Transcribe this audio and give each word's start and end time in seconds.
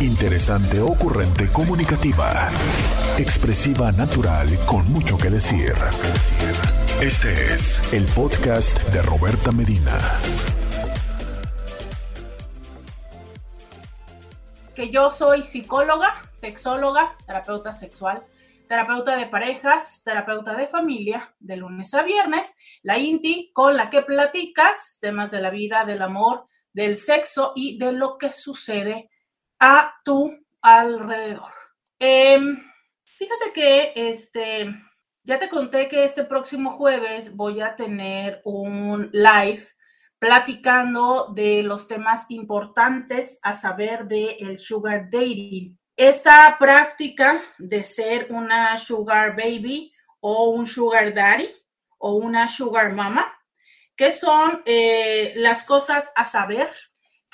Interesante, 0.00 0.78
ocurrente, 0.78 1.50
comunicativa. 1.50 2.50
Expresiva, 3.16 3.90
natural, 3.92 4.46
con 4.66 4.84
mucho 4.92 5.16
que 5.16 5.30
decir. 5.30 5.72
Este 7.00 7.32
es 7.32 7.94
el 7.94 8.04
podcast 8.04 8.78
de 8.90 9.00
Roberta 9.00 9.52
Medina. 9.52 9.96
Que 14.74 14.90
yo 14.90 15.10
soy 15.10 15.42
psicóloga, 15.42 16.14
sexóloga, 16.30 17.16
terapeuta 17.26 17.72
sexual, 17.72 18.22
terapeuta 18.68 19.16
de 19.16 19.24
parejas, 19.24 20.02
terapeuta 20.04 20.54
de 20.54 20.66
familia, 20.66 21.34
de 21.38 21.56
lunes 21.56 21.94
a 21.94 22.02
viernes, 22.02 22.58
la 22.82 22.98
INTI 22.98 23.50
con 23.54 23.78
la 23.78 23.88
que 23.88 24.02
platicas 24.02 24.98
temas 25.00 25.30
de 25.30 25.40
la 25.40 25.48
vida, 25.48 25.86
del 25.86 26.02
amor, 26.02 26.48
del 26.74 26.98
sexo 26.98 27.54
y 27.56 27.78
de 27.78 27.92
lo 27.92 28.18
que 28.18 28.30
sucede 28.30 29.08
a 29.58 29.94
tu 30.04 30.36
alrededor. 30.60 31.52
Em, 31.98 32.62
fíjate 33.18 33.52
que 33.52 33.92
este, 33.94 34.74
ya 35.24 35.38
te 35.38 35.48
conté 35.48 35.88
que 35.88 36.04
este 36.04 36.24
próximo 36.24 36.70
jueves 36.70 37.34
voy 37.34 37.60
a 37.60 37.76
tener 37.76 38.42
un 38.44 39.10
live 39.12 39.64
platicando 40.18 41.32
de 41.34 41.62
los 41.62 41.88
temas 41.88 42.26
importantes 42.30 43.38
a 43.42 43.54
saber 43.54 44.06
de 44.06 44.36
el 44.40 44.58
sugar 44.58 45.10
dating. 45.10 45.78
Esta 45.96 46.56
práctica 46.58 47.40
de 47.58 47.82
ser 47.82 48.26
una 48.30 48.76
sugar 48.76 49.36
baby 49.36 49.92
o 50.20 50.50
un 50.50 50.66
sugar 50.66 51.14
daddy 51.14 51.48
o 51.98 52.14
una 52.14 52.48
sugar 52.48 52.92
mama, 52.92 53.32
que 53.96 54.12
son 54.12 54.62
eh, 54.66 55.32
las 55.36 55.62
cosas 55.64 56.12
a 56.14 56.26
saber 56.26 56.70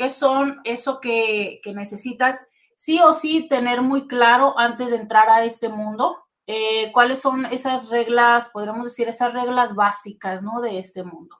qué 0.03 0.11
son 0.11 0.61
eso 0.65 0.99
que, 0.99 1.61
necesitas 1.65 2.49
sí 2.75 2.99
o 2.99 3.15
sí 3.15 3.47
tener 3.49 3.83
muy 3.83 4.09
claro 4.09 4.59
antes 4.59 4.91
de 4.91 4.97
entrar 4.97 5.31
a 5.31 5.45
este 5.45 5.69
mundo, 5.69 6.17
eh, 6.49 6.91
cuáles 6.91 7.21
son 7.21 7.47
esas 7.47 7.89
reglas, 7.89 8.49
podríamos 8.49 8.83
decir, 8.83 9.07
esas 9.07 9.33
reglas 9.33 9.77
básicas, 9.77 10.43
¿no? 10.43 10.61
De 10.61 10.81
este 10.81 11.05
mundo. 11.05 11.37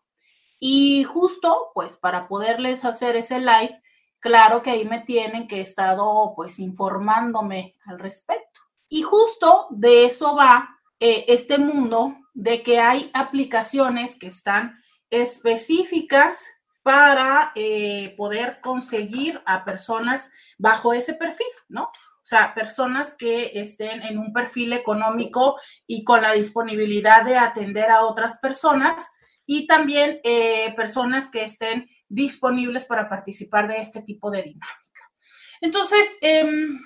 Y 0.61 1.03
justo, 1.03 1.73
pues, 1.75 1.97
para 1.97 2.29
poderles 2.29 2.85
hacer 2.85 3.17
ese 3.17 3.41
live, 3.41 3.83
claro 4.21 4.63
que 4.63 4.71
ahí 4.71 4.85
me 4.85 5.01
tienen 5.01 5.49
que 5.49 5.57
he 5.57 5.63
estado, 5.63 6.33
pues, 6.37 6.61
informándome 6.61 7.75
al 7.85 7.99
respecto. 7.99 8.61
Y 8.89 9.03
justo 9.03 9.67
de 9.71 10.05
eso 10.05 10.37
va 10.37 10.69
eh, 11.01 11.25
este 11.27 11.59
mundo, 11.59 12.15
de 12.33 12.63
que 12.63 12.79
hay 12.79 13.11
aplicaciones 13.13 14.17
que 14.17 14.29
están 14.29 14.79
específicas 15.11 16.47
para 16.83 17.53
eh, 17.55 18.15
poder 18.17 18.61
conseguir 18.61 19.41
a 19.47 19.65
personas 19.65 20.33
bajo 20.59 20.93
ese 20.95 21.15
perfil, 21.15 21.47
¿no? 21.69 21.85
O 21.85 22.25
sea, 22.25 22.55
personas 22.55 23.15
que 23.15 23.53
estén 23.55 24.03
en 24.03 24.19
un 24.19 24.33
perfil 24.33 24.73
económico 24.73 25.59
y 25.87 26.05
con 26.05 26.23
la 26.23 26.33
disponibilidad 26.33 27.25
de 27.25 27.37
atender 27.37 27.91
a 27.91 28.05
otras 28.05 28.39
personas 28.39 29.05
y 29.45 29.67
también 29.67 30.21
eh, 30.23 30.73
personas 30.77 31.31
que 31.31 31.43
estén 31.43 31.89
disponibles 32.09 32.85
para 32.85 33.09
participar 33.09 33.67
de 33.69 33.79
este 33.79 34.03
tipo 34.03 34.31
de 34.31 34.43
dinámica. 34.43 35.11
Entonces, 35.61 36.17
em, 36.21 36.79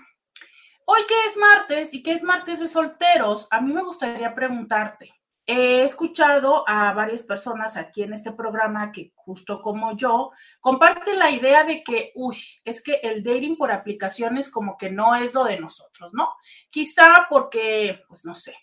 hoy 0.87 1.01
que 1.07 1.25
es 1.29 1.37
martes 1.37 1.93
y 1.93 2.03
que 2.03 2.13
es 2.13 2.23
martes 2.23 2.61
de 2.61 2.69
solteros, 2.69 3.47
a 3.51 3.61
mí 3.61 3.73
me 3.73 3.83
gustaría 3.83 4.35
preguntarte, 4.35 5.13
He 5.49 5.85
escuchado 5.85 6.69
a 6.69 6.93
varias 6.93 7.23
personas 7.23 7.77
aquí 7.77 8.03
en 8.03 8.13
este 8.13 8.33
programa 8.33 8.91
que 8.91 9.13
justo 9.15 9.63
como 9.63 9.97
yo 9.97 10.33
comparten 10.61 11.21
la 11.21 11.31
idea 11.31 11.63
de 11.63 11.85
que, 11.85 12.11
uy, 12.17 12.37
es 12.65 12.83
que 12.83 12.95
el 13.03 13.23
dating 13.23 13.57
por 13.57 13.71
aplicaciones 13.71 14.51
como 14.51 14.77
que 14.77 14.91
no 14.91 15.15
es 15.15 15.35
lo 15.35 15.45
de 15.45 15.61
nosotros, 15.61 16.13
¿no? 16.13 16.31
Quizá 16.69 17.27
porque, 17.31 18.03
pues 18.09 18.25
no 18.25 18.35
sé, 18.35 18.57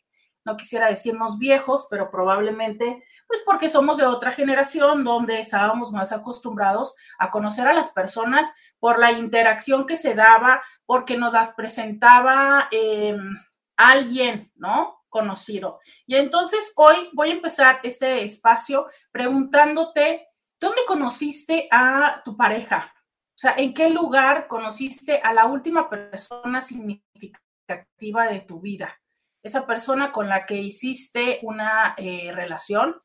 no 0.43 0.57
quisiera 0.57 0.87
decirnos 0.87 1.37
viejos, 1.37 1.87
pero 1.89 2.11
probablemente, 2.11 3.03
pues 3.27 3.41
porque 3.45 3.69
somos 3.69 3.97
de 3.97 4.05
otra 4.05 4.31
generación 4.31 5.05
donde 5.05 5.39
estábamos 5.39 5.93
más 5.93 6.11
acostumbrados 6.11 6.95
a 7.17 7.29
conocer 7.31 7.65
a 7.67 7.73
las 7.73 7.91
personas 7.91 8.53
por 8.79 8.99
la 8.99 9.13
interacción 9.13 9.85
que 9.85 9.95
se 9.95 10.15
daba, 10.15 10.61
porque 10.85 11.17
nos 11.17 11.31
las 11.31 11.53
presentaba 11.53 12.67
em, 12.71 13.37
alguien, 13.77 14.51
¿no? 14.55 15.02
Conocido. 15.13 15.79
Y 16.07 16.15
entonces 16.15 16.73
hoy 16.75 17.11
voy 17.13 17.29
a 17.29 17.33
empezar 17.33 17.79
este 17.83 18.23
espacio 18.23 18.87
preguntándote, 19.11 20.27
¿dónde 20.59 20.81
conociste 20.87 21.67
a 21.71 22.23
tu 22.25 22.35
pareja? 22.35 22.91
O 23.29 23.37
sea, 23.37 23.53
¿en 23.55 23.75
qué 23.75 23.91
lugar 23.91 24.47
conociste 24.47 25.19
a 25.23 25.31
la 25.31 25.45
última 25.45 25.87
persona 25.87 26.63
significativa 26.63 28.25
de 28.25 28.39
tu 28.39 28.59
vida? 28.59 28.99
Esa 29.43 29.67
persona 29.67 30.11
con 30.11 30.27
la 30.27 30.47
que 30.47 30.55
hiciste 30.55 31.39
una 31.43 31.93
eh, 31.97 32.31
relación 32.33 32.99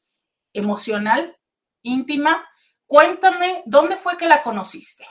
emocional, 0.54 1.36
íntima. 1.82 2.48
Cuéntame, 2.86 3.62
¿dónde 3.66 3.96
fue 3.96 4.16
que 4.16 4.26
la 4.26 4.42
conociste? 4.42 5.06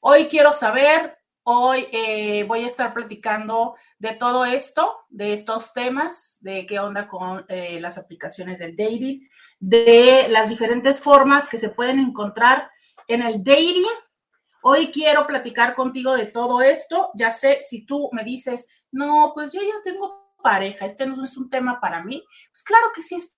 Hoy 0.00 0.28
quiero 0.28 0.54
saber 0.54 1.18
Hoy 1.44 1.88
eh, 1.90 2.44
voy 2.44 2.62
a 2.62 2.68
estar 2.68 2.94
platicando 2.94 3.74
de 3.98 4.12
todo 4.14 4.44
esto, 4.44 5.00
de 5.10 5.32
estos 5.32 5.72
temas, 5.72 6.38
de 6.40 6.66
qué 6.66 6.78
onda 6.78 7.08
con 7.08 7.44
eh, 7.48 7.80
las 7.80 7.98
aplicaciones 7.98 8.60
del 8.60 8.76
dating, 8.76 9.28
de 9.58 10.28
las 10.30 10.48
diferentes 10.48 11.00
formas 11.00 11.48
que 11.48 11.58
se 11.58 11.70
pueden 11.70 11.98
encontrar 11.98 12.70
en 13.08 13.22
el 13.22 13.42
dating. 13.42 13.86
Hoy 14.62 14.92
quiero 14.92 15.26
platicar 15.26 15.74
contigo 15.74 16.14
de 16.14 16.26
todo 16.26 16.62
esto. 16.62 17.10
Ya 17.14 17.32
sé, 17.32 17.60
si 17.62 17.84
tú 17.84 18.08
me 18.12 18.22
dices, 18.22 18.68
no, 18.92 19.32
pues 19.34 19.52
yo 19.52 19.60
ya 19.62 19.82
tengo 19.82 20.36
pareja, 20.40 20.86
este 20.86 21.06
no 21.06 21.24
es 21.24 21.36
un 21.36 21.50
tema 21.50 21.80
para 21.80 22.04
mí, 22.04 22.22
pues 22.50 22.62
claro 22.62 22.90
que 22.94 23.02
sí 23.02 23.16
es 23.16 23.36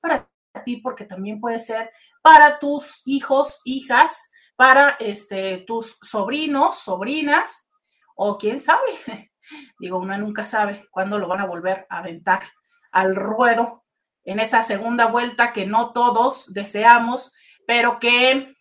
para 0.00 0.28
ti, 0.64 0.78
porque 0.78 1.04
también 1.04 1.40
puede 1.40 1.60
ser 1.60 1.90
para 2.22 2.58
tus 2.58 3.02
hijos, 3.06 3.60
hijas, 3.64 4.30
para 4.58 4.96
este, 4.98 5.58
tus 5.58 5.98
sobrinos, 6.02 6.80
sobrinas, 6.80 7.70
o 8.16 8.36
quién 8.36 8.58
sabe, 8.58 8.90
digo, 9.78 9.98
uno 9.98 10.18
nunca 10.18 10.44
sabe 10.44 10.88
cuándo 10.90 11.16
lo 11.16 11.28
van 11.28 11.38
a 11.38 11.46
volver 11.46 11.86
a 11.88 11.98
aventar 11.98 12.42
al 12.90 13.14
ruedo 13.14 13.84
en 14.24 14.40
esa 14.40 14.64
segunda 14.64 15.06
vuelta 15.06 15.52
que 15.52 15.64
no 15.64 15.92
todos 15.92 16.52
deseamos, 16.52 17.32
pero 17.68 18.00
que, 18.00 18.56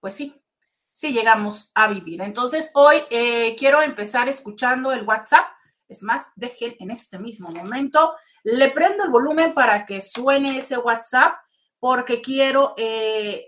pues 0.00 0.14
sí, 0.14 0.34
sí 0.92 1.12
llegamos 1.12 1.72
a 1.74 1.88
vivir. 1.88 2.22
Entonces, 2.22 2.70
hoy 2.72 2.96
eh, 3.10 3.54
quiero 3.58 3.82
empezar 3.82 4.30
escuchando 4.30 4.92
el 4.92 5.02
WhatsApp. 5.02 5.46
Es 5.88 6.02
más, 6.02 6.32
dejen 6.36 6.74
en 6.78 6.90
este 6.90 7.18
mismo 7.18 7.50
momento, 7.50 8.14
le 8.44 8.70
prendo 8.70 9.04
el 9.04 9.10
volumen 9.10 9.52
para 9.52 9.84
que 9.84 10.00
suene 10.00 10.56
ese 10.56 10.78
WhatsApp, 10.78 11.34
porque 11.78 12.22
quiero 12.22 12.72
eh, 12.78 13.46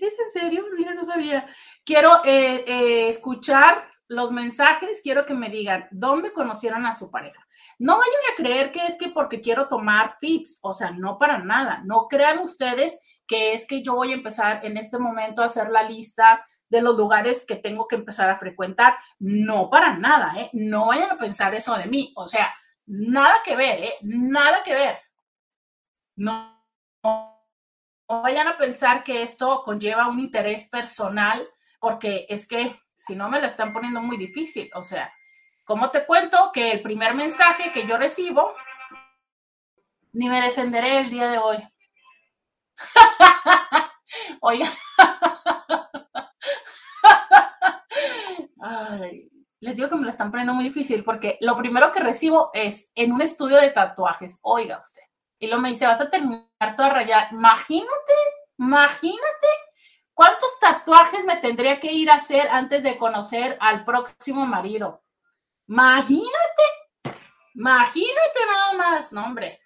¿Es 0.00 0.14
en 0.18 0.30
serio? 0.30 0.64
Mira, 0.76 0.94
no 0.94 1.04
sabía. 1.04 1.46
Quiero 1.84 2.24
eh, 2.24 2.64
eh, 2.66 3.08
escuchar 3.08 3.90
los 4.08 4.30
mensajes, 4.30 5.00
quiero 5.02 5.24
que 5.24 5.34
me 5.34 5.48
digan 5.48 5.88
dónde 5.90 6.32
conocieron 6.32 6.84
a 6.86 6.94
su 6.94 7.10
pareja. 7.10 7.46
No 7.78 7.98
vayan 7.98 8.22
a 8.32 8.36
creer 8.36 8.70
que 8.70 8.86
es 8.86 8.98
que 8.98 9.08
porque 9.08 9.40
quiero 9.40 9.68
tomar 9.68 10.16
tips, 10.20 10.58
o 10.62 10.74
sea, 10.74 10.90
no 10.90 11.18
para 11.18 11.38
nada. 11.38 11.82
No 11.84 12.08
crean 12.08 12.38
ustedes 12.40 13.00
que 13.26 13.54
es 13.54 13.66
que 13.66 13.82
yo 13.82 13.94
voy 13.94 14.12
a 14.12 14.16
empezar 14.16 14.64
en 14.64 14.76
este 14.76 14.98
momento 14.98 15.42
a 15.42 15.46
hacer 15.46 15.70
la 15.70 15.84
lista 15.84 16.44
de 16.68 16.82
los 16.82 16.96
lugares 16.96 17.44
que 17.46 17.56
tengo 17.56 17.88
que 17.88 17.96
empezar 17.96 18.28
a 18.28 18.36
frecuentar. 18.36 18.96
No 19.18 19.70
para 19.70 19.96
nada, 19.96 20.34
¿eh? 20.36 20.50
No 20.52 20.86
vayan 20.86 21.10
a 21.10 21.18
pensar 21.18 21.54
eso 21.54 21.74
de 21.76 21.86
mí. 21.86 22.12
O 22.16 22.26
sea, 22.26 22.52
nada 22.86 23.34
que 23.44 23.56
ver, 23.56 23.80
¿eh? 23.80 23.94
Nada 24.02 24.62
que 24.62 24.74
ver. 24.74 24.98
No 26.16 26.62
vayan 28.06 28.48
a 28.48 28.56
pensar 28.56 29.04
que 29.04 29.22
esto 29.22 29.62
conlleva 29.64 30.08
un 30.08 30.20
interés 30.20 30.68
personal, 30.68 31.46
porque 31.80 32.26
es 32.28 32.46
que 32.46 32.80
si 32.96 33.14
no 33.14 33.28
me 33.28 33.40
la 33.40 33.48
están 33.48 33.72
poniendo 33.72 34.00
muy 34.00 34.16
difícil. 34.16 34.70
O 34.74 34.82
sea, 34.82 35.12
¿cómo 35.64 35.90
te 35.90 36.06
cuento 36.06 36.50
que 36.52 36.72
el 36.72 36.82
primer 36.82 37.14
mensaje 37.14 37.72
que 37.72 37.86
yo 37.86 37.96
recibo, 37.98 38.54
ni 40.12 40.28
me 40.28 40.42
defenderé 40.42 40.98
el 41.00 41.10
día 41.10 41.30
de 41.30 41.38
hoy? 41.38 41.68
Oye, 44.40 44.68
les 49.60 49.76
digo 49.76 49.88
que 49.88 49.94
me 49.94 50.04
la 50.04 50.10
están 50.10 50.30
poniendo 50.30 50.54
muy 50.54 50.64
difícil 50.64 51.04
porque 51.04 51.38
lo 51.40 51.56
primero 51.56 51.92
que 51.92 52.00
recibo 52.00 52.50
es 52.52 52.90
en 52.96 53.12
un 53.12 53.22
estudio 53.22 53.58
de 53.58 53.70
tatuajes. 53.70 54.38
Oiga 54.42 54.80
usted. 54.80 55.02
Y 55.42 55.48
luego 55.48 55.60
me 55.60 55.70
dice, 55.70 55.88
vas 55.88 56.00
a 56.00 56.08
terminar 56.08 56.46
toda 56.76 56.90
rayada. 56.90 57.26
Imagínate, 57.32 58.14
imagínate 58.58 59.48
cuántos 60.14 60.56
tatuajes 60.60 61.24
me 61.24 61.38
tendría 61.38 61.80
que 61.80 61.90
ir 61.90 62.10
a 62.10 62.14
hacer 62.14 62.46
antes 62.46 62.84
de 62.84 62.96
conocer 62.96 63.56
al 63.58 63.84
próximo 63.84 64.46
marido. 64.46 65.02
Imagínate, 65.66 66.62
imagínate 67.56 68.46
nada 68.46 68.72
más, 68.74 69.12
no 69.12 69.26
hombre. 69.26 69.60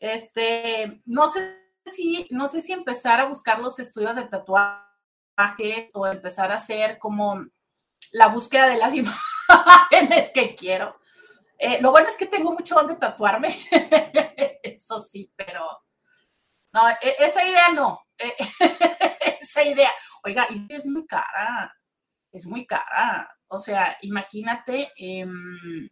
Este, 0.00 1.00
no 1.06 1.30
sé 1.30 1.62
si, 1.86 2.26
no 2.30 2.48
sé 2.48 2.60
si 2.60 2.72
empezar 2.72 3.20
a 3.20 3.26
buscar 3.26 3.60
los 3.60 3.78
estudios 3.78 4.16
de 4.16 4.24
tatuajes 4.24 5.94
o 5.94 6.08
empezar 6.08 6.50
a 6.50 6.56
hacer 6.56 6.98
como 6.98 7.46
la 8.10 8.26
búsqueda 8.26 8.66
de 8.66 8.78
las 8.78 8.92
imágenes 9.92 10.32
que 10.34 10.56
quiero. 10.56 11.00
Eh, 11.64 11.80
lo 11.80 11.92
bueno 11.92 12.08
es 12.08 12.16
que 12.16 12.26
tengo 12.26 12.52
mucho 12.52 12.74
donde 12.74 12.96
tatuarme, 12.96 13.56
eso 14.64 14.98
sí, 14.98 15.32
pero 15.36 15.64
no, 16.72 16.88
e, 16.88 17.14
esa 17.20 17.44
idea 17.44 17.68
no, 17.68 18.00
e, 18.18 18.34
esa 19.40 19.62
idea, 19.62 19.90
oiga, 20.24 20.48
es 20.68 20.84
muy 20.86 21.06
cara, 21.06 21.72
es 22.32 22.46
muy 22.46 22.66
cara, 22.66 23.32
o 23.46 23.60
sea, 23.60 23.96
imagínate, 24.00 24.90
em, 24.96 25.88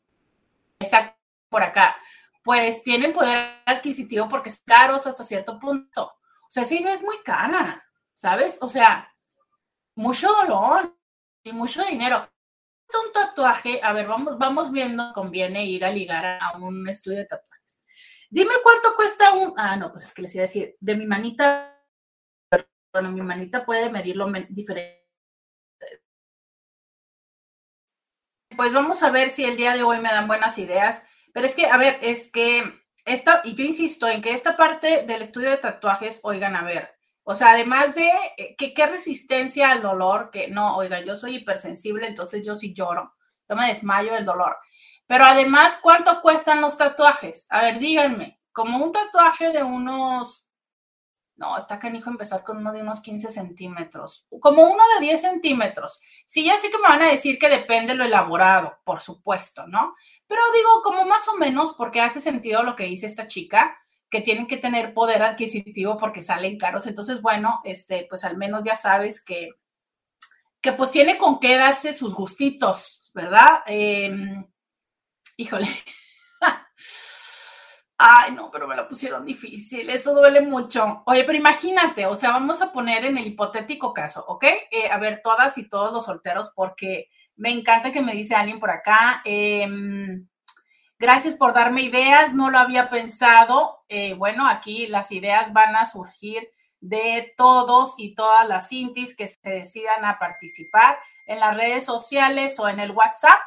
exacto, 0.81 1.17
por 1.49 1.63
acá, 1.63 1.97
pues 2.43 2.83
tienen 2.83 3.13
poder 3.13 3.63
adquisitivo 3.65 4.29
porque 4.29 4.49
es 4.49 4.61
caros 4.67 5.07
hasta 5.07 5.25
cierto 5.25 5.61
punto, 5.61 6.05
o 6.05 6.51
sea, 6.51 6.65
esa 6.65 6.75
idea 6.75 6.95
es 6.95 7.03
muy 7.05 7.19
cara, 7.23 7.81
¿sabes? 8.13 8.59
O 8.61 8.69
sea, 8.69 9.15
mucho 9.95 10.33
dolor 10.33 10.99
y 11.45 11.53
mucho 11.53 11.85
dinero 11.85 12.29
un 12.95 13.13
tatuaje, 13.13 13.81
a 13.83 13.93
ver, 13.93 14.07
vamos, 14.07 14.39
vamos 14.39 14.71
viendo, 14.71 15.13
conviene 15.13 15.65
ir 15.65 15.85
a 15.85 15.91
ligar 15.91 16.39
a 16.41 16.57
un 16.59 16.89
estudio 16.89 17.19
de 17.19 17.27
tatuajes. 17.27 17.83
Dime 18.31 18.53
cuánto 18.63 18.95
cuesta 18.97 19.33
un, 19.33 19.55
ah, 19.57 19.77
no, 19.77 19.91
pues 19.91 20.05
es 20.05 20.15
que 20.15 20.23
les 20.23 20.35
iba 20.35 20.43
a 20.43 20.47
decir, 20.47 20.77
de 20.81 20.97
mi 20.97 21.07
manita, 21.07 21.77
bueno, 22.93 23.11
mi 23.13 23.23
manita 23.23 23.65
puede 23.65 23.91
medirlo 23.91 24.31
diferente. 24.49 25.01
Pues 28.57 28.73
vamos 28.73 29.03
a 29.03 29.11
ver 29.11 29.31
si 29.31 29.45
el 29.45 29.57
día 29.57 29.75
de 29.75 29.83
hoy 29.83 29.99
me 29.99 30.11
dan 30.11 30.29
buenas 30.29 30.59
ideas, 30.59 31.07
pero 31.33 31.47
es 31.47 31.55
que, 31.55 31.67
a 31.67 31.77
ver, 31.77 31.99
es 32.03 32.31
que 32.31 32.63
esta, 33.05 33.41
y 33.45 33.55
yo 33.55 33.65
insisto 33.65 34.07
en 34.07 34.23
que 34.23 34.33
esta 34.33 34.57
parte 34.57 35.05
del 35.07 35.23
estudio 35.23 35.51
de 35.51 35.57
tatuajes, 35.57 36.21
oigan, 36.23 36.57
a 36.57 36.65
ver, 36.65 36.95
o 37.25 37.35
sea, 37.35 37.53
además 37.53 37.95
de 37.95 38.11
eh, 38.37 38.57
que 38.57 38.75
qué 38.75 38.87
resistencia 38.87 39.71
al 39.71 39.83
dolor, 39.83 40.31
que 40.31 40.49
no, 40.49 40.77
oigan, 40.77 41.05
yo 41.05 41.17
soy 41.17 41.37
hipersensible, 41.37 42.07
entonces 42.07 42.45
yo 42.45 42.55
sí 42.55 42.73
lloro, 42.73 43.15
yo 43.49 43.57
me 43.57 43.69
desmayo 43.69 44.15
del 44.15 44.25
dolor. 44.25 44.57
Pero 45.07 45.25
además, 45.25 45.79
¿cuánto 45.83 46.23
cuestan 46.23 46.61
los 46.61 46.77
tatuajes? 46.77 47.47
A 47.51 47.63
ver, 47.63 47.79
díganme, 47.79 48.41
como 48.53 48.85
un 48.85 48.93
tatuaje 48.93 49.51
de 49.51 49.63
unos, 49.63 50.47
no, 51.37 51.57
está 51.57 51.79
canijo 51.79 52.11
empezar 52.11 52.45
con 52.45 52.59
uno 52.59 52.73
de 52.73 52.83
unos 52.83 53.01
15 53.01 53.31
centímetros, 53.31 54.27
como 54.41 54.65
uno 54.65 54.83
de 54.95 55.07
10 55.07 55.21
centímetros. 55.21 56.01
Sí, 56.27 56.45
ya 56.45 56.59
sé 56.59 56.71
que 56.71 56.79
me 56.79 56.89
van 56.89 57.03
a 57.03 57.11
decir 57.11 57.39
que 57.39 57.49
depende 57.49 57.95
lo 57.95 58.05
elaborado, 58.05 58.79
por 58.85 59.01
supuesto, 59.01 59.67
¿no? 59.67 59.95
Pero 60.27 60.43
digo, 60.55 60.83
como 60.83 61.05
más 61.07 61.27
o 61.29 61.37
menos, 61.39 61.75
porque 61.77 62.01
hace 62.01 62.21
sentido 62.21 62.63
lo 62.63 62.77
que 62.77 62.85
dice 62.85 63.07
esta 63.07 63.27
chica, 63.27 63.77
que 64.11 64.21
tienen 64.21 64.47
que 64.47 64.57
tener 64.57 64.93
poder 64.93 65.23
adquisitivo 65.23 65.97
porque 65.97 66.23
salen 66.23 66.59
caros. 66.59 66.87
Entonces, 66.87 67.23
bueno, 67.23 67.61
este, 67.65 68.07
pues 68.11 68.25
al 68.25 68.37
menos 68.37 68.63
ya 68.65 68.77
sabes 68.77 69.25
que, 69.25 69.51
que 70.61 70.73
pues 70.73 70.91
tiene 70.91 71.17
con 71.17 71.39
qué 71.39 71.57
darse 71.57 71.95
sus 71.95 72.15
gustitos, 72.15 73.13
¿verdad? 73.15 73.61
Em, 73.67 74.45
híjole. 75.37 75.69
Ay, 78.03 78.33
no, 78.33 78.51
pero 78.51 78.67
me 78.67 78.77
lo 78.77 78.89
pusieron 78.89 79.27
difícil, 79.27 79.91
eso 79.91 80.15
duele 80.15 80.41
mucho. 80.41 81.03
Oye, 81.07 81.23
pero 81.25 81.37
imagínate, 81.37 82.07
o 82.07 82.17
sea, 82.17 82.31
vamos 82.31 82.63
a 82.63 82.73
poner 82.73 83.05
en 83.05 83.19
el 83.19 83.27
hipotético 83.27 83.93
caso, 83.93 84.25
¿ok? 84.27 84.45
Eh, 84.71 84.89
a 84.91 84.97
ver, 84.99 85.21
todas 85.23 85.59
y 85.59 85.69
todos 85.69 85.93
los 85.93 86.07
solteros, 86.07 86.51
porque 86.57 87.11
me 87.37 87.51
encanta 87.51 87.93
que 87.93 88.01
me 88.01 88.15
dice 88.15 88.35
alguien 88.35 88.59
por 88.59 88.71
acá. 88.71 89.21
Eh, 89.25 89.69
Gracias 91.01 91.35
por 91.35 91.55
darme 91.55 91.81
ideas, 91.81 92.35
no 92.35 92.51
lo 92.51 92.59
había 92.59 92.91
pensado. 92.91 93.85
Eh, 93.89 94.13
bueno, 94.13 94.47
aquí 94.47 94.87
las 94.87 95.11
ideas 95.13 95.51
van 95.51 95.75
a 95.75 95.87
surgir 95.87 96.51
de 96.79 97.33
todos 97.39 97.95
y 97.97 98.15
todas 98.15 98.47
las 98.47 98.71
intis 98.71 99.17
que 99.17 99.27
se 99.27 99.39
decidan 99.49 100.05
a 100.05 100.19
participar 100.19 100.99
en 101.27 101.41
las 101.41 101.57
redes 101.57 101.87
sociales 101.87 102.61
o 102.61 102.69
en 102.69 102.81
el 102.81 102.91
WhatsApp. 102.91 103.41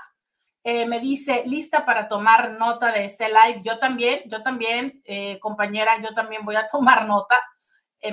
Eh, 0.63 0.87
me 0.87 0.99
dice, 0.99 1.43
lista 1.45 1.85
para 1.85 2.07
tomar 2.07 2.53
nota 2.53 2.91
de 2.91 3.05
este 3.05 3.27
live. 3.27 3.61
Yo 3.63 3.77
también, 3.77 4.23
yo 4.25 4.41
también, 4.41 5.03
eh, 5.05 5.37
compañera, 5.39 6.01
yo 6.01 6.15
también 6.15 6.43
voy 6.43 6.55
a 6.55 6.65
tomar 6.65 7.05
nota. 7.05 7.37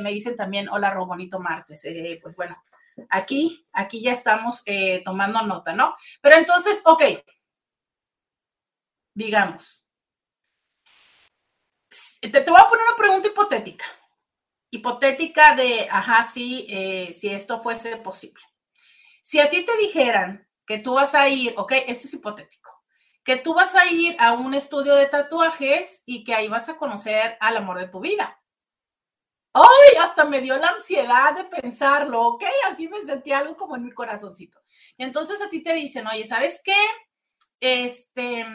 me 0.02 0.10
dicen 0.10 0.36
también, 0.36 0.68
hola, 0.68 0.90
Robonito 0.90 1.40
Martes. 1.40 1.82
pues 2.20 2.36
bueno, 2.36 2.62
aquí, 3.08 3.66
aquí 3.72 4.02
ya 4.02 4.12
estamos 4.12 4.62
tomando 5.02 5.40
nota, 5.40 5.72
¿no? 5.72 5.94
Pero 6.20 6.36
entonces, 6.36 6.82
ok, 6.84 7.02
digamos, 9.24 9.84
te, 12.20 12.28
te, 12.28 12.50
voy 12.50 12.60
a 12.60 12.68
poner 12.68 12.84
una 12.86 12.96
pregunta 12.96 13.28
hipotética. 13.28 13.84
Hipotética 14.70 15.54
de, 15.56 15.88
ajá, 15.90 16.24
sí, 16.24 16.66
eh, 16.68 17.12
si 17.12 17.28
esto 17.28 17.60
fuese 17.60 17.96
posible. 17.96 18.42
Si 19.22 19.40
a 19.40 19.50
ti 19.50 19.64
te 19.64 19.76
dijeran 19.76 20.48
que 20.66 20.78
tú 20.78 20.94
vas 20.94 21.14
a 21.14 21.28
ir, 21.28 21.54
ok, 21.56 21.72
esto 21.86 22.06
es 22.06 22.14
hipotético, 22.14 22.70
que 23.24 23.36
tú 23.36 23.54
vas 23.54 23.74
a 23.74 23.86
ir 23.86 24.16
a 24.18 24.32
un 24.32 24.54
estudio 24.54 24.94
de 24.94 25.06
tatuajes 25.06 26.02
y 26.06 26.24
que 26.24 26.34
ahí 26.34 26.48
vas 26.48 26.68
a 26.68 26.76
conocer 26.76 27.36
al 27.40 27.56
amor 27.56 27.78
de 27.78 27.88
tu 27.88 28.00
vida. 28.00 28.40
¡Ay! 29.52 29.96
Hasta 30.00 30.24
me 30.24 30.40
dio 30.40 30.56
la 30.56 30.68
ansiedad 30.68 31.34
de 31.34 31.44
pensarlo, 31.44 32.22
¿ok? 32.22 32.44
Así 32.70 32.88
me 32.88 33.02
sentí 33.02 33.32
algo 33.32 33.56
como 33.56 33.74
en 33.74 33.84
mi 33.84 33.90
corazoncito. 33.90 34.60
Y 34.96 35.02
entonces 35.02 35.42
a 35.42 35.48
ti 35.48 35.60
te 35.62 35.74
dicen, 35.74 36.06
oye, 36.06 36.24
¿sabes 36.24 36.62
qué? 36.64 36.76
Este, 37.58 38.46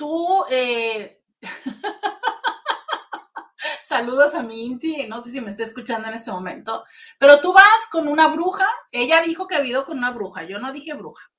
tú, 0.00 0.46
eh, 0.48 1.22
saludos 3.82 4.34
a 4.34 4.42
mi 4.42 4.64
Inti, 4.64 5.06
no 5.06 5.20
sé 5.20 5.30
si 5.30 5.42
me 5.42 5.50
está 5.50 5.62
escuchando 5.62 6.08
en 6.08 6.14
este 6.14 6.30
momento, 6.30 6.84
pero 7.18 7.38
tú 7.42 7.52
vas 7.52 7.86
con 7.92 8.08
una 8.08 8.28
bruja, 8.28 8.66
ella 8.90 9.20
dijo 9.20 9.46
que 9.46 9.56
ha 9.56 9.58
habido 9.58 9.84
con 9.84 9.98
una 9.98 10.10
bruja, 10.10 10.44
yo 10.44 10.58
no 10.58 10.72
dije 10.72 10.94
bruja, 10.94 11.30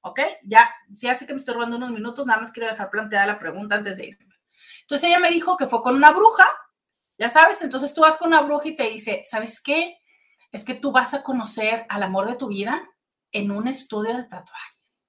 ¿ok? 0.00 0.18
Ya, 0.42 0.74
sí 0.92 1.06
hace 1.06 1.24
que 1.24 1.34
me 1.34 1.38
estoy 1.38 1.54
robando 1.54 1.76
unos 1.76 1.92
minutos, 1.92 2.26
nada 2.26 2.40
más 2.40 2.50
quiero 2.50 2.68
dejar 2.68 2.90
planteada 2.90 3.26
la 3.26 3.38
pregunta 3.38 3.76
antes 3.76 3.96
de 3.96 4.06
irme. 4.06 4.34
Entonces 4.80 5.08
ella 5.08 5.20
me 5.20 5.30
dijo 5.30 5.56
que 5.56 5.68
fue 5.68 5.80
con 5.80 5.94
una 5.94 6.10
bruja, 6.10 6.48
ya 7.16 7.28
sabes, 7.28 7.62
entonces 7.62 7.94
tú 7.94 8.00
vas 8.00 8.16
con 8.16 8.26
una 8.26 8.40
bruja 8.40 8.70
y 8.70 8.76
te 8.76 8.90
dice, 8.90 9.22
¿sabes 9.24 9.62
qué? 9.62 9.98
Es 10.50 10.64
que 10.64 10.74
tú 10.74 10.90
vas 10.90 11.14
a 11.14 11.22
conocer 11.22 11.86
al 11.88 12.02
amor 12.02 12.26
de 12.26 12.34
tu 12.34 12.48
vida 12.48 12.82
en 13.30 13.52
un 13.52 13.68
estudio 13.68 14.16
de 14.16 14.24
tatuajes. 14.24 15.04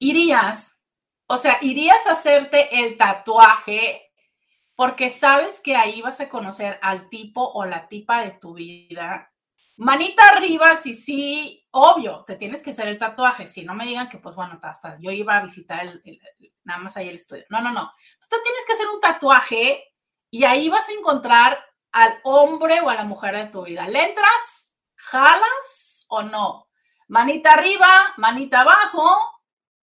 Irías 0.00 0.79
o 1.32 1.36
sea, 1.36 1.58
irías 1.60 2.08
a 2.08 2.12
hacerte 2.12 2.80
el 2.80 2.96
tatuaje 2.96 4.12
porque 4.74 5.10
sabes 5.10 5.60
que 5.60 5.76
ahí 5.76 6.02
vas 6.02 6.20
a 6.20 6.28
conocer 6.28 6.76
al 6.82 7.08
tipo 7.08 7.40
o 7.52 7.64
la 7.64 7.86
tipa 7.86 8.22
de 8.24 8.32
tu 8.32 8.54
vida. 8.54 9.32
Manita 9.76 10.26
arriba, 10.26 10.76
sí, 10.76 10.92
sí, 10.92 11.64
obvio, 11.70 12.24
te 12.26 12.34
tienes 12.34 12.64
que 12.64 12.70
hacer 12.70 12.88
el 12.88 12.98
tatuaje. 12.98 13.46
Si 13.46 13.64
no 13.64 13.74
me 13.74 13.84
digan 13.84 14.08
que, 14.08 14.18
pues 14.18 14.34
bueno, 14.34 14.58
hasta 14.60 14.98
yo 14.98 15.12
iba 15.12 15.36
a 15.36 15.44
visitar 15.44 15.86
el, 15.86 16.20
nada 16.64 16.80
más 16.80 16.96
ahí 16.96 17.08
el 17.08 17.14
estudio. 17.14 17.44
No, 17.48 17.60
no, 17.60 17.70
no. 17.70 17.92
Tú 18.28 18.36
tienes 18.42 18.66
que 18.66 18.72
hacer 18.72 18.88
un 18.88 19.00
tatuaje 19.00 19.84
y 20.32 20.42
ahí 20.42 20.68
vas 20.68 20.88
a 20.88 20.92
encontrar 20.92 21.64
al 21.92 22.18
hombre 22.24 22.80
o 22.80 22.90
a 22.90 22.96
la 22.96 23.04
mujer 23.04 23.36
de 23.36 23.46
tu 23.52 23.62
vida. 23.62 23.86
¿Le 23.86 24.02
entras? 24.02 24.74
¿Jalas 24.96 26.06
o 26.08 26.24
no? 26.24 26.66
Manita 27.06 27.52
arriba, 27.52 28.14
manita 28.16 28.62
abajo, 28.62 29.39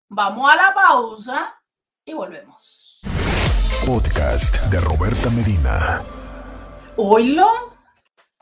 Vamos 0.08 0.52
a 0.52 0.56
la 0.56 0.74
pausa 0.74 1.62
y 2.04 2.12
volvemos. 2.12 3.00
Podcast 3.86 4.56
de 4.64 4.78
Roberta 4.80 5.30
Medina. 5.30 6.02
Oílo. 6.96 7.74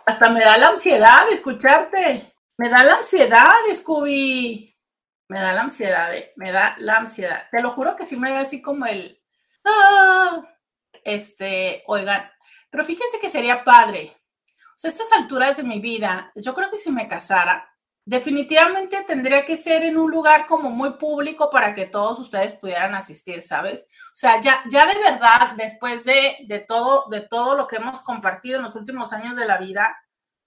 Hasta 0.04 0.28
me 0.30 0.40
da 0.40 0.58
la 0.58 0.68
ansiedad 0.68 1.26
de 1.26 1.34
escucharte. 1.34 2.34
Me 2.58 2.68
da 2.68 2.82
la 2.82 2.96
ansiedad, 2.96 3.52
Scooby. 3.72 4.76
Me 5.28 5.40
da 5.40 5.52
la 5.52 5.62
ansiedad, 5.62 6.14
eh. 6.14 6.32
me 6.36 6.50
da 6.50 6.74
la 6.78 6.96
ansiedad. 6.96 7.44
Te 7.50 7.62
lo 7.62 7.70
juro 7.70 7.94
que 7.94 8.06
sí 8.06 8.16
me 8.16 8.32
da 8.32 8.40
así 8.40 8.60
como 8.60 8.84
el. 8.86 9.22
Ah, 9.64 10.42
este, 11.04 11.84
oigan, 11.86 12.28
pero 12.70 12.84
fíjense 12.84 13.20
que 13.20 13.30
sería 13.30 13.62
padre. 13.62 14.16
O 14.48 14.78
sea, 14.78 14.90
a 14.90 14.92
estas 14.92 15.12
alturas 15.12 15.56
de 15.56 15.62
mi 15.62 15.78
vida, 15.78 16.32
yo 16.34 16.54
creo 16.54 16.70
que 16.70 16.78
si 16.78 16.90
me 16.90 17.08
casara, 17.08 17.71
definitivamente 18.04 19.04
tendría 19.06 19.44
que 19.44 19.56
ser 19.56 19.82
en 19.82 19.96
un 19.96 20.10
lugar 20.10 20.46
como 20.46 20.70
muy 20.70 20.94
público 20.94 21.50
para 21.50 21.74
que 21.74 21.86
todos 21.86 22.18
ustedes 22.18 22.54
pudieran 22.54 22.94
asistir, 22.94 23.42
¿sabes? 23.42 23.88
O 24.12 24.14
sea, 24.14 24.40
ya, 24.40 24.62
ya 24.70 24.86
de 24.86 24.98
verdad, 24.98 25.54
después 25.56 26.04
de, 26.04 26.38
de, 26.46 26.60
todo, 26.60 27.06
de 27.10 27.22
todo 27.22 27.56
lo 27.56 27.66
que 27.66 27.76
hemos 27.76 28.00
compartido 28.02 28.58
en 28.58 28.64
los 28.64 28.74
últimos 28.76 29.12
años 29.12 29.36
de 29.36 29.46
la 29.46 29.58
vida, 29.58 29.96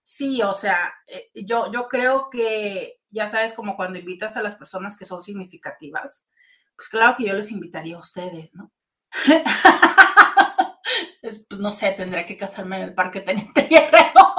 sí, 0.04 0.42
o 0.44 0.54
sea, 0.54 0.94
eh, 1.08 1.32
yo, 1.34 1.72
yo 1.72 1.88
creo 1.88 2.30
que, 2.30 3.00
ya 3.10 3.28
sabes, 3.28 3.54
como 3.54 3.76
cuando 3.76 3.98
invitas 3.98 4.38
a 4.38 4.44
las 4.44 4.56
personas 4.56 4.98
que 4.98 5.06
son 5.06 5.22
significativas, 5.22 6.28
pues 6.76 6.90
claro 6.90 7.16
que 7.18 7.26
yo 7.26 7.34
les 7.34 7.52
invitaría 7.52 7.96
a 7.96 8.00
ustedes, 8.00 8.54
¿no? 8.54 8.72
pues 11.22 11.60
no 11.60 11.72
sé, 11.72 11.92
tendría 11.92 12.26
que 12.26 12.38
casarme 12.38 12.78
en 12.78 12.84
el 12.84 12.94
Parque 12.94 13.22
Teniente 13.22 13.64
Guerrero. 13.64 14.36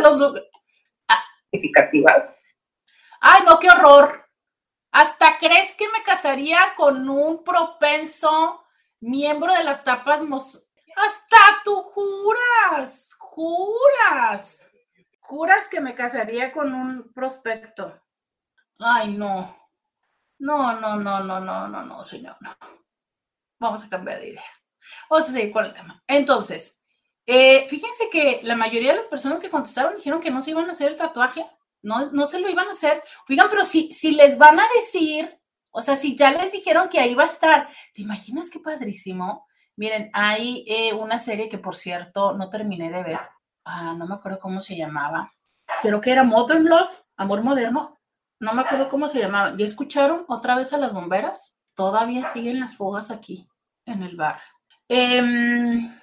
Los 0.00 0.42
ah, 1.08 1.24
significativas. 1.50 2.38
Ay, 3.20 3.42
no, 3.44 3.58
qué 3.58 3.70
horror. 3.70 4.28
¿Hasta 4.92 5.38
crees 5.38 5.76
que 5.76 5.88
me 5.88 6.02
casaría 6.02 6.74
con 6.76 7.08
un 7.08 7.44
propenso 7.44 8.64
miembro 9.00 9.52
de 9.52 9.64
las 9.64 9.84
tapas 9.84 10.20
Hasta 10.22 11.62
tú 11.64 11.82
juras, 11.82 13.14
juras, 13.18 14.64
Juras 15.20 15.68
que 15.68 15.82
me 15.82 15.94
casaría 15.94 16.50
con 16.52 16.72
un 16.72 17.12
prospecto. 17.12 18.00
Ay, 18.78 19.12
no. 19.12 19.54
No, 20.38 20.80
no, 20.80 20.96
no, 20.96 21.20
no, 21.22 21.40
no, 21.40 21.68
no, 21.68 21.82
no, 21.84 22.02
señor, 22.02 22.36
no. 22.40 22.56
Vamos 23.60 23.84
a 23.84 23.90
cambiar 23.90 24.20
de 24.20 24.28
idea. 24.28 24.44
Vamos 25.10 25.28
a 25.28 25.32
seguir 25.32 25.52
con 25.52 25.66
el 25.66 25.74
tema. 25.74 26.02
Entonces, 26.06 26.77
eh, 27.30 27.66
fíjense 27.68 28.08
que 28.10 28.40
la 28.42 28.56
mayoría 28.56 28.92
de 28.92 28.96
las 28.96 29.06
personas 29.06 29.38
que 29.38 29.50
contestaron 29.50 29.96
dijeron 29.96 30.18
que 30.18 30.30
no 30.30 30.40
se 30.40 30.52
iban 30.52 30.66
a 30.66 30.72
hacer 30.72 30.92
el 30.92 30.96
tatuaje, 30.96 31.44
no, 31.82 32.10
no 32.10 32.26
se 32.26 32.40
lo 32.40 32.48
iban 32.48 32.68
a 32.68 32.70
hacer. 32.70 33.02
Oigan, 33.28 33.48
pero 33.50 33.66
si, 33.66 33.92
si 33.92 34.12
les 34.12 34.38
van 34.38 34.58
a 34.58 34.64
decir, 34.74 35.38
o 35.70 35.82
sea, 35.82 35.94
si 35.94 36.16
ya 36.16 36.30
les 36.30 36.52
dijeron 36.52 36.88
que 36.88 36.98
ahí 36.98 37.14
va 37.14 37.24
a 37.24 37.26
estar, 37.26 37.68
¿te 37.92 38.00
imaginas 38.00 38.48
qué 38.48 38.60
padrísimo? 38.60 39.46
Miren, 39.76 40.08
hay 40.14 40.64
eh, 40.66 40.94
una 40.94 41.18
serie 41.18 41.50
que, 41.50 41.58
por 41.58 41.76
cierto, 41.76 42.32
no 42.32 42.48
terminé 42.48 42.90
de 42.90 43.02
ver. 43.02 43.20
Ah, 43.62 43.94
no 43.94 44.06
me 44.06 44.14
acuerdo 44.14 44.38
cómo 44.38 44.62
se 44.62 44.74
llamaba. 44.74 45.30
Creo 45.82 46.00
que 46.00 46.10
era 46.10 46.24
Modern 46.24 46.64
Love, 46.64 47.04
Amor 47.18 47.42
Moderno. 47.42 47.98
No 48.40 48.54
me 48.54 48.62
acuerdo 48.62 48.88
cómo 48.88 49.06
se 49.06 49.18
llamaba. 49.18 49.54
¿Ya 49.54 49.66
escucharon 49.66 50.24
otra 50.28 50.56
vez 50.56 50.72
a 50.72 50.78
las 50.78 50.94
bomberas? 50.94 51.58
Todavía 51.74 52.24
siguen 52.32 52.58
las 52.58 52.74
fugas 52.74 53.10
aquí, 53.10 53.46
en 53.84 54.02
el 54.02 54.16
bar. 54.16 54.40
Em, 54.88 55.94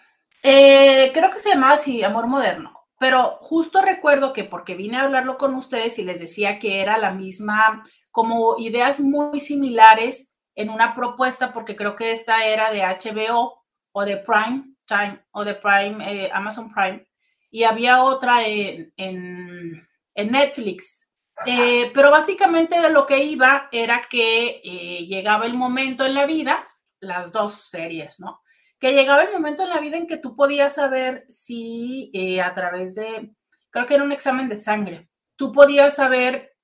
eh, 0.48 1.12
creo 1.12 1.32
que 1.32 1.40
se 1.40 1.50
llamaba 1.50 1.74
así, 1.74 2.04
Amor 2.04 2.28
Moderno. 2.28 2.72
Pero 3.00 3.40
justo 3.42 3.82
recuerdo 3.82 4.32
que 4.32 4.44
porque 4.44 4.75
vine 4.75 4.98
a 4.98 5.02
hablarlo 5.02 5.38
con 5.38 5.56
ustedes 5.56 5.98
y 5.98 6.04
les 6.04 6.20
decía 6.20 6.60
que 6.60 6.82
era 6.82 7.00
la 7.00 7.12
misma, 7.12 7.84
como 8.12 8.56
ideas 8.60 9.00
muy 9.00 9.40
similares 9.40 10.36
en 10.54 10.70
una 10.70 10.94
propuesta, 10.94 11.52
porque 11.52 11.75
creo 11.75 11.96
que 11.96 12.12
esta 12.12 12.46
era 12.46 12.72
de 12.72 12.84
HBO 12.84 13.66
o 13.92 14.06
de 14.06 14.18
Prime 14.18 14.75
Time 14.86 15.25
o 15.32 15.44
de 15.44 15.56
Prime, 15.56 15.98
eh, 16.12 16.30
Amazon 16.32 16.72
Prime, 16.72 17.08
y 17.50 17.64
había 17.64 18.04
otra 18.04 18.46
en, 18.46 18.94
en, 18.98 20.32
Netflix. 20.32 21.10
Eh, 21.48 21.92
pero 21.92 22.12
básicamente 22.12 22.80
de 22.80 22.92
lo 22.92 23.08
que 23.08 23.24
iba 23.24 23.68
era 23.72 24.00
que 24.00 24.62
llegaba 25.10 25.48
el 25.48 25.56
momento 25.56 26.06
en 26.06 26.14
la 26.14 26.28
vida, 26.28 26.68
las 27.00 27.32
dos 27.32 27.54
series, 27.54 28.20
¿no? 28.20 28.42
Que 28.79 28.94
llegaba 28.94 29.24
el 29.24 29.32
momento 29.32 29.63
en 29.63 29.70
la 29.70 29.79
vida 29.79 29.98
en 29.98 30.08
que 30.08 30.17
tú 30.17 30.36
podías 30.36 30.75
saber 30.75 31.25
si 31.29 32.12
a 32.39 32.53
través 32.53 32.96
de, 32.96 33.34
creo 33.70 33.86
que 33.86 33.96
era 33.96 34.03
un 34.03 34.12
examen 34.12 34.50
de 34.50 34.58
sangre, 34.58 35.10
tú 35.36 35.51
podías 35.51 35.96
saber 35.96 36.55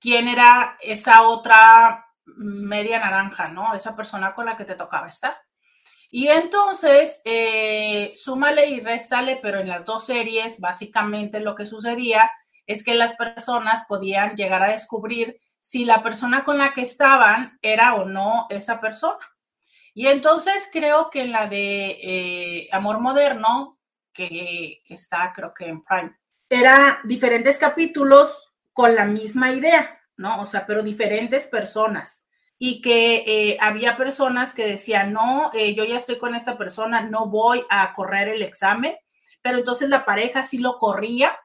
quién 0.00 0.28
era 0.28 0.76
esa 0.80 1.22
otra 1.22 2.06
media 2.24 2.98
naranja, 2.98 3.48
¿no? 3.48 3.74
Esa 3.74 3.94
persona 3.94 4.34
con 4.34 4.46
la 4.46 4.56
que 4.56 4.64
te 4.64 4.74
tocaba 4.74 5.08
estar. 5.08 5.36
Y 6.10 6.26
entonces, 6.26 7.22
eh, 7.24 8.12
súmale 8.16 8.66
y 8.66 8.80
réstale, 8.80 9.38
pero 9.40 9.60
en 9.60 9.68
las 9.68 9.84
dos 9.84 10.06
series, 10.06 10.58
básicamente 10.58 11.38
lo 11.38 11.54
que 11.54 11.66
sucedía 11.66 12.30
es 12.66 12.82
que 12.82 12.94
las 12.94 13.14
personas 13.14 13.84
podían 13.86 14.34
llegar 14.34 14.62
a 14.62 14.72
descubrir 14.72 15.40
si 15.60 15.84
la 15.84 16.02
persona 16.02 16.42
con 16.42 16.58
la 16.58 16.72
que 16.72 16.82
estaban 16.82 17.58
era 17.62 17.94
o 17.94 18.06
no 18.06 18.46
esa 18.50 18.80
persona. 18.80 19.18
Y 19.94 20.06
entonces 20.06 20.68
creo 20.72 21.10
que 21.10 21.26
la 21.26 21.48
de 21.48 21.98
eh, 22.02 22.68
Amor 22.72 23.00
Moderno, 23.00 23.78
que 24.12 24.82
está 24.88 25.32
creo 25.34 25.52
que 25.52 25.66
en 25.66 25.82
Prime, 25.82 26.16
era 26.48 27.00
diferentes 27.04 27.58
capítulos 27.58 28.52
con 28.72 28.94
la 28.94 29.04
misma 29.04 29.52
idea, 29.52 30.00
¿no? 30.16 30.42
O 30.42 30.46
sea, 30.46 30.66
pero 30.66 30.82
diferentes 30.82 31.46
personas 31.46 32.26
y 32.58 32.82
que 32.82 33.24
eh, 33.26 33.56
había 33.60 33.96
personas 33.96 34.54
que 34.54 34.66
decían, 34.66 35.12
no, 35.12 35.50
eh, 35.54 35.74
yo 35.74 35.84
ya 35.84 35.96
estoy 35.96 36.18
con 36.18 36.34
esta 36.34 36.58
persona, 36.58 37.02
no 37.02 37.26
voy 37.26 37.64
a 37.70 37.92
correr 37.92 38.28
el 38.28 38.42
examen, 38.42 38.94
pero 39.42 39.58
entonces 39.58 39.88
la 39.88 40.04
pareja 40.04 40.42
sí 40.42 40.58
lo 40.58 40.76
corría 40.76 41.38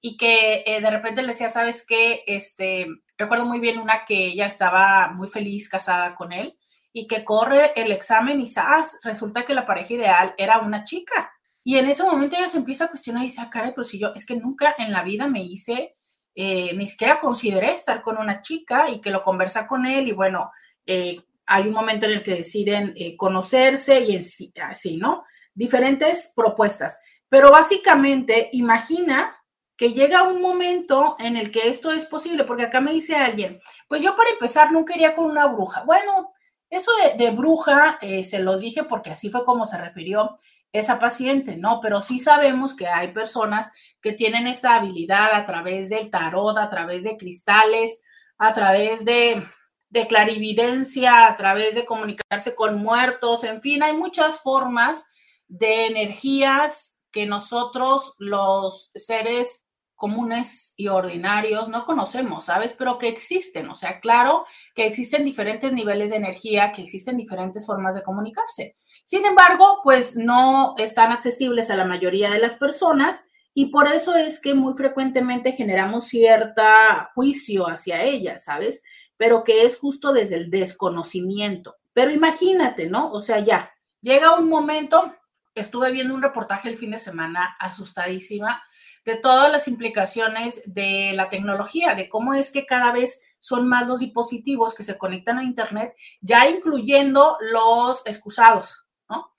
y 0.00 0.16
que 0.16 0.64
de 0.66 0.90
repente 0.90 1.22
le 1.22 1.28
decía, 1.28 1.50
¿sabes 1.50 1.84
qué? 1.86 2.24
Este, 2.26 2.88
recuerdo 3.16 3.44
muy 3.44 3.60
bien 3.60 3.78
una 3.78 4.04
que 4.04 4.26
ella 4.26 4.46
estaba 4.46 5.12
muy 5.12 5.28
feliz 5.28 5.68
casada 5.68 6.16
con 6.16 6.32
él 6.32 6.58
y 6.92 7.06
que 7.06 7.24
corre 7.24 7.72
el 7.74 7.92
examen 7.92 8.40
y 8.40 8.46
¡zas! 8.46 8.98
resulta 9.02 9.44
que 9.44 9.54
la 9.54 9.66
pareja 9.66 9.94
ideal 9.94 10.34
era 10.36 10.58
una 10.58 10.84
chica. 10.84 11.32
Y 11.64 11.78
en 11.78 11.86
ese 11.86 12.02
momento 12.02 12.36
ella 12.36 12.48
se 12.48 12.58
empieza 12.58 12.84
a 12.84 12.88
cuestionar 12.88 13.22
y 13.22 13.26
dice, 13.26 13.40
ah, 13.40 13.50
caray, 13.50 13.70
pero 13.70 13.84
si 13.84 13.98
yo, 13.98 14.12
es 14.14 14.26
que 14.26 14.36
nunca 14.36 14.74
en 14.78 14.92
la 14.92 15.02
vida 15.02 15.28
me 15.28 15.42
hice, 15.42 15.96
ni 16.34 16.86
siquiera 16.86 17.20
consideré 17.20 17.72
estar 17.72 18.02
con 18.02 18.18
una 18.18 18.40
chica 18.40 18.90
y 18.90 19.00
que 19.00 19.10
lo 19.10 19.22
conversa 19.22 19.66
con 19.66 19.86
él 19.86 20.08
y 20.08 20.12
bueno, 20.12 20.50
eh, 20.86 21.20
hay 21.46 21.66
un 21.66 21.74
momento 21.74 22.06
en 22.06 22.12
el 22.12 22.22
que 22.22 22.36
deciden 22.36 22.94
eh, 22.96 23.16
conocerse 23.16 24.00
y 24.00 24.16
así, 24.16 24.96
¿no? 24.96 25.24
Diferentes 25.54 26.32
propuestas. 26.34 27.00
Pero 27.28 27.50
básicamente, 27.50 28.48
imagina 28.52 29.38
que 29.76 29.92
llega 29.92 30.22
un 30.22 30.40
momento 30.40 31.16
en 31.18 31.36
el 31.36 31.50
que 31.50 31.68
esto 31.68 31.90
es 31.90 32.06
posible, 32.06 32.44
porque 32.44 32.64
acá 32.64 32.80
me 32.80 32.92
dice 32.92 33.16
alguien, 33.16 33.60
pues 33.88 34.02
yo 34.02 34.16
para 34.16 34.30
empezar 34.30 34.70
no 34.70 34.84
quería 34.84 35.14
con 35.14 35.26
una 35.26 35.46
bruja. 35.46 35.82
Bueno, 35.84 36.32
eso 36.72 36.90
de, 37.16 37.30
bruja 37.30 37.98
eh, 38.00 38.24
se 38.24 38.40
los 38.40 38.60
dije 38.60 38.84
porque 38.84 39.10
así 39.10 39.30
fue 39.30 39.44
como 39.44 39.66
se 39.66 39.78
refirió 39.78 40.38
esa 40.72 40.98
paciente, 40.98 41.56
¿no? 41.56 41.80
Pero 41.80 42.00
sí 42.00 42.18
sabemos 42.18 42.74
que 42.74 42.88
hay 42.88 43.12
personas 43.12 43.72
que 44.00 44.12
tienen 44.12 44.46
esta 44.46 44.74
habilidad 44.74 45.34
a 45.34 45.46
través 45.46 45.90
del 45.90 46.10
tarot, 46.10 46.56
a 46.58 46.70
través 46.70 47.04
de 47.04 47.16
cristales, 47.16 48.02
a 48.38 48.52
través 48.52 49.04
de 49.04 49.44
de 49.92 50.06
clarividencia, 50.06 51.26
a 51.26 51.36
través 51.36 51.74
de 51.74 51.84
comunicarse 51.84 52.54
con 52.54 52.78
muertos, 52.78 53.44
en 53.44 53.60
fin, 53.60 53.82
hay 53.82 53.92
muchas 53.92 54.40
formas 54.40 55.04
de 55.48 55.84
energías 55.84 56.98
que 57.10 57.26
nosotros 57.26 58.14
los 58.16 58.90
seres 58.94 59.66
comunes 60.02 60.74
y 60.76 60.88
ordinarios 60.88 61.68
no 61.68 61.86
conocemos, 61.86 62.46
¿sabes? 62.46 62.74
Pero 62.76 62.98
que 62.98 63.06
existen, 63.06 63.70
o 63.70 63.76
sea, 63.76 64.00
claro 64.00 64.44
que 64.74 64.84
existen 64.84 65.24
diferentes 65.24 65.72
niveles 65.72 66.10
de 66.10 66.16
energía, 66.16 66.72
que 66.72 66.82
existen 66.82 67.16
diferentes 67.16 67.64
formas 67.64 67.94
de 67.94 68.02
comunicarse. 68.02 68.74
Sin 69.04 69.24
embargo, 69.24 69.78
pues 69.84 70.16
no 70.16 70.74
están 70.76 71.12
accesibles 71.12 71.70
a 71.70 71.76
la 71.76 71.84
mayoría 71.84 72.30
de 72.32 72.40
las 72.40 72.56
personas 72.56 73.28
y 73.54 73.66
por 73.66 73.86
eso 73.86 74.16
es 74.16 74.40
que 74.40 74.54
muy 74.54 74.74
frecuentemente 74.74 75.52
generamos 75.52 76.08
cierta 76.08 77.12
juicio 77.14 77.68
hacia 77.68 78.02
ellas, 78.02 78.42
¿sabes? 78.42 78.82
pero 79.22 79.44
que 79.44 79.64
es 79.64 79.78
justo 79.78 80.12
desde 80.12 80.34
el 80.34 80.50
desconocimiento. 80.50 81.76
Pero 81.92 82.10
imagínate, 82.10 82.88
¿no? 82.88 83.12
O 83.12 83.20
sea, 83.20 83.38
ya, 83.38 83.70
llega 84.00 84.34
un 84.34 84.48
momento, 84.48 85.14
estuve 85.54 85.92
viendo 85.92 86.12
un 86.12 86.24
reportaje 86.24 86.68
el 86.68 86.76
fin 86.76 86.90
de 86.90 86.98
semana 86.98 87.56
asustadísima 87.60 88.60
de 89.04 89.16
todas 89.16 89.50
las 89.50 89.68
implicaciones 89.68 90.62
de 90.66 91.12
la 91.14 91.28
tecnología, 91.28 91.94
de 91.94 92.08
cómo 92.08 92.34
es 92.34 92.52
que 92.52 92.66
cada 92.66 92.92
vez 92.92 93.22
son 93.38 93.68
más 93.68 93.88
los 93.88 93.98
dispositivos 93.98 94.74
que 94.74 94.84
se 94.84 94.96
conectan 94.96 95.38
a 95.38 95.44
Internet, 95.44 95.94
ya 96.20 96.48
incluyendo 96.48 97.36
los 97.40 98.06
excusados, 98.06 98.86
¿no? 99.08 99.32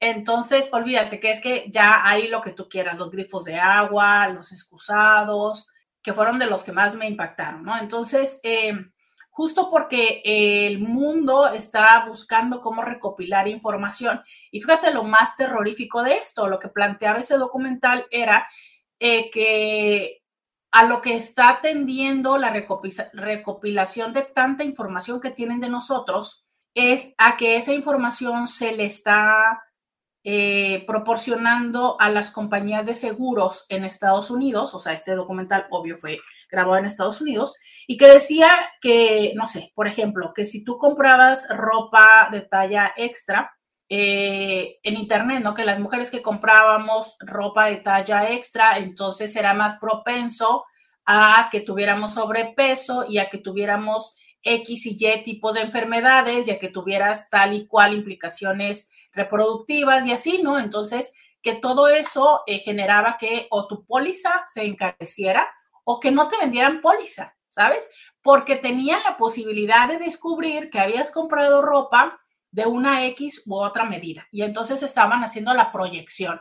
Entonces, 0.00 0.70
olvídate 0.72 1.20
que 1.20 1.30
es 1.30 1.40
que 1.40 1.66
ya 1.70 2.08
hay 2.08 2.28
lo 2.28 2.40
que 2.40 2.52
tú 2.52 2.68
quieras, 2.68 2.98
los 2.98 3.10
grifos 3.10 3.44
de 3.44 3.56
agua, 3.56 4.28
los 4.28 4.52
excusados, 4.52 5.68
que 6.02 6.14
fueron 6.14 6.38
de 6.38 6.46
los 6.46 6.64
que 6.64 6.72
más 6.72 6.94
me 6.94 7.06
impactaron, 7.06 7.62
¿no? 7.62 7.78
Entonces, 7.78 8.40
eh, 8.42 8.72
justo 9.30 9.70
porque 9.70 10.22
el 10.24 10.80
mundo 10.80 11.48
está 11.48 12.04
buscando 12.06 12.60
cómo 12.60 12.82
recopilar 12.82 13.48
información. 13.48 14.22
Y 14.50 14.60
fíjate 14.60 14.92
lo 14.92 15.04
más 15.04 15.36
terrorífico 15.36 16.02
de 16.02 16.14
esto, 16.14 16.48
lo 16.48 16.58
que 16.58 16.68
planteaba 16.68 17.20
ese 17.20 17.36
documental 17.38 18.06
era 18.10 18.48
eh, 19.04 19.30
que 19.32 20.22
a 20.70 20.84
lo 20.84 21.02
que 21.02 21.16
está 21.16 21.48
atendiendo 21.48 22.38
la 22.38 22.54
recopilación 23.12 24.12
de 24.12 24.22
tanta 24.22 24.62
información 24.62 25.20
que 25.20 25.32
tienen 25.32 25.58
de 25.58 25.68
nosotros 25.68 26.46
es 26.72 27.12
a 27.18 27.36
que 27.36 27.56
esa 27.56 27.72
información 27.72 28.46
se 28.46 28.76
le 28.76 28.84
está 28.84 29.60
eh, 30.22 30.84
proporcionando 30.86 32.00
a 32.00 32.10
las 32.10 32.30
compañías 32.30 32.86
de 32.86 32.94
seguros 32.94 33.66
en 33.68 33.84
Estados 33.84 34.30
Unidos, 34.30 34.72
o 34.72 34.78
sea, 34.78 34.92
este 34.92 35.16
documental 35.16 35.66
obvio 35.70 35.96
fue 35.96 36.20
grabado 36.48 36.76
en 36.76 36.86
Estados 36.86 37.20
Unidos, 37.20 37.56
y 37.88 37.96
que 37.96 38.06
decía 38.06 38.48
que, 38.80 39.32
no 39.34 39.48
sé, 39.48 39.72
por 39.74 39.88
ejemplo, 39.88 40.32
que 40.32 40.44
si 40.44 40.62
tú 40.62 40.78
comprabas 40.78 41.48
ropa 41.48 42.28
de 42.30 42.42
talla 42.42 42.92
extra 42.96 43.50
eh, 43.94 44.80
en 44.84 44.96
Internet, 44.96 45.42
¿no? 45.42 45.52
Que 45.52 45.66
las 45.66 45.78
mujeres 45.78 46.10
que 46.10 46.22
comprábamos 46.22 47.14
ropa 47.20 47.66
de 47.66 47.76
talla 47.76 48.30
extra, 48.30 48.78
entonces 48.78 49.36
era 49.36 49.52
más 49.52 49.78
propenso 49.78 50.64
a 51.04 51.50
que 51.52 51.60
tuviéramos 51.60 52.14
sobrepeso 52.14 53.04
y 53.06 53.18
a 53.18 53.28
que 53.28 53.36
tuviéramos 53.36 54.14
X 54.42 54.86
y 54.86 54.96
Y 54.98 55.22
tipos 55.22 55.52
de 55.52 55.60
enfermedades 55.60 56.48
y 56.48 56.52
a 56.52 56.58
que 56.58 56.70
tuvieras 56.70 57.28
tal 57.28 57.52
y 57.52 57.66
cual 57.66 57.92
implicaciones 57.92 58.90
reproductivas 59.12 60.06
y 60.06 60.12
así, 60.12 60.42
¿no? 60.42 60.58
Entonces, 60.58 61.12
que 61.42 61.56
todo 61.56 61.88
eso 61.88 62.44
eh, 62.46 62.60
generaba 62.60 63.18
que 63.18 63.46
o 63.50 63.66
tu 63.66 63.84
póliza 63.84 64.42
se 64.46 64.64
encareciera 64.64 65.52
o 65.84 66.00
que 66.00 66.10
no 66.10 66.28
te 66.28 66.38
vendieran 66.38 66.80
póliza, 66.80 67.36
¿sabes? 67.50 67.90
Porque 68.22 68.56
tenían 68.56 69.02
la 69.04 69.18
posibilidad 69.18 69.86
de 69.86 69.98
descubrir 69.98 70.70
que 70.70 70.80
habías 70.80 71.10
comprado 71.10 71.60
ropa 71.60 72.21
de 72.52 72.66
una 72.66 73.04
X 73.06 73.42
u 73.46 73.56
otra 73.56 73.84
medida 73.84 74.28
y 74.30 74.42
entonces 74.42 74.82
estaban 74.84 75.24
haciendo 75.24 75.52
la 75.54 75.72
proyección. 75.72 76.40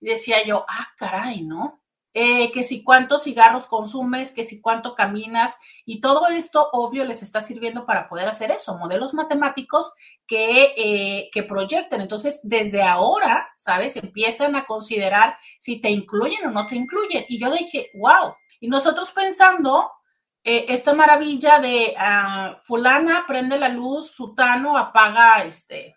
Y 0.00 0.10
decía 0.10 0.44
yo, 0.44 0.64
ah, 0.68 0.88
caray, 0.96 1.42
¿no? 1.42 1.82
eh, 2.18 2.50
que 2.50 2.64
si 2.64 2.82
cuántos 2.82 3.24
cigarros 3.24 3.66
consumes, 3.66 4.32
que 4.32 4.42
si 4.42 4.62
cuánto 4.62 4.94
caminas, 4.94 5.58
y 5.84 6.00
todo 6.00 6.28
esto, 6.28 6.70
obvio, 6.72 7.04
les 7.04 7.22
está 7.22 7.42
sirviendo 7.42 7.84
para 7.84 8.08
poder 8.08 8.26
hacer 8.26 8.50
eso, 8.50 8.78
modelos 8.78 9.12
matemáticos 9.12 9.92
que, 10.26 10.72
eh, 10.78 11.28
que 11.30 11.42
proyecten. 11.42 12.00
Entonces, 12.00 12.40
desde 12.42 12.82
ahora, 12.82 13.50
¿sabes? 13.58 13.96
Empiezan 13.96 14.56
a 14.56 14.64
considerar 14.64 15.36
si 15.58 15.78
te 15.78 15.90
incluyen 15.90 16.46
o 16.46 16.50
no 16.50 16.66
te 16.66 16.76
incluyen. 16.76 17.26
Y 17.28 17.38
yo 17.38 17.50
dije, 17.52 17.90
wow. 17.92 18.34
Y 18.60 18.68
nosotros 18.68 19.10
pensando, 19.10 19.90
eh, 20.48 20.66
esta 20.68 20.94
maravilla 20.94 21.58
de 21.58 21.96
ah, 21.98 22.58
fulana 22.62 23.24
prende 23.26 23.58
la 23.58 23.68
luz, 23.68 24.12
sutano 24.12 24.76
apaga 24.78 25.42
este 25.42 25.96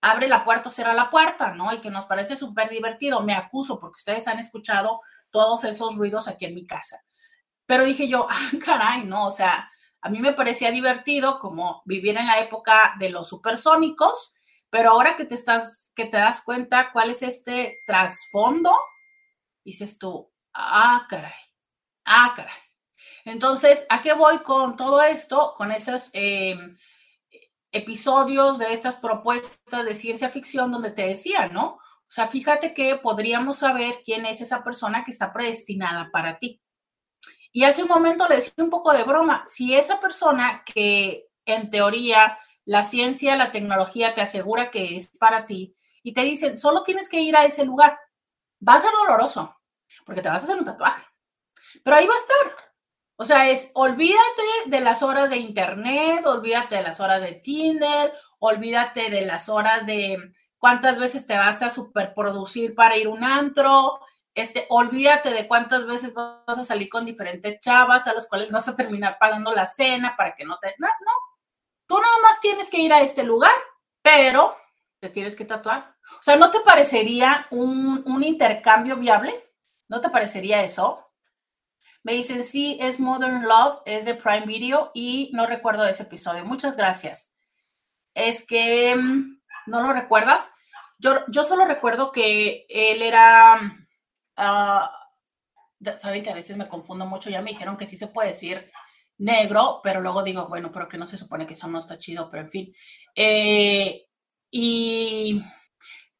abre 0.00 0.26
la 0.28 0.44
puerta 0.44 0.68
o 0.68 0.72
cierra 0.72 0.92
la 0.92 1.08
puerta, 1.08 1.52
¿no? 1.54 1.72
Y 1.72 1.80
que 1.80 1.90
nos 1.90 2.06
parece 2.06 2.36
súper 2.36 2.68
divertido. 2.68 3.22
Me 3.22 3.34
acuso 3.34 3.78
porque 3.78 3.98
ustedes 3.98 4.26
han 4.28 4.38
escuchado 4.38 5.00
todos 5.30 5.64
esos 5.64 5.96
ruidos 5.96 6.28
aquí 6.28 6.46
en 6.46 6.54
mi 6.54 6.66
casa. 6.66 7.00
Pero 7.64 7.84
dije 7.84 8.08
yo, 8.08 8.26
ah, 8.30 8.50
caray, 8.64 9.04
¿no? 9.04 9.28
O 9.28 9.30
sea, 9.30 9.70
a 10.00 10.08
mí 10.08 10.18
me 10.18 10.32
parecía 10.32 10.70
divertido 10.72 11.38
como 11.38 11.82
vivir 11.84 12.16
en 12.16 12.26
la 12.26 12.40
época 12.40 12.94
de 12.98 13.10
los 13.10 13.28
supersónicos, 13.28 14.34
pero 14.68 14.90
ahora 14.90 15.16
que 15.16 15.24
te 15.24 15.36
estás, 15.36 15.92
que 15.94 16.06
te 16.06 16.16
das 16.16 16.42
cuenta 16.42 16.90
cuál 16.92 17.10
es 17.10 17.22
este 17.22 17.80
trasfondo, 17.86 18.76
dices 19.64 19.96
tú, 19.96 20.28
ah, 20.54 21.06
caray, 21.08 21.32
ah, 22.04 22.32
caray. 22.36 22.65
Entonces, 23.26 23.86
¿a 23.88 24.00
qué 24.00 24.12
voy 24.12 24.38
con 24.38 24.76
todo 24.76 25.02
esto? 25.02 25.52
Con 25.56 25.72
esos 25.72 26.10
eh, 26.12 26.56
episodios 27.72 28.56
de 28.58 28.72
estas 28.72 28.94
propuestas 28.94 29.84
de 29.84 29.94
ciencia 29.96 30.28
ficción 30.28 30.70
donde 30.70 30.92
te 30.92 31.08
decía, 31.08 31.48
¿no? 31.48 31.80
O 32.08 32.08
sea, 32.08 32.28
fíjate 32.28 32.72
que 32.72 32.94
podríamos 32.94 33.58
saber 33.58 34.00
quién 34.04 34.26
es 34.26 34.40
esa 34.40 34.62
persona 34.62 35.02
que 35.02 35.10
está 35.10 35.32
predestinada 35.32 36.08
para 36.12 36.38
ti. 36.38 36.62
Y 37.50 37.64
hace 37.64 37.82
un 37.82 37.88
momento 37.88 38.28
le 38.28 38.36
decía 38.36 38.52
un 38.58 38.70
poco 38.70 38.92
de 38.92 39.02
broma, 39.02 39.44
si 39.48 39.74
esa 39.74 39.98
persona 39.98 40.62
que 40.64 41.26
en 41.44 41.68
teoría 41.68 42.38
la 42.64 42.84
ciencia, 42.84 43.34
la 43.34 43.50
tecnología 43.50 44.14
te 44.14 44.20
asegura 44.20 44.70
que 44.70 44.96
es 44.96 45.08
para 45.18 45.46
ti 45.46 45.76
y 46.04 46.14
te 46.14 46.22
dicen, 46.22 46.58
solo 46.58 46.84
tienes 46.84 47.08
que 47.08 47.20
ir 47.20 47.36
a 47.36 47.44
ese 47.44 47.64
lugar, 47.64 47.98
va 48.66 48.74
a 48.74 48.80
ser 48.80 48.92
doloroso, 48.92 49.56
porque 50.04 50.22
te 50.22 50.28
vas 50.28 50.42
a 50.42 50.44
hacer 50.44 50.58
un 50.58 50.64
tatuaje, 50.64 51.04
pero 51.82 51.96
ahí 51.96 52.06
va 52.06 52.14
a 52.14 52.18
estar. 52.18 52.75
O 53.16 53.24
sea, 53.24 53.48
es 53.48 53.70
olvídate 53.74 54.42
de 54.66 54.80
las 54.80 55.02
horas 55.02 55.30
de 55.30 55.38
internet, 55.38 56.24
olvídate 56.26 56.76
de 56.76 56.82
las 56.82 57.00
horas 57.00 57.22
de 57.22 57.32
Tinder, 57.32 58.12
olvídate 58.38 59.10
de 59.10 59.22
las 59.22 59.48
horas 59.48 59.86
de 59.86 60.32
cuántas 60.58 60.98
veces 60.98 61.26
te 61.26 61.36
vas 61.36 61.62
a 61.62 61.70
superproducir 61.70 62.74
para 62.74 62.96
ir 62.96 63.08
un 63.08 63.24
antro, 63.24 64.00
este, 64.34 64.66
olvídate 64.68 65.30
de 65.30 65.48
cuántas 65.48 65.86
veces 65.86 66.12
vas 66.12 66.58
a 66.58 66.64
salir 66.64 66.90
con 66.90 67.06
diferentes 67.06 67.58
chavas 67.60 68.06
a 68.06 68.12
las 68.12 68.28
cuales 68.28 68.52
vas 68.52 68.68
a 68.68 68.76
terminar 68.76 69.16
pagando 69.18 69.50
la 69.52 69.64
cena 69.64 70.14
para 70.14 70.34
que 70.34 70.44
no 70.44 70.58
te... 70.58 70.74
No, 70.78 70.88
no, 70.88 71.12
tú 71.86 71.94
nada 71.94 72.16
más 72.22 72.40
tienes 72.40 72.68
que 72.68 72.80
ir 72.80 72.92
a 72.92 73.00
este 73.00 73.24
lugar, 73.24 73.54
pero 74.02 74.54
te 75.00 75.08
tienes 75.08 75.34
que 75.34 75.46
tatuar. 75.46 75.96
O 76.20 76.22
sea, 76.22 76.36
¿no 76.36 76.50
te 76.50 76.60
parecería 76.60 77.46
un, 77.50 78.02
un 78.04 78.22
intercambio 78.22 78.96
viable? 78.96 79.54
¿No 79.88 80.02
te 80.02 80.10
parecería 80.10 80.62
eso? 80.62 81.05
Me 82.06 82.12
dicen, 82.12 82.44
sí, 82.44 82.78
es 82.80 83.00
Modern 83.00 83.42
Love, 83.42 83.80
es 83.84 84.04
de 84.04 84.14
Prime 84.14 84.46
Video 84.46 84.92
y 84.94 85.28
no 85.32 85.44
recuerdo 85.44 85.84
ese 85.84 86.04
episodio. 86.04 86.44
Muchas 86.44 86.76
gracias. 86.76 87.34
Es 88.14 88.46
que, 88.46 88.94
mm, 88.94 89.40
¿no 89.66 89.82
lo 89.82 89.92
recuerdas? 89.92 90.52
Yo, 91.00 91.24
yo 91.26 91.42
solo 91.42 91.64
recuerdo 91.64 92.12
que 92.12 92.64
él 92.68 93.02
era, 93.02 93.60
uh, 94.38 95.98
saben 95.98 96.22
que 96.22 96.30
a 96.30 96.34
veces 96.34 96.56
me 96.56 96.68
confundo 96.68 97.06
mucho, 97.06 97.28
ya 97.28 97.42
me 97.42 97.50
dijeron 97.50 97.76
que 97.76 97.86
sí 97.86 97.96
se 97.96 98.06
puede 98.06 98.28
decir 98.28 98.70
negro, 99.18 99.80
pero 99.82 100.00
luego 100.00 100.22
digo, 100.22 100.46
bueno, 100.46 100.70
pero 100.70 100.86
que 100.86 100.98
no 100.98 101.08
se 101.08 101.16
supone 101.16 101.44
que 101.44 101.54
eso 101.54 101.66
no 101.66 101.78
está 101.78 101.98
chido, 101.98 102.30
pero 102.30 102.44
en 102.44 102.50
fin. 102.50 102.74
Eh, 103.16 104.06
y 104.48 105.42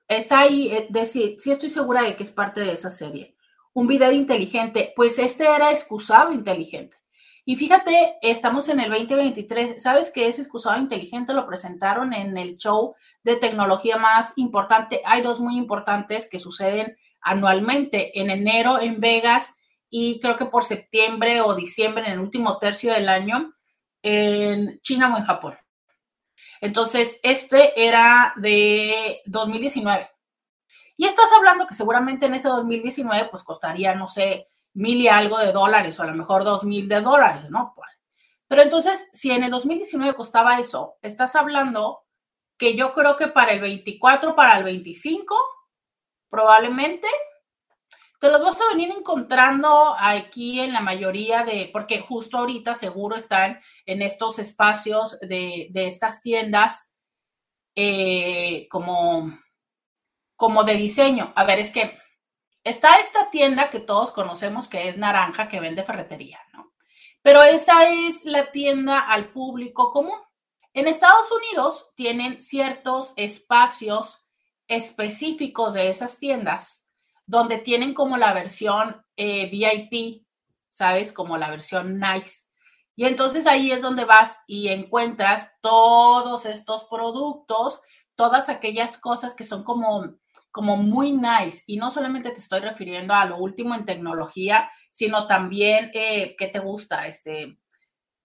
está 0.09 0.41
ahí, 0.41 0.69
eh, 0.69 0.89
decir, 0.91 1.37
sí 1.39 1.53
estoy 1.53 1.71
segura 1.71 2.03
de 2.03 2.17
que 2.17 2.25
es 2.25 2.33
parte 2.33 2.59
de 2.63 2.73
esa 2.73 2.91
serie 2.91 3.36
un 3.77 3.87
video 3.87 4.11
inteligente, 4.11 4.95
pues 4.97 5.19
este 5.19 5.45
era 5.45 5.71
excusado 5.71 6.33
inteligente. 6.33 6.97
Y 7.45 7.57
fíjate, 7.57 8.17
estamos 8.23 8.71
en 8.71 8.81
el 8.81 8.91
2023, 8.91 9.83
¿sabes 9.83 10.11
qué 10.11 10.29
es 10.29 10.39
excusado 10.39 10.81
inteligente? 10.81 11.35
Lo 11.35 11.47
presentaron 11.47 12.15
en 12.15 12.39
el 12.39 12.57
show 12.57 12.95
de 13.23 13.37
tecnología 13.37 13.99
más 13.99 14.33
importante. 14.37 15.03
Hay 15.05 15.21
dos 15.21 15.41
muy 15.41 15.59
importantes 15.59 16.27
que 16.31 16.39
suceden 16.39 16.97
anualmente, 17.21 18.19
en 18.19 18.31
enero 18.31 18.81
en 18.81 18.99
Vegas 18.99 19.59
y 19.91 20.21
creo 20.21 20.39
que 20.39 20.47
por 20.47 20.65
septiembre 20.65 21.43
o 21.43 21.55
diciembre, 21.55 22.07
en 22.07 22.13
el 22.13 22.21
último 22.21 22.57
tercio 22.57 22.95
del 22.95 23.11
año, 23.11 23.53
en 24.03 24.81
China 24.81 25.15
o 25.15 25.19
en 25.19 25.25
Japón. 25.25 25.59
Entonces, 26.63 27.21
este 27.23 27.87
era 27.87 28.33
de 28.37 29.21
2019. 29.27 30.16
Y 30.97 31.07
estás 31.07 31.31
hablando 31.37 31.67
que 31.67 31.75
seguramente 31.75 32.27
en 32.27 32.35
ese 32.35 32.49
2019 32.49 33.29
pues 33.31 33.43
costaría, 33.43 33.95
no 33.95 34.09
sé, 34.09 34.49
mil 34.75 35.01
y 35.01 35.09
algo 35.09 35.39
de 35.39 35.53
dólares 35.53 35.99
o 35.99 36.03
a 36.03 36.07
lo 36.07 36.15
mejor 36.15 36.45
dos 36.45 36.65
mil 36.65 36.89
de 36.89 37.01
dólares, 37.01 37.51
¿no? 37.51 37.75
Pero 38.49 38.63
entonces, 38.63 39.09
si 39.13 39.33
en 39.33 39.43
el 39.43 39.51
2019 39.51 40.15
costaba 40.15 40.61
eso, 40.61 40.99
estás 41.03 41.35
hablando 41.35 42.05
que 42.57 42.77
yo 42.77 42.95
creo 42.95 43.17
que 43.17 43.29
para 43.29 43.53
el 43.53 43.61
24, 43.61 44.37
para 44.37 44.59
el 44.59 44.65
25, 44.65 45.37
probablemente, 46.31 47.09
te 48.21 48.31
los 48.31 48.41
vas 48.43 48.61
a 48.61 48.69
venir 48.69 48.91
encontrando 48.97 49.95
aquí 49.99 50.61
en 50.61 50.73
la 50.73 50.81
mayoría 50.81 51.45
de, 51.45 51.69
porque 51.73 52.01
justo 52.01 52.39
ahorita 52.39 52.75
seguro 52.75 53.17
están 53.17 53.61
en 53.85 54.01
estos 54.01 54.39
espacios 54.39 55.19
de, 55.21 55.71
estas 55.75 56.23
tiendas 56.23 56.93
eh, 57.75 58.67
como 58.71 59.39
como 60.37 60.65
de 60.65 60.75
diseño. 60.75 61.33
A 61.35 61.45
ver, 61.45 61.59
es 61.59 61.71
que 61.71 61.99
está 62.63 62.99
esta 63.01 63.31
tienda 63.31 63.71
que 63.71 63.81
todos 63.81 64.13
conocemos 64.13 64.69
que 64.69 64.89
es 64.89 64.97
naranja, 64.97 65.49
que 65.49 65.61
vende 65.61 65.83
ferretería, 65.83 66.39
¿no? 66.53 66.73
Pero 67.23 67.43
esa 67.43 67.91
es 67.91 68.25
la 68.25 68.53
tienda 68.53 69.01
al 69.01 69.31
público 69.33 69.91
común. 69.91 70.19
En 70.73 70.87
Estados 70.87 71.33
Unidos 71.33 71.91
tienen 71.97 72.41
ciertos 72.41 73.15
espacios 73.17 74.29
específicos 74.69 75.75
de 75.75 75.89
esas 75.89 76.19
tiendas 76.19 76.89
donde 77.27 77.59
tienen 77.59 77.95
como 77.95 78.17
la 78.17 78.33
versión 78.33 79.05
eh, 79.17 79.49
VIP, 79.51 80.25
¿sabes? 80.69 81.13
Como 81.13 81.37
la 81.39 81.51
versión 81.51 81.99
nice. 81.99 82.47
Y 82.95 83.05
entonces 83.05 83.47
ahí 83.47 83.73
es 83.73 83.83
donde 83.83 84.05
vas 84.05 84.45
y 84.47 84.69
encuentras 84.69 85.53
todos 85.61 86.47
estos 86.47 86.85
productos, 86.85 87.81
todas 88.15 88.49
aquellas 88.49 88.97
cosas 88.97 89.35
que 89.35 89.45
son 89.45 89.65
como 89.65 90.15
como 90.57 90.79
muy 90.79 91.13
nice. 91.13 91.65
Y 91.67 91.77
no 91.77 91.91
solamente 91.91 92.31
te 92.31 92.41
estoy 92.41 92.61
refiriendo 92.61 93.13
a 93.13 93.27
lo 93.27 93.37
último 93.37 93.75
en 93.75 93.85
tecnología, 93.85 94.71
sino 94.91 95.27
también, 95.27 95.91
eh, 95.93 96.35
¿qué 96.39 96.47
te 96.47 96.61
gusta? 96.61 97.07
Este, 97.07 97.59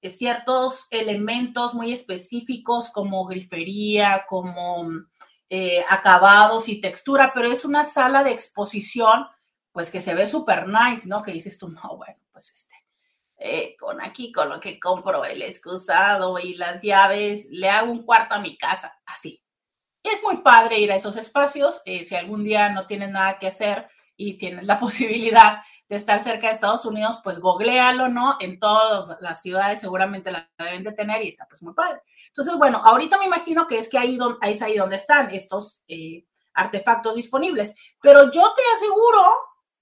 eh, 0.02 0.10
ciertos 0.10 0.88
elementos 0.91 1.74
muy 1.74 1.91
específicos 1.91 2.89
como 2.89 3.26
grifería, 3.26 4.26
como 4.30 4.88
eh, 5.50 5.84
acabados 5.89 6.70
y 6.70 6.80
textura, 6.80 7.34
pero 7.36 7.52
es 7.52 7.65
una 7.65 7.84
sala 7.84 8.24
de 8.24 8.32
exposición, 8.32 9.28
pues 9.74 9.91
que 9.91 10.00
se 10.00 10.15
ve 10.15 10.26
súper 10.26 10.70
nice, 10.70 11.10
¿no? 11.10 11.24
Que 11.24 11.34
dices 11.34 11.58
tú, 11.58 11.67
no, 11.67 11.98
bueno, 11.98 12.15
pues 12.32 12.50
este, 12.50 12.76
eh, 13.39 13.76
con 13.78 14.00
aquí, 14.00 14.32
con 14.32 14.48
lo 14.48 14.58
que 14.62 14.80
compro 14.80 15.26
el 15.26 15.41
excusado 15.41 16.39
y 16.39 16.56
las 16.56 16.82
llaves, 16.82 17.50
le 17.52 17.67
hago 17.67 17.91
un 17.91 18.04
cuarto 18.04 18.36
a 18.36 18.39
mi 18.39 18.58
casa, 18.58 19.02
así. 19.06 19.41
Es 20.04 20.24
muy 20.24 20.38
padre 20.38 20.80
ir 20.80 20.92
a 20.92 20.96
esos 20.96 21.16
espacios. 21.16 21.82
Eh, 21.86 22.04
si 22.04 22.16
algún 22.16 22.44
día 22.44 22.70
no 22.70 22.88
tienes 22.88 23.12
nada 23.12 23.38
que 23.38 23.48
hacer 23.48 23.88
y 24.16 24.38
tienes 24.38 24.66
la 24.66 24.80
posibilidad 24.80 25.62
de 25.90 25.98
estar 25.98 26.22
cerca 26.24 26.48
de 26.48 26.54
Estados 26.54 26.86
Unidos, 26.86 27.20
pues 27.24 27.40
googlealo, 27.40 28.08
¿no? 28.08 28.38
En 28.40 28.60
todas 28.60 29.18
las 29.20 29.42
ciudades 29.42 29.82
seguramente 29.82 30.32
la 30.32 30.50
deben 30.58 30.84
de 30.84 30.94
tener 30.94 31.22
y 31.22 31.28
está 31.28 31.46
pues 31.48 31.62
muy 31.62 31.74
padre. 31.74 32.02
Entonces, 32.28 32.56
bueno, 32.56 32.82
ahorita 32.84 33.18
me 33.18 33.26
imagino 33.26 33.68
que 33.68 33.78
es 33.78 33.90
que 33.90 33.98
ahí 33.98 34.18
es 34.44 34.62
ahí 34.62 34.78
donde 34.78 34.96
están 34.96 35.34
estos 35.36 35.84
eh, 35.88 36.26
artefactos 36.54 37.16
disponibles. 37.16 37.76
Pero 38.02 38.32
yo 38.32 38.54
te 38.54 38.62
aseguro 38.76 39.22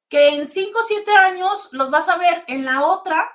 que 0.10 0.30
en 0.30 0.48
5 0.48 0.80
o 0.80 0.84
7 0.84 1.12
años 1.12 1.70
los 1.72 1.92
vas 1.92 2.10
a 2.10 2.18
ver 2.18 2.44
en 2.48 2.66
la 2.66 2.86
otra 2.86 3.32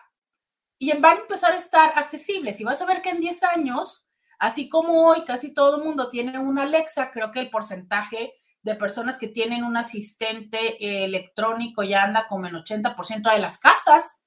y 0.78 0.92
van 0.92 1.18
a 1.18 1.20
empezar 1.20 1.52
a 1.52 1.58
estar 1.58 1.92
accesibles. 1.96 2.60
Y 2.60 2.64
vas 2.64 2.82
a 2.82 2.86
ver 2.86 3.00
que 3.00 3.10
en 3.10 3.20
10 3.20 3.42
años 3.44 4.04
Así 4.38 4.68
como 4.68 5.06
hoy 5.06 5.24
casi 5.24 5.54
todo 5.54 5.76
el 5.76 5.84
mundo 5.84 6.10
tiene 6.10 6.38
una 6.38 6.62
Alexa, 6.62 7.10
creo 7.10 7.30
que 7.30 7.40
el 7.40 7.50
porcentaje 7.50 8.34
de 8.62 8.74
personas 8.74 9.18
que 9.18 9.28
tienen 9.28 9.62
un 9.62 9.76
asistente 9.76 10.84
eh, 10.84 11.04
electrónico 11.04 11.82
ya 11.82 12.02
anda 12.02 12.26
como 12.28 12.46
en 12.46 12.54
80% 12.54 13.30
de 13.30 13.38
las 13.38 13.58
casas. 13.58 14.24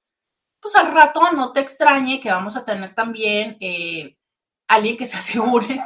Pues 0.60 0.74
al 0.76 0.92
rato 0.92 1.20
no 1.32 1.52
te 1.52 1.60
extrañe 1.60 2.20
que 2.20 2.30
vamos 2.30 2.56
a 2.56 2.64
tener 2.64 2.94
también 2.94 3.56
eh, 3.60 4.16
alguien 4.68 4.96
que 4.96 5.06
se 5.06 5.16
asegure 5.16 5.84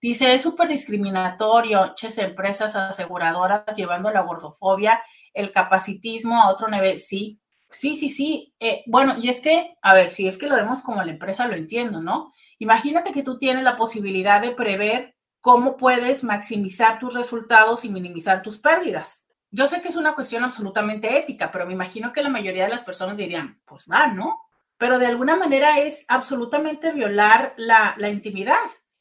Dice, 0.00 0.34
es 0.34 0.40
súper 0.40 0.68
discriminatorio, 0.68 1.92
ches 1.94 2.16
empresas 2.16 2.74
aseguradoras 2.76 3.76
llevando 3.76 4.10
la 4.10 4.22
gordofobia, 4.22 5.02
el 5.34 5.52
capacitismo 5.52 6.40
a 6.40 6.48
otro 6.48 6.68
nivel. 6.68 6.98
Sí, 6.98 7.38
Sí, 7.70 7.96
sí, 7.96 8.08
sí. 8.08 8.54
Eh, 8.60 8.82
bueno, 8.86 9.14
y 9.18 9.28
es 9.28 9.40
que, 9.40 9.76
a 9.82 9.94
ver, 9.94 10.10
si 10.10 10.26
es 10.26 10.38
que 10.38 10.48
lo 10.48 10.56
vemos 10.56 10.82
como 10.82 11.02
la 11.02 11.10
empresa, 11.10 11.46
lo 11.46 11.54
entiendo, 11.54 12.00
¿no? 12.00 12.32
Imagínate 12.58 13.12
que 13.12 13.22
tú 13.22 13.38
tienes 13.38 13.62
la 13.62 13.76
posibilidad 13.76 14.40
de 14.40 14.52
prever 14.52 15.16
cómo 15.40 15.76
puedes 15.76 16.24
maximizar 16.24 16.98
tus 16.98 17.14
resultados 17.14 17.84
y 17.84 17.90
minimizar 17.90 18.42
tus 18.42 18.58
pérdidas. 18.58 19.28
Yo 19.50 19.66
sé 19.66 19.80
que 19.80 19.88
es 19.88 19.96
una 19.96 20.14
cuestión 20.14 20.44
absolutamente 20.44 21.16
ética, 21.18 21.50
pero 21.50 21.66
me 21.66 21.72
imagino 21.72 22.12
que 22.12 22.22
la 22.22 22.28
mayoría 22.28 22.64
de 22.64 22.70
las 22.70 22.82
personas 22.82 23.16
dirían, 23.16 23.60
pues 23.64 23.86
va, 23.90 24.08
¿no? 24.08 24.40
Pero 24.76 24.98
de 24.98 25.06
alguna 25.06 25.36
manera 25.36 25.78
es 25.78 26.04
absolutamente 26.08 26.92
violar 26.92 27.54
la, 27.56 27.94
la 27.98 28.10
intimidad. 28.10 28.56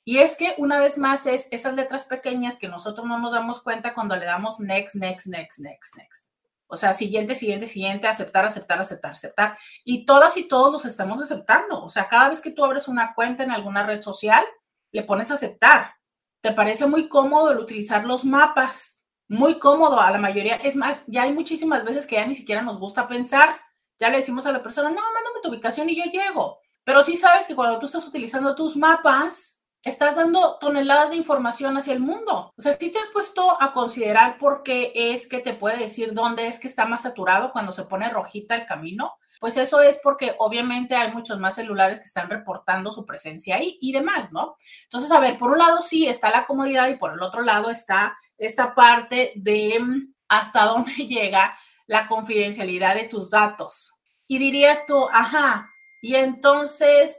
Y 0.06 0.20
es 0.20 0.38
que 0.38 0.56
una 0.58 0.80
vez 0.80 0.98
más 0.98 1.26
es 1.26 1.50
esas 1.52 1.76
letras 1.76 2.06
pequeñas 2.06 2.58
que 2.58 2.70
nosotros 2.70 3.06
no 3.06 3.20
nos 3.20 3.34
damos 3.34 3.62
cuenta 3.62 3.94
cuando 3.94 4.16
le 4.16 4.26
damos 4.26 4.60
next, 4.60 4.96
next, 4.96 5.28
next, 5.28 5.60
next, 5.60 5.98
next. 5.98 6.37
O 6.68 6.76
sea, 6.76 6.94
siguiente, 6.94 7.34
siguiente, 7.34 7.66
siguiente, 7.66 8.08
aceptar, 8.08 8.46
aceptar, 8.46 8.80
aceptar, 8.80 9.12
aceptar. 9.12 9.58
Y 9.84 10.06
todas 10.06 10.36
y 10.38 10.48
todos 10.48 10.72
los 10.72 10.86
estamos 10.86 11.22
aceptando. 11.22 11.84
O 11.84 11.90
sea, 11.90 12.08
cada 12.08 12.30
vez 12.30 12.42
que 12.42 12.52
tú 12.52 12.64
abres 12.64 12.88
una 12.88 13.14
cuenta 13.14 13.44
en 13.44 13.52
alguna 13.52 13.86
red 13.86 14.02
social, 14.02 14.46
le 14.92 15.04
pones 15.04 15.32
aceptar. 15.32 15.94
¿Te 16.42 16.52
parece 16.52 16.86
muy 16.86 17.08
cómodo 17.08 17.52
el 17.52 17.60
utilizar 17.60 18.06
los 18.06 18.26
mapas? 18.26 19.08
Muy 19.30 19.60
cómodo 19.60 20.00
a 20.00 20.12
la 20.12 20.18
mayoría. 20.18 20.56
Es 20.56 20.76
más, 20.76 21.06
ya 21.08 21.24
hay 21.24 21.34
muchísimas 21.34 21.84
veces 21.84 22.06
que 22.06 22.16
ya 22.16 22.26
ni 22.26 22.36
siquiera 22.36 22.62
nos 22.62 22.78
gusta 22.78 23.08
pensar. 23.08 23.60
Ya 24.00 24.10
le 24.10 24.18
decimos 24.18 24.46
a 24.46 24.52
la 24.52 24.62
persona, 24.62 24.90
no, 24.90 25.02
mándame 25.02 25.42
tu 25.42 25.50
ubicación 25.50 25.90
y 25.90 25.96
yo 25.96 26.04
llego. 26.12 26.60
Pero 26.84 27.04
sí 27.04 27.18
sabes 27.18 27.48
que 27.48 27.56
cuando 27.56 27.80
tú 27.80 27.86
estás 27.86 28.06
utilizando 28.06 28.56
tus 28.56 28.78
mapas, 28.78 29.57
estás 29.84 30.16
dando 30.16 30.58
toneladas 30.60 31.12
de 31.12 31.16
información 31.16 31.78
hacia 31.78 31.94
el 31.94 32.00
mundo. 32.00 32.54
O 32.56 32.62
sea, 32.62 32.74
si 32.74 32.92
te 32.92 33.00
has 33.00 33.08
puesto 33.08 33.62
a 33.62 33.74
considerar 33.74 34.38
por 34.38 34.64
qué 34.64 34.92
es 34.94 35.28
que 35.28 35.40
te 35.40 35.54
puede 35.54 35.78
decir 35.78 36.14
dónde 36.14 36.48
es 36.48 36.60
que 36.60 36.68
está 36.68 36.86
más 36.86 37.04
saturado 37.04 37.52
cuando 37.52 37.72
se 37.72 37.84
pone 37.84 38.10
rojita 38.10 38.56
el 38.56 38.66
camino. 38.66 39.16
Pues 39.40 39.56
eso 39.58 39.82
es 39.82 40.00
porque 40.02 40.36
obviamente 40.40 40.96
hay 40.96 41.12
muchos 41.12 41.40
más 41.40 41.56
celulares 41.56 42.00
que 42.00 42.06
están 42.06 42.30
reportando 42.30 42.92
su 42.92 43.06
presencia 43.06 43.58
ahí 43.58 43.78
y 43.82 43.92
demás, 43.92 44.32
¿no? 44.32 44.58
Entonces, 44.84 45.12
a 45.12 45.20
ver, 45.20 45.38
por 45.38 45.52
un 45.52 45.60
lado 45.60 45.82
sí 45.82 46.08
está 46.08 46.32
la 46.32 46.48
comodidad 46.48 46.90
y 46.90 46.96
por 46.96 47.14
el 47.14 47.22
otro 47.22 47.44
lado 47.44 47.70
está 47.70 48.18
esta 48.38 48.74
parte 48.74 49.34
de 49.36 49.80
mm, 49.80 50.14
hasta 50.28 50.64
dónde 50.66 50.94
llega 50.94 51.58
la 51.86 52.08
confidencialidad 52.08 52.96
de 52.96 53.04
tus 53.04 53.30
datos. 53.30 53.94
Y 54.28 54.40
dirías 54.40 54.86
tú, 54.86 55.08
ajá, 55.12 55.70
y 56.02 56.16
entonces, 56.16 57.18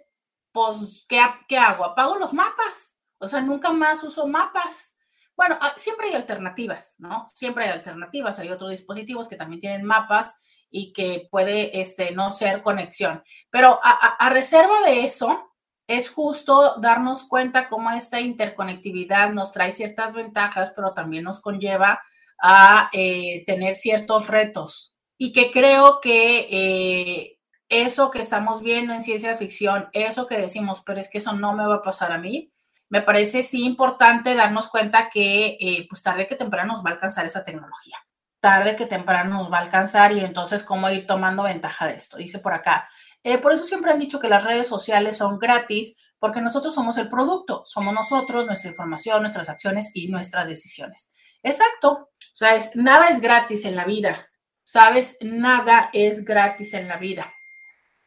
pues, 0.58 1.06
¿qué, 1.08 1.58
hago? 1.58 1.84
Apago 1.84 2.16
los 2.16 2.32
mapas. 2.32 3.00
O 3.18 3.26
sea, 3.26 3.40
nunca 3.40 3.72
más 3.72 4.02
uso 4.02 4.26
mapas. 4.26 4.98
Bueno, 5.36 5.56
ah, 5.60 5.74
siempre 5.76 6.08
hay 6.08 6.14
alternativas, 6.14 6.96
¿no? 6.98 7.26
Siempre 7.28 7.64
hay 7.64 7.70
alternativas. 7.70 8.38
Hay 8.38 8.50
otros 8.50 8.70
dispositivos 8.70 9.28
que 9.28 9.36
también 9.36 9.60
tienen 9.60 9.84
mapas 9.84 10.40
y 10.70 10.92
que 10.92 11.28
puede 11.30 11.80
este, 11.80 12.10
no 12.10 12.32
ser 12.32 12.62
conexión. 12.62 13.22
Pero 13.50 13.78
a, 13.82 14.28
reserva 14.30 14.80
de 14.82 15.04
eso, 15.04 15.52
es 15.86 16.10
justo 16.10 16.74
darnos 16.80 17.24
cuenta 17.24 17.68
cómo 17.68 17.90
esta 17.92 18.20
interconectividad 18.20 19.30
nos 19.30 19.52
trae 19.52 19.72
ciertas 19.72 20.12
ventajas, 20.12 20.72
pero 20.74 20.92
también 20.92 21.24
nos 21.24 21.40
conlleva 21.40 22.02
a 22.42 22.90
eh, 22.92 23.44
tener 23.46 23.76
ciertos 23.76 24.26
retos. 24.26 24.96
Y 25.16 25.32
que 25.32 25.50
creo 25.50 26.00
que 26.00 26.48
eh, 26.50 27.37
eso 27.68 28.10
que 28.10 28.20
estamos 28.20 28.62
viendo 28.62 28.94
en 28.94 29.02
ciencia 29.02 29.36
ficción, 29.36 29.88
eso 29.92 30.26
que 30.26 30.38
decimos, 30.38 30.82
pero 30.84 31.00
es 31.00 31.10
que 31.10 31.18
eso 31.18 31.32
no 31.32 31.54
me 31.54 31.66
va 31.66 31.76
a 31.76 31.82
pasar 31.82 32.12
a 32.12 32.18
mí, 32.18 32.52
me 32.88 33.02
parece 33.02 33.42
sí 33.42 33.64
importante 33.64 34.34
darnos 34.34 34.68
cuenta 34.68 35.10
que 35.10 35.58
eh, 35.60 35.86
pues 35.88 36.02
tarde 36.02 36.26
que 36.26 36.36
temprano 36.36 36.72
nos 36.72 36.84
va 36.84 36.90
a 36.90 36.92
alcanzar 36.94 37.26
esa 37.26 37.44
tecnología. 37.44 37.96
Tarde 38.40 38.76
que 38.76 38.86
temprano 38.86 39.36
nos 39.36 39.52
va 39.52 39.58
a 39.58 39.62
alcanzar 39.62 40.12
y 40.12 40.20
entonces 40.20 40.62
cómo 40.62 40.88
ir 40.90 41.06
tomando 41.06 41.42
ventaja 41.42 41.86
de 41.86 41.94
esto. 41.94 42.16
Dice 42.16 42.38
por 42.38 42.54
acá. 42.54 42.88
Eh, 43.22 43.38
por 43.38 43.52
eso 43.52 43.64
siempre 43.64 43.90
han 43.90 43.98
dicho 43.98 44.20
que 44.20 44.28
las 44.28 44.44
redes 44.44 44.66
sociales 44.68 45.18
son 45.18 45.38
gratis 45.38 45.96
porque 46.18 46.40
nosotros 46.40 46.74
somos 46.74 46.96
el 46.98 47.08
producto, 47.08 47.62
somos 47.64 47.92
nosotros, 47.92 48.46
nuestra 48.46 48.70
información, 48.70 49.20
nuestras 49.20 49.48
acciones 49.48 49.90
y 49.94 50.08
nuestras 50.08 50.48
decisiones. 50.48 51.10
Exacto. 51.42 51.90
O 51.92 52.34
sea, 52.36 52.54
es, 52.54 52.74
nada 52.74 53.08
es 53.08 53.20
gratis 53.20 53.64
en 53.64 53.76
la 53.76 53.84
vida. 53.84 54.28
¿Sabes? 54.64 55.18
Nada 55.20 55.90
es 55.92 56.24
gratis 56.24 56.74
en 56.74 56.88
la 56.88 56.96
vida. 56.96 57.32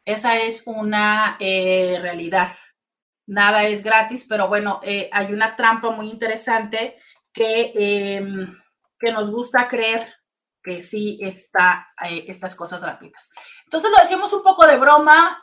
Esa 0.04 0.38
es 0.38 0.64
una 0.66 1.36
eh, 1.38 1.98
realidad. 2.00 2.50
Nada 3.26 3.64
es 3.64 3.82
gratis, 3.82 4.26
pero 4.28 4.48
bueno, 4.48 4.80
eh, 4.82 5.08
hay 5.12 5.32
una 5.32 5.54
trampa 5.54 5.90
muy 5.90 6.10
interesante 6.10 6.98
que, 7.32 7.72
em, 7.76 8.46
que 8.98 9.12
nos 9.12 9.30
gusta 9.30 9.68
creer 9.68 10.12
que 10.62 10.82
sí 10.82 11.18
está 11.22 11.88
eh, 12.04 12.24
estas 12.28 12.54
cosas 12.54 12.82
gratuitas. 12.82 13.30
Entonces 13.64 13.90
lo 13.90 13.98
decimos 13.98 14.32
un 14.32 14.42
poco 14.42 14.66
de 14.66 14.78
broma. 14.78 15.40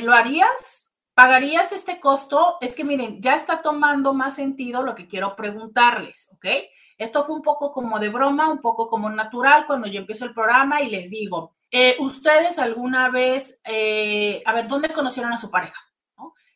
¿Lo 0.00 0.12
harías? 0.12 0.92
¿Pagarías 1.14 1.72
este 1.72 2.00
costo? 2.00 2.56
Es 2.60 2.74
que 2.74 2.84
miren, 2.84 3.20
ya 3.20 3.34
está 3.34 3.62
tomando 3.62 4.12
más 4.14 4.36
sentido 4.36 4.82
lo 4.82 4.94
que 4.94 5.08
quiero 5.08 5.36
preguntarles, 5.36 6.30
¿ok? 6.32 6.46
Esto 6.98 7.24
fue 7.24 7.34
un 7.34 7.42
poco 7.42 7.72
como 7.72 7.98
de 7.98 8.10
broma, 8.10 8.50
un 8.50 8.60
poco 8.60 8.88
como 8.88 9.08
natural 9.08 9.66
cuando 9.66 9.88
yo 9.88 10.00
empiezo 10.00 10.24
el 10.24 10.34
programa 10.34 10.82
y 10.82 10.90
les 10.90 11.10
digo, 11.10 11.56
eh, 11.70 11.96
¿Ustedes 12.00 12.58
alguna 12.58 13.10
vez, 13.10 13.60
eh, 13.64 14.42
a 14.44 14.52
ver, 14.52 14.66
dónde 14.66 14.88
conocieron 14.88 15.32
a 15.32 15.38
su 15.38 15.50
pareja? 15.50 15.80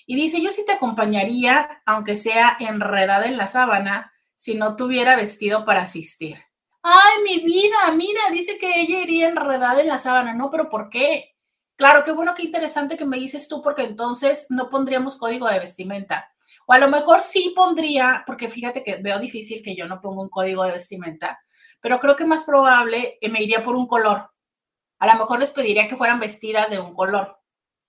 Y 0.06 0.15
dice, 0.15 0.41
yo 0.41 0.52
sí 0.52 0.65
te 0.65 0.74
acompañaría, 0.74 1.82
aunque 1.86 2.15
sea 2.15 2.58
enredada 2.60 3.26
en 3.26 3.38
la 3.38 3.48
sábana, 3.48 4.13
si 4.36 4.56
no 4.56 4.76
tuviera 4.76 5.15
vestido 5.15 5.65
para 5.65 5.82
asistir. 5.82 6.38
Ay, 6.82 7.24
mi 7.24 7.43
vida, 7.43 7.91
mira, 7.96 8.22
dice 8.32 8.58
que 8.58 8.80
ella 8.80 9.02
iría 9.02 9.28
enredada 9.28 9.82
en 9.82 9.88
la 9.88 10.00
sábana, 10.00 10.34
¿no? 10.34 10.50
Pero 10.50 10.70
¿por 10.70 10.89
qué? 10.89 11.36
Claro, 11.76 12.04
qué 12.06 12.12
bueno, 12.12 12.34
qué 12.34 12.43
interesante 12.43 12.98
que 12.98 13.06
me 13.06 13.17
dices 13.17 13.48
tú, 13.48 13.62
porque 13.62 13.84
entonces 13.84 14.48
no 14.50 14.70
pondríamos 14.70 15.17
código 15.17 15.48
de 15.48 15.60
vestimenta. 15.60 16.32
O 16.65 16.74
a 16.74 16.80
lo 16.80 16.88
mejor 16.88 17.22
sí 17.22 17.54
pondría, 17.56 18.24
porque 18.26 18.50
fíjate 18.50 18.84
que 18.84 18.98
veo 18.98 19.20
difícil 19.20 19.62
que 19.62 19.76
yo 19.76 19.88
no 19.88 20.00
ponga 20.02 20.22
un 20.22 20.30
código 20.30 20.63
de 20.63 20.72
vestimenta, 20.74 21.39
pero 21.82 22.00
creo 22.00 22.15
que 22.15 22.26
más 22.26 22.43
probable 22.43 23.17
me 23.30 23.43
iría 23.43 23.63
por 23.63 23.76
un 23.76 23.88
color 23.88 24.30
a 25.00 25.08
lo 25.08 25.14
mejor 25.14 25.40
les 25.40 25.52
pediría 25.52 25.88
que 25.88 25.96
fueran 25.96 26.20
vestidas 26.20 26.70
de 26.70 26.80
un 26.80 26.94
color, 26.94 27.40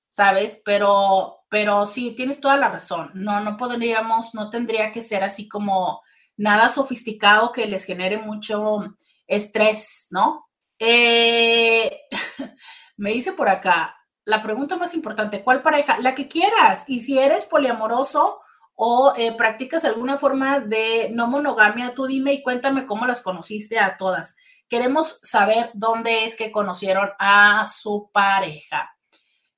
¿sabes? 0.09 0.62
Pero, 0.64 1.44
pero 1.49 1.87
sí, 1.87 2.14
tienes 2.16 2.40
toda 2.40 2.57
la 2.57 2.68
razón. 2.68 3.11
No, 3.14 3.40
no 3.40 3.57
podríamos, 3.57 4.35
no 4.35 4.51
tendría 4.51 4.92
que 4.92 5.03
ser 5.03 5.25
así 5.25 5.49
como 5.49 6.03
nada 6.37 6.68
sofisticado 6.68 7.53
que 7.53 7.66
les 7.66 7.85
genere 7.85 8.18
mucho 8.18 8.94
estrés, 9.27 10.09
¿no? 10.11 10.49
Eh, 10.79 12.01
me 12.97 13.11
dice 13.11 13.33
por 13.33 13.49
acá, 13.49 13.97
la 14.25 14.42
pregunta 14.42 14.77
más 14.77 14.94
importante, 14.94 15.42
¿cuál 15.42 15.62
pareja? 15.62 15.99
La 15.99 16.14
que 16.14 16.29
quieras. 16.29 16.85
Y 16.88 17.01
si 17.01 17.18
eres 17.18 17.44
poliamoroso 17.44 18.40
o 18.75 19.14
eh, 19.16 19.33
practicas 19.33 19.85
alguna 19.85 20.18
forma 20.18 20.61
de 20.61 21.11
no 21.12 21.27
monogamia, 21.27 21.94
tú 21.94 22.07
dime 22.07 22.35
y 22.35 22.42
cuéntame 22.42 22.87
cómo 22.87 23.07
las 23.07 23.23
conociste 23.23 23.79
a 23.79 23.97
todas. 23.97 24.37
Queremos 24.68 25.18
saber 25.22 25.70
dónde 25.72 26.24
es 26.24 26.37
que 26.37 26.52
conocieron 26.52 27.11
a 27.18 27.66
su 27.66 28.11
pareja. 28.12 28.94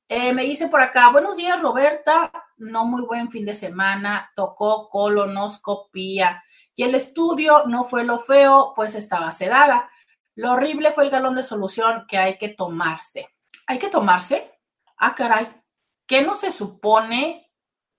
Eh, 0.09 0.33
me 0.33 0.43
dice 0.45 0.69
por 0.69 0.81
acá, 0.81 1.11
buenos 1.11 1.37
días 1.37 1.61
Roberta, 1.61 2.33
no 2.57 2.85
muy 2.85 3.03
buen 3.03 3.31
fin 3.31 3.45
de 3.45 3.55
semana, 3.55 4.33
tocó 4.35 4.89
colonoscopía 4.89 6.43
y 6.75 6.83
el 6.85 6.95
estudio 6.95 7.65
no 7.67 7.85
fue 7.85 8.05
lo 8.05 8.19
feo, 8.19 8.73
pues 8.75 8.95
estaba 8.95 9.33
sedada. 9.33 9.91
Lo 10.35 10.53
horrible 10.53 10.93
fue 10.93 11.05
el 11.05 11.11
galón 11.11 11.35
de 11.35 11.43
solución 11.43 12.07
que 12.09 12.19
hay 12.19 12.39
que 12.39 12.49
tomarse. 12.49 13.29
¿Hay 13.67 13.79
que 13.79 13.89
tomarse? 13.89 14.59
Ah, 14.97 15.15
caray. 15.15 15.49
¿Qué 16.07 16.23
no 16.23 16.35
se 16.35 16.53
supone 16.53 17.53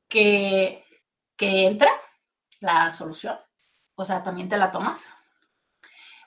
que, 0.08 0.86
que 1.38 1.68
entra 1.68 1.92
la 2.60 2.92
solución? 2.92 3.38
O 3.96 4.04
sea, 4.04 4.24
¿también 4.24 4.50
te 4.50 4.58
la 4.58 4.72
tomas? 4.72 5.14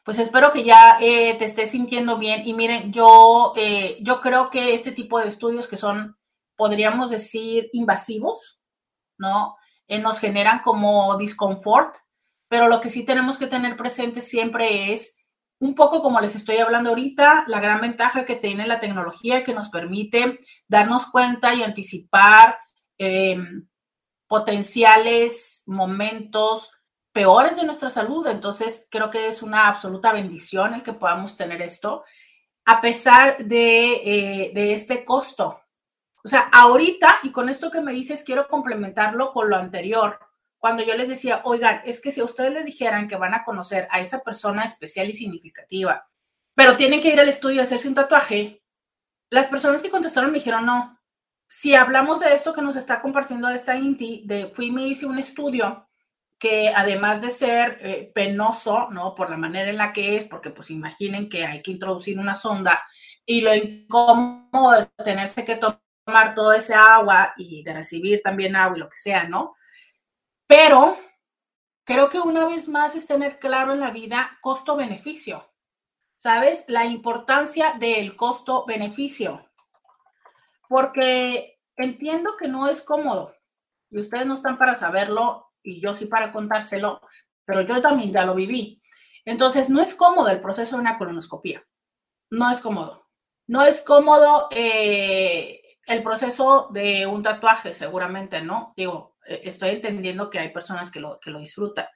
Pues 0.05 0.19
espero 0.19 0.53
que 0.53 0.65
ya 0.65 0.99
eh, 1.01 1.35
te 1.39 1.47
estés 1.47 1.71
sintiendo 1.71 2.19
bien. 2.19 2.47
Y 2.47 2.53
miren, 2.53 2.93
yo, 2.93 3.55
eh, 3.57 3.97
yo 4.03 4.21
creo 4.21 4.51
que 4.51 4.75
este 4.75 4.93
tipo 4.93 5.19
de 5.19 5.29
estudios 5.29 5.67
que 5.67 5.79
son, 5.79 6.19
podríamos 6.57 7.11
decir, 7.11 7.71
invasivos, 7.73 8.61
¿no? 9.19 9.57
Eh, 9.89 9.99
nos 9.99 10.19
generan 10.19 10.61
como 10.61 11.17
disconfort, 11.17 11.97
pero 12.49 12.69
lo 12.69 12.81
que 12.81 12.91
sí 12.91 13.05
tenemos 13.05 13.39
que 13.39 13.47
tener 13.47 13.77
presente 13.77 14.21
siempre 14.21 14.93
es 14.93 15.19
un 15.59 15.75
poco 15.75 16.03
como 16.03 16.21
les 16.21 16.35
estoy 16.35 16.59
hablando 16.59 16.91
ahorita, 16.91 17.45
la 17.47 17.61
gran 17.61 17.81
ventaja 17.81 18.27
que 18.27 18.37
tiene 18.37 18.67
la 18.67 18.81
tecnología 18.81 19.43
que 19.43 19.55
nos 19.55 19.71
permite 19.71 20.41
darnos 20.69 21.07
cuenta 21.07 21.55
y 21.55 21.63
anticipar 21.63 22.59
em, 22.99 23.67
potenciales 24.27 25.63
momentos 25.67 26.71
peores 27.15 27.57
de 27.57 27.65
nuestra 27.65 27.89
salud. 27.89 28.27
Entonces, 28.27 28.87
creo 28.91 29.09
que 29.09 29.29
es 29.29 29.43
una 29.43 29.69
absoluta 29.69 30.13
bendición 30.13 30.75
el 30.75 30.83
que 30.83 30.93
podamos 30.93 31.37
tener 31.37 31.63
esto, 31.63 32.05
a 32.67 32.81
pesar 32.81 33.39
de, 33.39 33.93
eh, 34.05 34.53
de 34.53 34.75
este 34.75 35.05
costo. 35.05 35.61
O 36.25 36.29
sea, 36.29 36.51
ahorita, 36.53 37.21
y 37.23 37.31
con 37.31 37.49
esto 37.49 37.71
que 37.71 37.81
me 37.81 37.93
dices, 37.93 38.25
quiero 38.25 38.49
complementarlo 38.49 39.33
con 39.33 39.49
lo 39.49 39.57
anterior. 39.57 40.19
Cuando 40.59 40.83
yo 40.83 40.95
les 40.95 41.09
decía, 41.09 41.43
oigan, 41.45 41.83
es 41.85 42.01
que 42.01 42.11
si 42.11 42.21
a 42.21 42.25
ustedes 42.25 42.53
les 42.53 42.65
dijeran 42.65 43.07
que 43.07 43.17
van 43.17 43.35
a 43.35 43.45
conocer 43.45 43.87
a 43.91 44.01
esa 44.01 44.21
persona 44.21 44.65
especial 44.65 45.09
y 45.09 45.13
significativa, 45.13 46.09
pero 46.55 46.77
tienen 46.77 47.01
que 47.01 47.13
ir 47.13 47.21
al 47.21 47.29
estudio 47.29 47.61
a 47.61 47.65
hacerse 47.65 47.87
un 47.87 47.95
tatuaje, 47.95 48.63
las 49.31 49.47
personas 49.47 49.83
que 49.83 49.91
contestaron 49.91 50.33
me 50.33 50.39
dijeron, 50.39 50.67
no, 50.67 50.99
si 51.47 51.75
hablamos 51.75 52.21
de 52.21 52.35
esto 52.35 52.53
que 52.53 52.63
nos 52.63 52.77
está 52.77 53.01
compartiendo 53.01 53.49
esta 53.49 53.77
INTI, 53.77 54.25
de 54.27 54.47
fui 54.49 54.67
y 54.67 54.73
me 54.73 54.87
hice 54.89 55.07
un 55.07 55.19
estudio 55.19 55.87
que 56.45 56.69
además 56.69 57.23
de 57.23 57.31
ser 57.31 57.79
eh, 57.81 58.13
penoso, 58.15 58.91
¿no? 58.91 59.15
Por 59.15 59.31
la 59.31 59.39
manera 59.39 59.71
en 59.71 59.79
la 59.79 59.95
que 59.95 60.15
es, 60.15 60.25
porque 60.25 60.51
pues 60.51 60.71
imaginen 60.71 61.31
que 61.31 61.47
hay 61.47 61.63
que 61.63 61.71
introducir 61.71 62.19
una 62.19 62.35
sonda 62.35 62.87
y 63.25 63.41
lo 63.41 63.55
incómodo 63.55 64.73
de 64.73 64.87
tenerse 65.03 65.47
que 65.47 65.57
tomar 65.57 66.35
todo 66.35 66.53
ese 66.53 66.75
agua 66.75 67.33
y 67.39 67.63
de 67.63 67.73
recibir 67.73 68.21
también 68.23 68.57
agua 68.57 68.77
y 68.77 68.81
lo 68.81 68.91
que 68.91 68.99
sea, 68.99 69.27
¿no? 69.27 69.57
Pero 70.47 70.99
creo 71.85 72.11
que 72.11 72.21
una 72.21 72.45
vez 72.45 72.69
más 72.69 72.95
es 72.95 73.07
tener 73.07 73.39
claro 73.39 73.73
en 73.73 73.81
la 73.81 73.91
vida 73.91 74.39
costo-beneficio. 74.43 75.51
¿Sabes? 76.15 76.67
La 76.69 76.85
importancia 76.85 77.77
del 77.79 78.17
costo-beneficio. 78.17 79.49
Porque 80.69 81.59
entiendo 81.79 82.37
que 82.37 82.49
no 82.49 82.69
es 82.69 82.83
cómodo 82.83 83.35
y 83.89 83.99
ustedes 83.99 84.27
no 84.27 84.35
están 84.35 84.59
para 84.59 84.77
saberlo 84.77 85.44
y 85.65 85.81
yo 85.81 85.95
sí 85.95 86.07
para 86.07 86.31
contárselo, 86.31 87.01
pero 87.45 87.63
yo 87.63 87.83
también 87.83 88.13
ya 88.13 88.25
lo 88.25 88.35
viví. 88.35 88.81
Entonces, 89.25 89.71
no 89.71 89.81
es 89.81 89.95
cómodo 89.95 90.29
el 90.29 90.41
proceso 90.41 90.77
de 90.77 90.83
una 90.83 90.99
colonoscopia. 90.99 91.67
No 92.31 92.51
es 92.51 92.61
cómodo. 92.61 93.07
No 93.47 93.65
es 93.65 93.81
cómodo 93.81 94.49
eh, 94.51 95.79
el 95.87 96.03
proceso 96.03 96.69
de 96.73 97.07
un 97.07 97.23
tatuaje, 97.23 97.73
seguramente, 97.73 98.43
¿no? 98.43 98.75
Digo, 98.77 99.17
eh, 99.27 99.43
estoy 99.45 99.71
entendiendo 99.71 100.31
que 100.31 100.39
hay 100.39 100.51
personas 100.51 100.91
que 100.91 101.01
lo, 101.01 101.19
que 101.21 101.31
lo 101.31 101.39
disfrutan. 101.39 101.87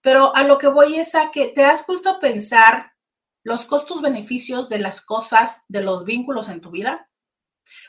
Pero 0.00 0.34
a 0.34 0.42
lo 0.42 0.58
que 0.58 0.68
voy 0.68 0.96
es 0.96 1.14
a 1.14 1.30
que 1.30 1.48
te 1.48 1.64
has 1.64 1.84
puesto 1.84 2.10
a 2.10 2.20
pensar 2.20 2.92
los 3.44 3.64
costos-beneficios 3.64 4.68
de 4.68 4.78
las 4.78 5.04
cosas, 5.04 5.64
de 5.68 5.82
los 5.82 6.04
vínculos 6.04 6.48
en 6.48 6.60
tu 6.60 6.70
vida. 6.70 7.08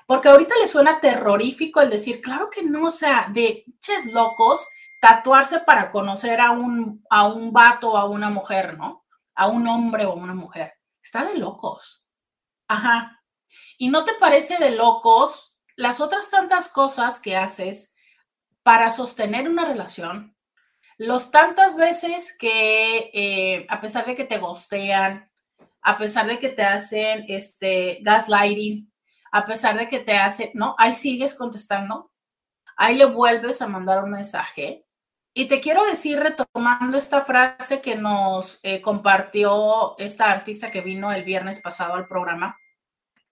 Porque 0.05 0.29
ahorita 0.29 0.55
le 0.57 0.67
suena 0.67 0.99
terrorífico 0.99 1.81
el 1.81 1.89
decir, 1.89 2.21
claro 2.21 2.49
que 2.49 2.63
no, 2.63 2.87
o 2.87 2.91
sea, 2.91 3.29
de 3.33 3.65
ches 3.81 4.05
locos 4.05 4.65
tatuarse 5.03 5.59
para 5.59 5.91
conocer 5.91 6.39
a 6.39 6.51
un, 6.51 7.05
a 7.09 7.27
un 7.27 7.51
vato 7.51 7.91
o 7.91 7.97
a 7.97 8.05
una 8.05 8.29
mujer, 8.29 8.77
¿no? 8.77 9.05
A 9.35 9.47
un 9.47 9.67
hombre 9.67 10.05
o 10.05 10.11
a 10.11 10.15
una 10.15 10.33
mujer. 10.33 10.75
Está 11.03 11.25
de 11.25 11.37
locos. 11.37 12.05
Ajá. 12.69 13.21
¿Y 13.77 13.89
no 13.89 14.05
te 14.05 14.13
parece 14.13 14.57
de 14.59 14.71
locos 14.71 15.57
las 15.75 15.99
otras 15.99 16.29
tantas 16.29 16.69
cosas 16.69 17.19
que 17.19 17.35
haces 17.35 17.93
para 18.63 18.91
sostener 18.91 19.49
una 19.49 19.65
relación? 19.65 20.37
Los 20.97 21.31
tantas 21.31 21.75
veces 21.75 22.37
que, 22.39 23.11
eh, 23.13 23.67
a 23.67 23.81
pesar 23.81 24.05
de 24.05 24.15
que 24.15 24.23
te 24.23 24.37
gostean, 24.37 25.29
a 25.81 25.97
pesar 25.97 26.27
de 26.27 26.39
que 26.39 26.47
te 26.47 26.63
hacen 26.63 27.25
este 27.27 27.99
gaslighting, 28.03 28.89
a 29.33 29.45
pesar 29.45 29.75
de 29.75 29.89
que 29.89 29.99
te 29.99 30.15
hacen, 30.15 30.51
¿no? 30.53 30.75
Ahí 30.77 30.95
sigues 30.95 31.35
contestando, 31.35 32.09
ahí 32.77 32.95
le 32.95 33.03
vuelves 33.03 33.61
a 33.61 33.67
mandar 33.67 34.01
un 34.01 34.11
mensaje 34.11 34.85
y 35.33 35.47
te 35.47 35.59
quiero 35.59 35.83
decir, 35.85 36.19
retomando 36.19 36.97
esta 36.97 37.21
frase 37.21 37.81
que 37.81 37.95
nos 37.95 38.59
eh, 38.61 38.81
compartió 38.81 39.97
esta 39.97 40.31
artista 40.31 40.69
que 40.69 40.81
vino 40.81 41.11
el 41.11 41.23
viernes 41.23 41.59
pasado 41.59 41.95
al 41.95 42.07
programa, 42.07 42.57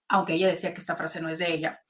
aunque 0.08 0.34
ella 0.34 0.48
decía 0.48 0.74
que 0.74 0.80
esta 0.80 0.96
frase 0.96 1.22
no 1.22 1.30
es 1.30 1.38
de 1.38 1.52
ella, 1.52 1.84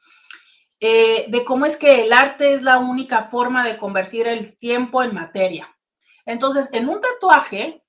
eh, 0.81 1.25
de 1.29 1.45
cómo 1.45 1.65
es 1.65 1.77
que 1.77 2.03
el 2.03 2.11
arte 2.11 2.53
es 2.53 2.63
la 2.63 2.79
única 2.79 3.23
forma 3.23 3.65
de 3.65 3.77
convertir 3.77 4.27
el 4.27 4.57
tiempo 4.57 5.01
en 5.01 5.13
materia. 5.13 5.73
Entonces, 6.25 6.69
en 6.73 6.89
un 6.89 6.99
tatuaje, 6.99 7.83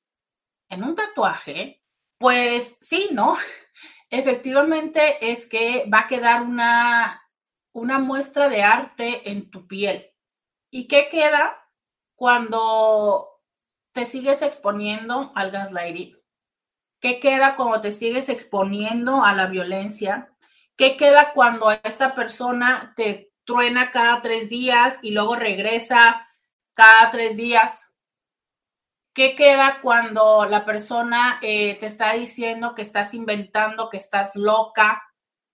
en 0.69 0.85
un 0.85 0.95
tatuaje, 0.95 1.83
pues 2.19 2.79
sí, 2.81 3.09
¿no? 3.11 3.37
Efectivamente 4.11 5.33
es 5.33 5.49
que 5.49 5.89
va 5.93 6.01
a 6.01 6.07
quedar 6.07 6.43
una, 6.43 7.21
una 7.73 7.99
muestra 7.99 8.49
de 8.49 8.63
arte 8.63 9.29
en 9.31 9.51
tu 9.51 9.67
piel. 9.67 10.11
¿Y 10.71 10.87
qué 10.87 11.09
queda? 11.11 11.62
Cuando 12.23 13.43
te 13.91 14.07
sigues 14.07 14.43
exponiendo 14.43 15.33
al 15.35 15.51
gaslighting? 15.51 16.17
¿Qué 17.01 17.19
queda 17.19 17.57
cuando 17.57 17.81
te 17.81 17.91
sigues 17.91 18.29
exponiendo 18.29 19.25
a 19.25 19.33
la 19.33 19.47
violencia? 19.47 20.33
¿Qué 20.77 20.97
queda 20.97 21.33
cuando 21.33 21.73
esta 21.73 22.15
persona 22.15 22.93
te 22.95 23.33
truena 23.43 23.91
cada 23.91 24.23
tres 24.23 24.49
días 24.49 25.01
y 25.03 25.11
luego 25.11 25.35
regresa 25.35 26.29
cada 26.75 27.11
tres 27.11 27.37
días? 27.37 27.93
¿Qué 29.13 29.35
queda 29.35 29.81
cuando 29.83 30.47
la 30.47 30.65
persona 30.65 31.41
eh, 31.43 31.77
te 31.81 31.87
está 31.87 32.13
diciendo 32.13 32.77
que 32.77 32.83
estás 32.83 33.15
inventando, 33.15 33.91
que 33.91 33.97
estás 33.97 34.37
loca, 34.37 35.03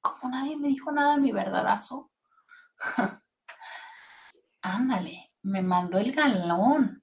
como 0.00 0.34
nadie 0.34 0.56
me 0.56 0.68
dijo 0.68 0.90
nada 0.90 1.16
mi 1.16 1.32
verdadazo. 1.32 2.10
Ándale, 4.62 5.32
me 5.42 5.62
mandó 5.62 5.98
el 5.98 6.12
galón. 6.12 7.02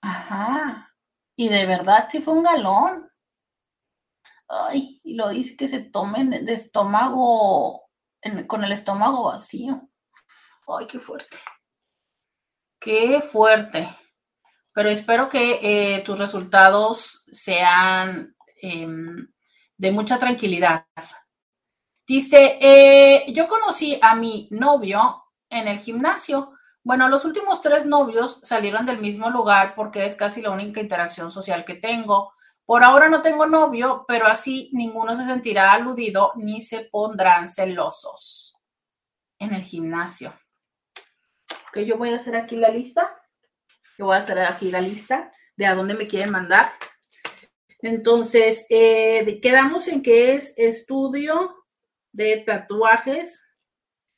Ajá. 0.00 0.94
Y 1.36 1.48
de 1.48 1.66
verdad 1.66 2.08
sí 2.10 2.20
fue 2.20 2.34
un 2.34 2.44
galón. 2.44 3.10
Ay, 4.48 5.00
y 5.02 5.14
lo 5.14 5.30
dice 5.30 5.56
que 5.56 5.68
se 5.68 5.80
tomen 5.80 6.30
de 6.30 6.52
estómago, 6.52 7.88
con 8.46 8.64
el 8.64 8.72
estómago 8.72 9.24
vacío. 9.24 9.88
Ay, 10.68 10.86
qué 10.86 10.98
fuerte. 10.98 11.38
Qué 12.82 13.20
fuerte. 13.20 13.88
Pero 14.74 14.88
espero 14.88 15.28
que 15.28 15.60
eh, 15.62 16.02
tus 16.02 16.18
resultados 16.18 17.22
sean 17.30 18.34
em, 18.60 19.28
de 19.76 19.92
mucha 19.92 20.18
tranquilidad. 20.18 20.86
Dice, 22.04 22.58
eh, 22.60 23.32
yo 23.32 23.46
conocí 23.46 24.00
a 24.02 24.16
mi 24.16 24.48
novio 24.50 25.22
en 25.48 25.68
el 25.68 25.78
gimnasio. 25.78 26.54
Bueno, 26.82 27.08
los 27.08 27.24
últimos 27.24 27.62
tres 27.62 27.86
novios 27.86 28.40
salieron 28.42 28.84
del 28.84 28.98
mismo 28.98 29.30
lugar 29.30 29.74
porque 29.76 30.04
es 30.04 30.16
casi 30.16 30.42
la 30.42 30.50
única 30.50 30.80
interacción 30.80 31.30
social 31.30 31.64
que 31.64 31.74
tengo. 31.74 32.32
Por 32.66 32.82
ahora 32.82 33.08
no 33.08 33.22
tengo 33.22 33.46
novio, 33.46 34.04
pero 34.08 34.26
así 34.26 34.70
ninguno 34.72 35.16
se 35.16 35.24
sentirá 35.24 35.72
aludido 35.72 36.32
ni 36.34 36.60
se 36.60 36.88
pondrán 36.90 37.48
celosos 37.48 38.56
en 39.38 39.54
el 39.54 39.62
gimnasio. 39.62 40.34
Que 41.72 41.86
yo 41.86 41.96
voy 41.96 42.10
a 42.10 42.16
hacer 42.16 42.36
aquí 42.36 42.56
la 42.56 42.68
lista. 42.68 43.14
Yo 43.98 44.06
voy 44.06 44.16
a 44.16 44.18
hacer 44.18 44.38
aquí 44.40 44.70
la 44.70 44.80
lista 44.80 45.32
de 45.56 45.66
a 45.66 45.74
dónde 45.74 45.94
me 45.94 46.06
quieren 46.06 46.30
mandar. 46.30 46.72
Entonces, 47.80 48.66
eh, 48.70 49.40
quedamos 49.42 49.88
en 49.88 50.02
que 50.02 50.34
es 50.34 50.54
estudio 50.56 51.64
de 52.12 52.38
tatuajes, 52.46 53.44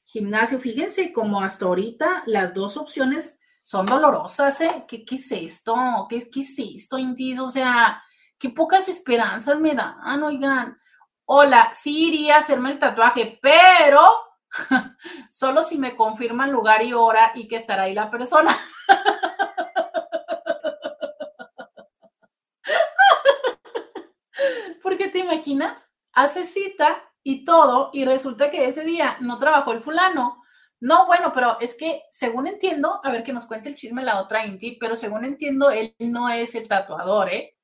gimnasio. 0.05 0.59
Fíjense 0.59 1.13
como 1.13 1.41
hasta 1.41 1.65
ahorita 1.65 2.25
las 2.27 2.53
dos 2.53 2.77
opciones 2.77 3.39
son 3.63 3.87
dolorosas, 3.87 4.61
¿eh? 4.61 4.85
¿Qué, 4.87 5.05
qué 5.05 5.15
es 5.15 5.33
esto? 5.33 6.07
¿Qué, 6.11 6.29
¿Qué 6.31 6.41
es 6.41 6.55
esto, 6.59 6.99
Intis? 6.99 7.41
O 7.41 7.49
sea, 7.49 8.03
qué 8.39 8.51
pocas 8.51 8.89
esperanzas 8.89 9.59
me 9.59 9.75
dan, 9.75 10.23
oigan. 10.23 10.79
Hola, 11.25 11.73
sí 11.73 12.09
iría 12.09 12.37
a 12.37 12.41
hacerme 12.41 12.73
el 12.73 12.79
tatuaje, 12.79 13.39
pero 13.41 14.07
solo 15.31 15.63
si 15.63 15.79
me 15.79 15.97
confirman 15.97 16.53
lugar 16.53 16.83
y 16.83 16.93
hora 16.93 17.33
y 17.35 17.49
que 17.49 17.57
estará 17.57 17.85
ahí 17.85 17.95
la 17.95 18.11
persona. 18.11 18.57
Porque 24.83 25.09
te 25.09 25.21
imaginas, 25.21 25.91
hace 26.13 26.45
cita 26.45 27.03
y 27.23 27.45
todo 27.45 27.91
y 27.93 28.05
resulta 28.05 28.51
que 28.51 28.69
ese 28.69 28.85
día 28.85 29.17
no 29.21 29.39
trabajó 29.39 29.73
el 29.73 29.81
fulano. 29.81 30.43
No, 30.81 31.07
bueno, 31.07 31.33
pero 31.33 31.59
es 31.61 31.77
que 31.77 32.03
según 32.11 32.47
entiendo, 32.47 33.01
a 33.03 33.11
ver 33.11 33.25
que 33.25 33.33
nos 33.33 33.47
cuente 33.47 33.69
el 33.71 33.75
chisme 33.75 34.05
la 34.05 34.21
otra 34.21 34.47
Inti, 34.47 34.77
pero 34.79 34.97
según 34.97 35.25
entiendo, 35.25 35.71
él 35.71 35.95
no 35.99 36.29
es 36.29 36.55
el 36.55 36.69
tatuador, 36.69 37.31
¿eh? 37.31 37.57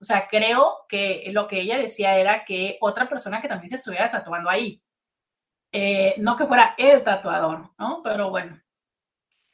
O 0.00 0.04
sea, 0.04 0.26
creo 0.28 0.78
que 0.88 1.24
lo 1.32 1.46
que 1.46 1.60
ella 1.60 1.78
decía 1.78 2.16
era 2.18 2.44
que 2.44 2.78
otra 2.80 3.08
persona 3.08 3.40
que 3.40 3.48
también 3.48 3.68
se 3.68 3.76
estuviera 3.76 4.10
tatuando 4.10 4.50
ahí. 4.50 4.82
Eh, 5.72 6.14
no 6.18 6.36
que 6.36 6.46
fuera 6.46 6.74
el 6.76 7.02
tatuador, 7.02 7.70
¿no? 7.78 8.02
Pero 8.04 8.30
bueno. 8.30 8.60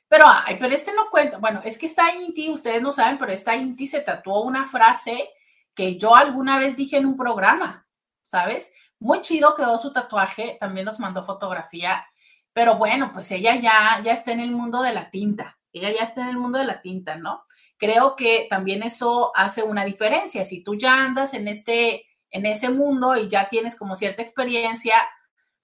Pero, 0.09 0.25
ay, 0.27 0.57
pero 0.59 0.75
este 0.75 0.93
no 0.93 1.11
cuenta. 1.11 1.39
Bueno, 1.39 1.61
es 1.65 1.79
que 1.79 1.87
esta 1.87 2.15
Inti, 2.15 2.51
ustedes 2.51 2.83
no 2.83 2.93
saben, 2.93 3.19
pero 3.19 3.33
esta 3.33 3.55
Inti 3.55 3.87
se 3.87 4.01
tatuó 4.01 4.43
una 4.43 4.67
frase 4.67 5.31
que 5.75 5.97
yo 5.97 6.17
alguna 6.17 6.59
vez 6.59 6.77
dije 6.77 6.97
en 6.97 7.07
un 7.07 7.17
programa, 7.17 7.87
¿sabes? 8.23 8.73
Muy 8.99 9.21
chido 9.23 9.55
quedó 9.55 9.79
su 9.79 9.93
tatuaje, 9.93 10.57
también 10.59 10.87
nos 10.87 10.99
mandó 10.99 11.25
fotografía, 11.25 12.05
pero 12.53 12.77
bueno, 12.77 13.13
pues 13.13 13.31
ella 13.31 13.55
ya, 13.57 14.01
ya 14.03 14.13
está 14.13 14.33
en 14.33 14.41
el 14.41 14.51
mundo 14.51 14.83
de 14.83 14.93
la 14.93 15.11
tinta, 15.11 15.59
ella 15.73 15.93
ya 15.93 16.03
está 16.03 16.23
en 16.23 16.31
el 16.31 16.37
mundo 16.37 16.59
de 16.59 16.65
la 16.65 16.81
tinta, 16.81 17.17
¿no? 17.17 17.45
Creo 17.77 18.17
que 18.17 18.49
también 18.51 18.83
eso 18.83 19.31
hace 19.37 19.63
una 19.63 19.85
diferencia. 19.85 20.45
Si 20.45 20.65
tú 20.65 20.75
ya 20.75 21.05
andas 21.05 21.33
en 21.33 21.47
este, 21.47 22.07
en 22.31 22.45
ese 22.47 22.71
mundo 22.71 23.17
y 23.17 23.29
ya 23.29 23.49
tienes 23.49 23.77
como 23.77 23.95
cierta 23.95 24.23
experiencia, 24.23 24.97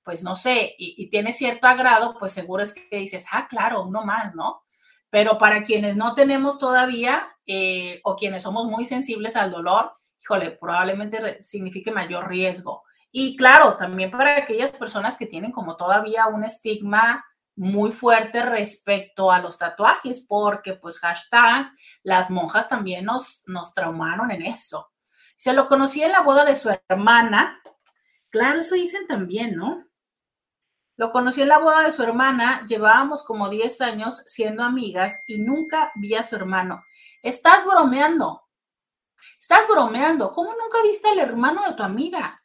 pues 0.04 0.22
no 0.22 0.36
sé, 0.36 0.74
y, 0.78 1.08
tienes 1.08 1.36
cierto 1.38 1.66
agrado, 1.66 2.16
pues 2.18 2.32
seguro 2.32 2.62
es 2.62 2.74
que 2.74 2.98
dices, 2.98 3.26
ah, 3.32 3.48
claro, 3.48 3.84
uno 3.84 4.04
más, 4.04 4.34
¿no? 4.34 4.62
Pero 5.10 5.38
para 5.38 5.64
quienes 5.64 5.96
no 5.96 6.14
tenemos 6.14 6.58
todavía 6.58 7.28
eh, 7.46 8.00
o 8.04 8.16
quienes 8.16 8.42
somos 8.42 8.66
muy 8.66 8.86
sensibles 8.86 9.36
al 9.36 9.50
dolor, 9.50 9.92
híjole, 10.20 10.52
probablemente 10.52 11.42
signifique 11.42 11.90
mayor 11.90 12.28
riesgo. 12.28 12.82
Y 13.10 13.36
claro, 13.36 13.76
también 13.76 14.10
para 14.10 14.36
aquellas 14.36 14.72
personas 14.72 15.16
que 15.16 15.26
tienen 15.26 15.52
como 15.52 15.76
todavía 15.76 16.26
un 16.26 16.44
estigma 16.44 17.24
muy 17.56 17.92
fuerte 17.92 18.42
respecto 18.42 19.30
a 19.30 19.40
los 19.40 19.56
tatuajes, 19.56 20.24
porque 20.28 20.74
pues 20.74 20.98
hashtag, 20.98 21.70
las 22.02 22.30
monjas 22.30 22.68
también 22.68 23.04
nos, 23.04 23.42
nos 23.46 23.72
traumaron 23.72 24.30
en 24.30 24.42
eso. 24.42 24.90
Se 25.36 25.52
lo 25.52 25.68
conocí 25.68 26.02
en 26.02 26.12
la 26.12 26.22
boda 26.22 26.44
de 26.44 26.56
su 26.56 26.70
hermana. 26.88 27.60
Claro, 28.30 28.60
eso 28.60 28.74
dicen 28.74 29.06
también, 29.06 29.54
¿no? 29.54 29.84
Lo 30.96 31.10
conocí 31.10 31.42
en 31.42 31.48
la 31.48 31.58
boda 31.58 31.82
de 31.82 31.92
su 31.92 32.02
hermana, 32.02 32.64
llevábamos 32.66 33.24
como 33.24 33.48
10 33.48 33.80
años 33.80 34.22
siendo 34.26 34.62
amigas 34.62 35.24
y 35.26 35.38
nunca 35.38 35.90
vi 35.96 36.14
a 36.14 36.22
su 36.22 36.36
hermano. 36.36 36.84
Estás 37.22 37.64
bromeando. 37.64 38.48
Estás 39.40 39.66
bromeando. 39.66 40.32
¿Cómo 40.32 40.50
nunca 40.50 40.82
viste 40.82 41.08
al 41.08 41.18
hermano 41.18 41.62
de 41.64 41.74
tu 41.74 41.82
amiga? 41.82 42.36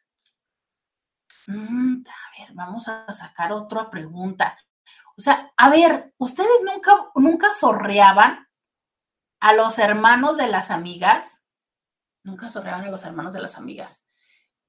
Mm, 1.46 2.02
a 2.06 2.40
ver, 2.40 2.54
vamos 2.54 2.88
a 2.88 3.12
sacar 3.12 3.52
otra 3.52 3.88
pregunta. 3.88 4.58
O 5.16 5.20
sea, 5.20 5.52
a 5.56 5.70
ver, 5.70 6.12
¿ustedes 6.18 6.60
nunca, 6.64 6.92
nunca 7.14 7.52
sorreaban 7.52 8.48
a 9.38 9.52
los 9.52 9.78
hermanos 9.78 10.36
de 10.36 10.48
las 10.48 10.70
amigas? 10.70 11.44
Nunca 12.24 12.48
sorreaban 12.48 12.84
a 12.84 12.90
los 12.90 13.04
hermanos 13.04 13.32
de 13.32 13.40
las 13.40 13.56
amigas. 13.56 14.06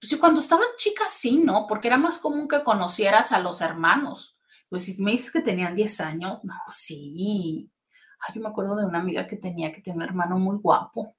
Pues 0.02 0.20
cuando 0.20 0.42
estaba 0.42 0.64
chica 0.78 1.04
sí, 1.10 1.38
¿no? 1.38 1.68
Porque 1.68 1.88
era 1.88 1.98
más 1.98 2.18
común 2.18 2.48
que 2.48 2.64
conocieras 2.64 3.32
a 3.32 3.40
los 3.40 3.62
hermanos. 3.62 4.38
Pues 4.68 4.86
si 4.86 5.02
me 5.02 5.12
dices 5.12 5.32
que 5.32 5.42
tenían 5.42 5.76
10 5.76 6.02
años, 6.02 6.40
no, 6.44 6.56
sí. 6.72 7.70
Ay, 8.20 8.36
yo 8.36 8.42
me 8.42 8.50
acuerdo 8.50 8.76
de 8.76 8.86
una 8.86 9.00
amiga 9.00 9.28
que 9.28 9.38
tenía 9.38 9.72
que 9.72 9.82
tener 9.82 9.98
un 9.98 10.04
hermano 10.04 10.40
muy 10.40 10.58
guapo. 10.58 11.16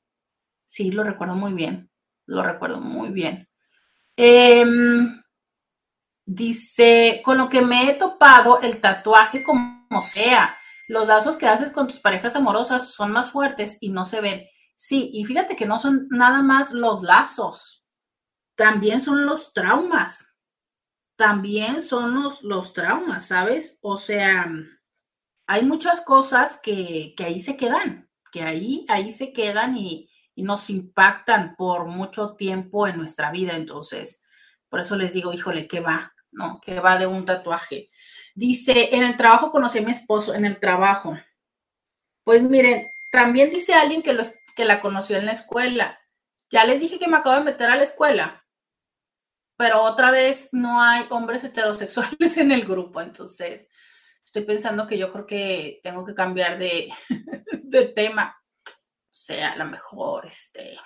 Sí, 0.64 0.90
lo 0.90 1.04
recuerdo 1.04 1.36
muy 1.36 1.52
bien. 1.52 1.90
Lo 2.26 2.42
recuerdo 2.42 2.80
muy 2.80 3.10
bien. 3.10 3.48
Eh, 4.16 4.64
Dice, 6.24 7.20
con 7.24 7.36
lo 7.36 7.48
que 7.48 7.62
me 7.62 7.90
he 7.90 7.94
topado, 7.94 8.60
el 8.60 8.80
tatuaje 8.80 9.42
como 9.42 10.02
sea, 10.02 10.56
los 10.86 11.06
lazos 11.06 11.36
que 11.36 11.48
haces 11.48 11.72
con 11.72 11.88
tus 11.88 11.98
parejas 11.98 12.36
amorosas 12.36 12.94
son 12.94 13.10
más 13.12 13.30
fuertes 13.30 13.78
y 13.80 13.90
no 13.90 14.04
se 14.04 14.20
ven. 14.20 14.46
Sí, 14.76 15.10
y 15.12 15.24
fíjate 15.24 15.56
que 15.56 15.66
no 15.66 15.78
son 15.78 16.06
nada 16.10 16.42
más 16.42 16.72
los 16.72 17.02
lazos, 17.02 17.81
también 18.54 19.00
son 19.00 19.26
los 19.26 19.52
traumas. 19.52 20.28
También 21.16 21.82
son 21.82 22.22
los, 22.22 22.42
los 22.42 22.72
traumas, 22.72 23.26
¿sabes? 23.26 23.78
O 23.80 23.96
sea, 23.96 24.50
hay 25.46 25.64
muchas 25.64 26.00
cosas 26.00 26.60
que, 26.62 27.14
ahí 27.18 27.38
se 27.40 27.56
quedan, 27.56 28.08
que 28.32 28.42
ahí, 28.42 28.86
ahí 28.88 29.12
se 29.12 29.32
quedan 29.32 29.76
y, 29.76 30.10
y 30.34 30.42
nos 30.42 30.70
impactan 30.70 31.54
por 31.56 31.86
mucho 31.86 32.34
tiempo 32.34 32.88
en 32.88 32.96
nuestra 32.96 33.30
vida. 33.30 33.56
Entonces, 33.56 34.24
por 34.68 34.80
eso 34.80 34.96
les 34.96 35.12
digo, 35.12 35.32
híjole, 35.32 35.68
¿qué 35.68 35.80
va? 35.80 36.12
No, 36.30 36.60
que 36.60 36.80
va 36.80 36.96
de 36.96 37.06
un 37.06 37.26
tatuaje. 37.26 37.90
Dice, 38.34 38.96
en 38.96 39.02
el 39.02 39.16
trabajo 39.16 39.52
conocí 39.52 39.78
a 39.78 39.82
mi 39.82 39.90
esposo, 39.90 40.34
en 40.34 40.46
el 40.46 40.58
trabajo. 40.58 41.16
Pues 42.24 42.42
miren, 42.42 42.86
también 43.10 43.50
dice 43.50 43.74
alguien 43.74 44.02
que, 44.02 44.14
los, 44.14 44.32
que 44.56 44.64
la 44.64 44.80
conoció 44.80 45.18
en 45.18 45.26
la 45.26 45.32
escuela. 45.32 46.00
Ya 46.50 46.64
les 46.64 46.80
dije 46.80 46.98
que 46.98 47.08
me 47.08 47.18
acabo 47.18 47.36
de 47.36 47.44
meter 47.44 47.70
a 47.70 47.76
la 47.76 47.82
escuela, 47.82 48.41
pero 49.62 49.80
otra 49.80 50.10
vez 50.10 50.48
no 50.50 50.82
hay 50.82 51.06
hombres 51.10 51.44
heterosexuales 51.44 52.36
en 52.36 52.50
el 52.50 52.64
grupo, 52.64 53.00
entonces 53.00 53.68
estoy 54.24 54.42
pensando 54.42 54.88
que 54.88 54.98
yo 54.98 55.12
creo 55.12 55.24
que 55.24 55.78
tengo 55.84 56.04
que 56.04 56.16
cambiar 56.16 56.58
de, 56.58 56.92
de 57.62 57.86
tema. 57.90 58.36
O 58.66 58.72
sea, 59.12 59.52
a 59.52 59.56
lo 59.56 59.66
mejor, 59.66 60.26
este, 60.26 60.76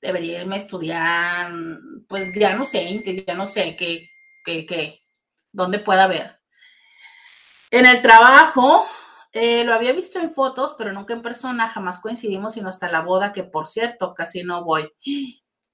debería 0.00 0.40
irme 0.40 0.56
a 0.56 0.58
estudiar, 0.58 1.52
pues 2.08 2.34
ya 2.34 2.56
no 2.56 2.64
sé, 2.64 3.00
ya 3.24 3.34
no 3.34 3.46
sé 3.46 3.76
qué, 3.76 4.08
qué, 4.44 4.66
qué, 4.66 5.00
dónde 5.52 5.78
pueda 5.78 6.02
haber. 6.02 6.40
En 7.70 7.86
el 7.86 8.02
trabajo, 8.02 8.88
eh, 9.30 9.62
lo 9.62 9.72
había 9.72 9.92
visto 9.92 10.18
en 10.18 10.34
fotos, 10.34 10.74
pero 10.76 10.92
nunca 10.92 11.14
en 11.14 11.22
persona, 11.22 11.68
jamás 11.68 12.00
coincidimos, 12.00 12.54
sino 12.54 12.70
hasta 12.70 12.90
la 12.90 13.02
boda, 13.02 13.32
que 13.32 13.44
por 13.44 13.68
cierto, 13.68 14.14
casi 14.14 14.42
no 14.42 14.64
voy. 14.64 14.92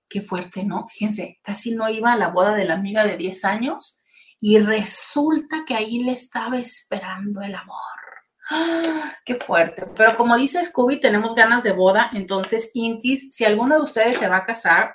Qué 0.09 0.21
fuerte, 0.21 0.65
¿no? 0.65 0.87
Fíjense, 0.89 1.41
casi 1.43 1.75
no 1.75 1.89
iba 1.89 2.13
a 2.13 2.17
la 2.17 2.29
boda 2.29 2.55
de 2.55 2.65
la 2.65 2.75
amiga 2.75 3.05
de 3.05 3.17
10 3.17 3.45
años 3.45 3.99
y 4.41 4.59
resulta 4.59 5.65
que 5.67 5.75
ahí 5.75 6.03
le 6.03 6.13
estaba 6.13 6.59
esperando 6.59 7.41
el 7.41 7.55
amor. 7.55 7.79
¡Ah! 8.51 9.15
¡Qué 9.25 9.37
fuerte! 9.37 9.87
Pero 9.97 10.17
como 10.17 10.37
dice 10.37 10.63
Scooby, 10.65 11.01
tenemos 11.01 11.35
ganas 11.35 11.63
de 11.63 11.73
boda. 11.73 12.11
Entonces, 12.13 12.71
Intis, 12.75 13.35
si 13.35 13.45
alguno 13.45 13.77
de 13.77 13.83
ustedes 13.83 14.19
se 14.19 14.29
va 14.29 14.39
a 14.39 14.45
casar, 14.45 14.95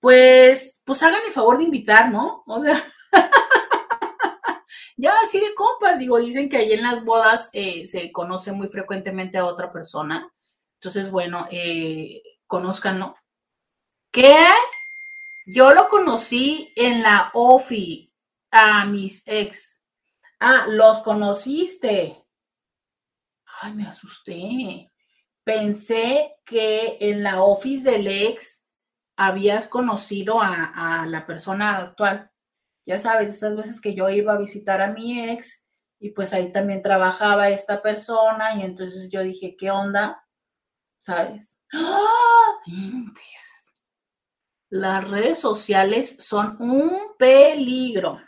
pues, 0.00 0.82
pues 0.86 1.02
hagan 1.02 1.22
el 1.26 1.32
favor 1.32 1.58
de 1.58 1.64
invitar, 1.64 2.10
¿no? 2.10 2.44
O 2.46 2.62
sea, 2.62 2.84
ya 4.96 5.12
así 5.24 5.40
de 5.40 5.54
compas, 5.54 5.98
digo, 5.98 6.18
dicen 6.18 6.48
que 6.48 6.58
ahí 6.58 6.72
en 6.72 6.82
las 6.82 7.04
bodas 7.04 7.50
eh, 7.52 7.86
se 7.86 8.12
conoce 8.12 8.52
muy 8.52 8.68
frecuentemente 8.68 9.38
a 9.38 9.46
otra 9.46 9.72
persona. 9.72 10.32
Entonces, 10.74 11.10
bueno, 11.10 11.48
eh, 11.50 12.22
conozcanlo. 12.46 13.16
¿Qué? 14.10 14.36
Yo 15.46 15.72
lo 15.74 15.88
conocí 15.88 16.72
en 16.76 17.02
la 17.02 17.30
OFI 17.34 18.12
a 18.50 18.86
mis 18.86 19.22
ex. 19.26 19.80
Ah, 20.40 20.66
los 20.68 21.00
conociste. 21.00 22.24
Ay, 23.60 23.74
me 23.74 23.86
asusté. 23.86 24.92
Pensé 25.44 26.36
que 26.44 26.98
en 27.00 27.22
la 27.22 27.42
office 27.42 27.90
del 27.90 28.06
ex 28.06 28.68
habías 29.16 29.66
conocido 29.66 30.40
a, 30.40 31.04
la 31.06 31.26
persona 31.26 31.76
actual. 31.78 32.30
Ya 32.86 32.98
sabes, 32.98 33.34
esas 33.34 33.56
veces 33.56 33.80
que 33.80 33.94
yo 33.94 34.08
iba 34.08 34.34
a 34.34 34.38
visitar 34.38 34.80
a 34.80 34.92
mi 34.92 35.28
ex 35.30 35.66
y 35.98 36.10
pues 36.10 36.32
ahí 36.32 36.52
también 36.52 36.82
trabajaba 36.82 37.50
esta 37.50 37.82
persona 37.82 38.54
y 38.54 38.62
entonces 38.62 39.10
yo 39.10 39.22
dije, 39.22 39.56
¿qué 39.58 39.70
onda? 39.70 40.24
¿Sabes? 40.98 41.54
¡Ah! 41.72 42.08
Las 44.70 45.08
redes 45.08 45.38
sociales 45.38 46.16
son 46.20 46.56
un 46.60 47.16
peligro. 47.18 48.20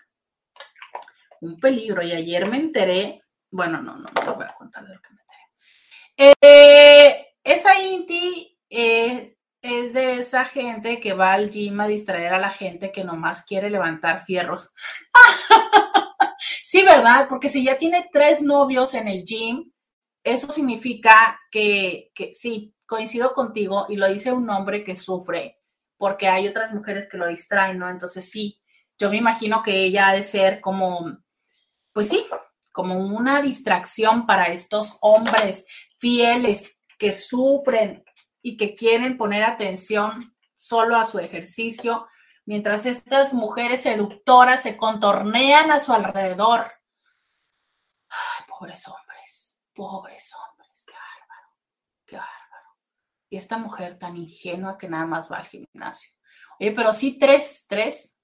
Un 1.40 1.60
peligro. 1.60 2.02
Y 2.02 2.12
ayer 2.12 2.48
me 2.48 2.56
enteré, 2.56 3.22
bueno, 3.50 3.82
no, 3.82 3.96
no, 3.96 4.08
no 4.24 4.34
voy 4.34 4.44
a 4.44 4.54
contar 4.54 4.86
de 4.86 4.94
lo 4.94 5.00
que 5.02 5.08
me 5.12 5.20
enteré. 5.20 6.38
Eh, 6.42 7.26
esa 7.44 7.78
Inti 7.82 8.58
eh, 8.70 9.36
es 9.60 9.92
de 9.92 10.14
esa 10.14 10.46
gente 10.46 10.98
que 10.98 11.12
va 11.12 11.34
al 11.34 11.50
gym 11.50 11.78
a 11.80 11.88
distraer 11.88 12.32
a 12.32 12.38
la 12.38 12.50
gente 12.50 12.90
que 12.90 13.04
nomás 13.04 13.44
quiere 13.44 13.68
levantar 13.68 14.24
fierros. 14.24 14.72
sí, 16.62 16.82
¿verdad? 16.82 17.26
Porque 17.28 17.50
si 17.50 17.64
ya 17.64 17.76
tiene 17.76 18.08
tres 18.10 18.40
novios 18.40 18.94
en 18.94 19.08
el 19.08 19.24
gym, 19.24 19.70
eso 20.24 20.50
significa 20.50 21.38
que, 21.50 22.10
que 22.14 22.32
sí, 22.32 22.74
coincido 22.86 23.34
contigo 23.34 23.86
y 23.90 23.96
lo 23.96 24.08
dice 24.08 24.32
un 24.32 24.48
hombre 24.48 24.84
que 24.84 24.96
sufre 24.96 25.59
porque 26.00 26.28
hay 26.28 26.48
otras 26.48 26.72
mujeres 26.72 27.10
que 27.10 27.18
lo 27.18 27.26
distraen, 27.26 27.78
¿no? 27.78 27.86
Entonces 27.86 28.30
sí, 28.30 28.58
yo 28.98 29.10
me 29.10 29.18
imagino 29.18 29.62
que 29.62 29.84
ella 29.84 30.08
ha 30.08 30.14
de 30.14 30.22
ser 30.22 30.58
como, 30.62 31.18
pues 31.92 32.08
sí, 32.08 32.26
como 32.72 32.96
una 33.00 33.42
distracción 33.42 34.24
para 34.26 34.46
estos 34.46 34.96
hombres 35.02 35.66
fieles 35.98 36.80
que 36.98 37.12
sufren 37.12 38.02
y 38.40 38.56
que 38.56 38.74
quieren 38.74 39.18
poner 39.18 39.44
atención 39.44 40.34
solo 40.56 40.96
a 40.96 41.04
su 41.04 41.18
ejercicio, 41.18 42.08
mientras 42.46 42.86
estas 42.86 43.34
mujeres 43.34 43.82
seductoras 43.82 44.62
se 44.62 44.78
contornean 44.78 45.70
a 45.70 45.80
su 45.80 45.92
alrededor. 45.92 46.72
Ay, 48.08 48.46
pobres 48.48 48.88
hombres, 48.88 49.58
pobres 49.74 50.32
hombres, 50.34 50.82
qué 50.86 50.94
bárbaro, 50.94 51.48
qué 52.06 52.16
bárbaro 52.16 52.40
y 53.30 53.36
esta 53.36 53.56
mujer 53.56 53.96
tan 53.98 54.16
ingenua 54.16 54.76
que 54.76 54.88
nada 54.88 55.06
más 55.06 55.30
va 55.30 55.38
al 55.38 55.46
gimnasio. 55.46 56.10
Oye, 56.58 56.72
pero 56.72 56.92
sí, 56.92 57.18
tres, 57.18 57.64
tres. 57.68 58.16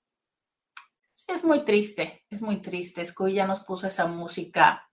Sí, 1.14 1.26
es 1.28 1.44
muy 1.44 1.64
triste, 1.64 2.24
es 2.28 2.42
muy 2.42 2.60
triste. 2.60 3.00
Es 3.00 3.14
que 3.14 3.44
nos 3.46 3.60
puso 3.60 3.86
esa 3.86 4.06
música 4.06 4.86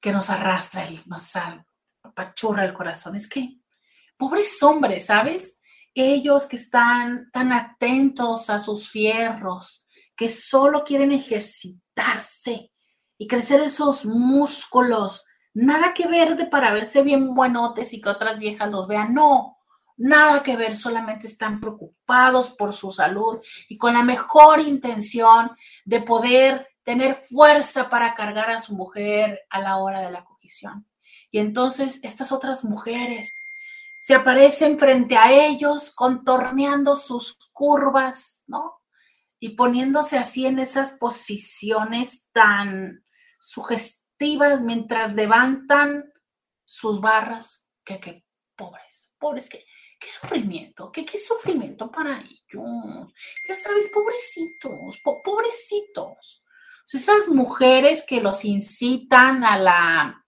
que 0.00 0.12
nos 0.12 0.30
arrastra, 0.30 0.84
nos 1.06 1.32
apachurra 2.02 2.64
el 2.64 2.72
corazón. 2.72 3.16
Es 3.16 3.28
que, 3.28 3.58
pobres 4.16 4.62
hombres, 4.62 5.06
¿sabes? 5.06 5.60
Ellos 5.92 6.46
que 6.46 6.56
están 6.56 7.30
tan 7.32 7.52
atentos 7.52 8.50
a 8.50 8.58
sus 8.58 8.88
fierros, 8.88 9.86
que 10.16 10.28
solo 10.28 10.84
quieren 10.84 11.10
ejercitarse 11.12 12.70
y 13.18 13.26
crecer 13.26 13.60
esos 13.60 14.04
músculos 14.04 15.24
Nada 15.54 15.94
que 15.94 16.08
ver 16.08 16.36
de 16.36 16.46
para 16.46 16.72
verse 16.72 17.02
bien 17.02 17.32
buenotes 17.32 17.92
y 17.92 18.00
que 18.00 18.08
otras 18.08 18.40
viejas 18.40 18.70
los 18.72 18.88
vean. 18.88 19.14
No, 19.14 19.58
nada 19.96 20.42
que 20.42 20.56
ver, 20.56 20.76
solamente 20.76 21.28
están 21.28 21.60
preocupados 21.60 22.50
por 22.50 22.72
su 22.72 22.90
salud 22.90 23.38
y 23.68 23.78
con 23.78 23.94
la 23.94 24.02
mejor 24.02 24.60
intención 24.60 25.52
de 25.84 26.00
poder 26.00 26.68
tener 26.82 27.14
fuerza 27.14 27.88
para 27.88 28.14
cargar 28.14 28.50
a 28.50 28.60
su 28.60 28.74
mujer 28.74 29.42
a 29.48 29.60
la 29.60 29.76
hora 29.78 30.00
de 30.00 30.10
la 30.10 30.24
cogición. 30.24 30.86
Y 31.30 31.38
entonces 31.38 32.00
estas 32.02 32.32
otras 32.32 32.64
mujeres 32.64 33.52
se 33.94 34.14
aparecen 34.14 34.78
frente 34.78 35.16
a 35.16 35.32
ellos 35.32 35.92
contorneando 35.94 36.96
sus 36.96 37.38
curvas, 37.52 38.42
¿no? 38.48 38.82
Y 39.38 39.50
poniéndose 39.50 40.18
así 40.18 40.46
en 40.46 40.58
esas 40.58 40.92
posiciones 40.92 42.26
tan 42.32 43.04
sugestivas 43.38 44.03
mientras 44.62 45.14
levantan 45.14 46.12
sus 46.64 47.00
barras. 47.00 47.68
Que, 47.84 48.00
que 48.00 48.24
pobres, 48.56 49.12
pobres, 49.18 49.48
que, 49.48 49.66
qué 50.00 50.10
sufrimiento, 50.10 50.90
qué, 50.90 51.04
qué 51.04 51.18
sufrimiento 51.18 51.90
para 51.90 52.20
ellos. 52.20 53.12
Ya 53.48 53.56
sabes, 53.56 53.88
pobrecitos, 53.92 54.98
pobrecitos. 55.22 56.42
esas 56.92 57.28
mujeres 57.28 58.06
que 58.06 58.20
los 58.20 58.44
incitan 58.44 59.44
a 59.44 59.58
la 59.58 60.26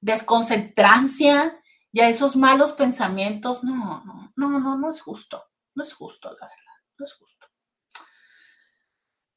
desconcentrancia 0.00 1.60
y 1.92 2.00
a 2.00 2.08
esos 2.08 2.34
malos 2.34 2.72
pensamientos, 2.72 3.62
no, 3.62 4.02
no, 4.04 4.32
no, 4.34 4.60
no, 4.60 4.76
no 4.76 4.90
es 4.90 5.00
justo, 5.00 5.44
no 5.74 5.84
es 5.84 5.94
justo, 5.94 6.28
la 6.28 6.46
verdad, 6.46 6.82
no 6.98 7.04
es 7.04 7.14
justo. 7.14 7.46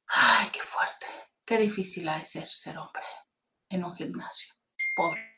Ay, 0.07 0.49
qué 0.51 0.61
fuerte, 0.61 1.05
qué 1.45 1.57
difícil 1.59 2.09
ha 2.09 2.17
de 2.17 2.25
ser 2.25 2.47
ser 2.47 2.77
hombre 2.77 3.03
en 3.69 3.83
un 3.83 3.95
gimnasio. 3.95 4.53
Pobrecitos. 4.95 5.37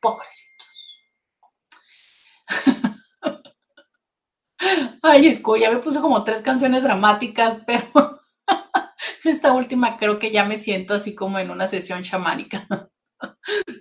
Pobrecitos. 0.00 0.52
Ay, 5.02 5.26
Esco, 5.26 5.56
ya 5.56 5.70
me 5.70 5.78
puse 5.78 6.00
como 6.00 6.22
tres 6.24 6.42
canciones 6.42 6.82
dramáticas, 6.82 7.60
pero 7.66 8.20
esta 9.24 9.52
última 9.52 9.96
creo 9.96 10.18
que 10.18 10.30
ya 10.30 10.44
me 10.44 10.58
siento 10.58 10.94
así 10.94 11.14
como 11.14 11.38
en 11.38 11.50
una 11.50 11.68
sesión 11.68 12.02
chamánica. 12.02 12.66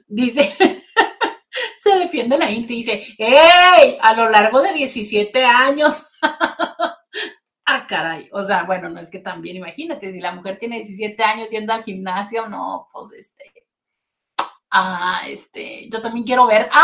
Dice, 0.08 0.56
se 1.84 1.96
defiende 1.98 2.38
la 2.38 2.52
Inti, 2.52 2.76
dice, 2.76 3.06
¡Ey! 3.18 3.98
A 4.02 4.14
lo 4.16 4.30
largo 4.30 4.62
de 4.62 4.74
17 4.74 5.44
años 5.46 6.08
Ah, 7.74 7.86
caray. 7.88 8.30
O 8.34 8.44
sea, 8.44 8.64
bueno, 8.64 8.90
no 8.90 9.00
es 9.00 9.10
que 9.10 9.20
también, 9.20 9.56
imagínate, 9.56 10.12
si 10.12 10.20
la 10.20 10.34
mujer 10.34 10.58
tiene 10.58 10.80
17 10.80 11.24
años 11.24 11.50
yendo 11.50 11.72
al 11.72 11.84
gimnasio, 11.84 12.50
no, 12.50 12.90
pues 12.92 13.14
este. 13.14 13.46
Ah, 14.70 15.22
este, 15.28 15.90
yo 15.90 16.02
también 16.02 16.26
quiero 16.26 16.46
ver. 16.48 16.70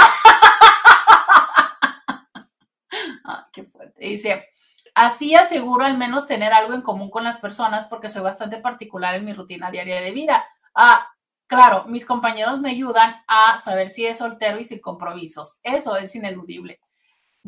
Ah, 3.25 3.49
qué 3.51 3.63
fuerte. 3.63 4.05
Dice, 4.05 4.47
así 4.95 5.35
aseguro 5.35 5.83
al 5.85 5.97
menos 5.97 6.25
tener 6.27 6.53
algo 6.53 6.73
en 6.73 6.81
común 6.81 7.09
con 7.09 7.23
las 7.23 7.37
personas 7.37 7.85
porque 7.87 8.09
soy 8.09 8.21
bastante 8.21 8.57
particular 8.57 9.15
en 9.15 9.25
mi 9.25 9.33
rutina 9.33 9.69
diaria 9.69 10.01
de 10.01 10.11
vida. 10.11 10.45
Ah, 10.73 11.07
claro, 11.47 11.85
mis 11.87 12.05
compañeros 12.05 12.59
me 12.61 12.71
ayudan 12.71 13.21
a 13.27 13.59
saber 13.59 13.89
si 13.89 14.05
es 14.05 14.17
soltero 14.19 14.59
y 14.59 14.65
sin 14.65 14.79
compromisos. 14.79 15.59
Eso 15.63 15.97
es 15.97 16.15
ineludible. 16.15 16.79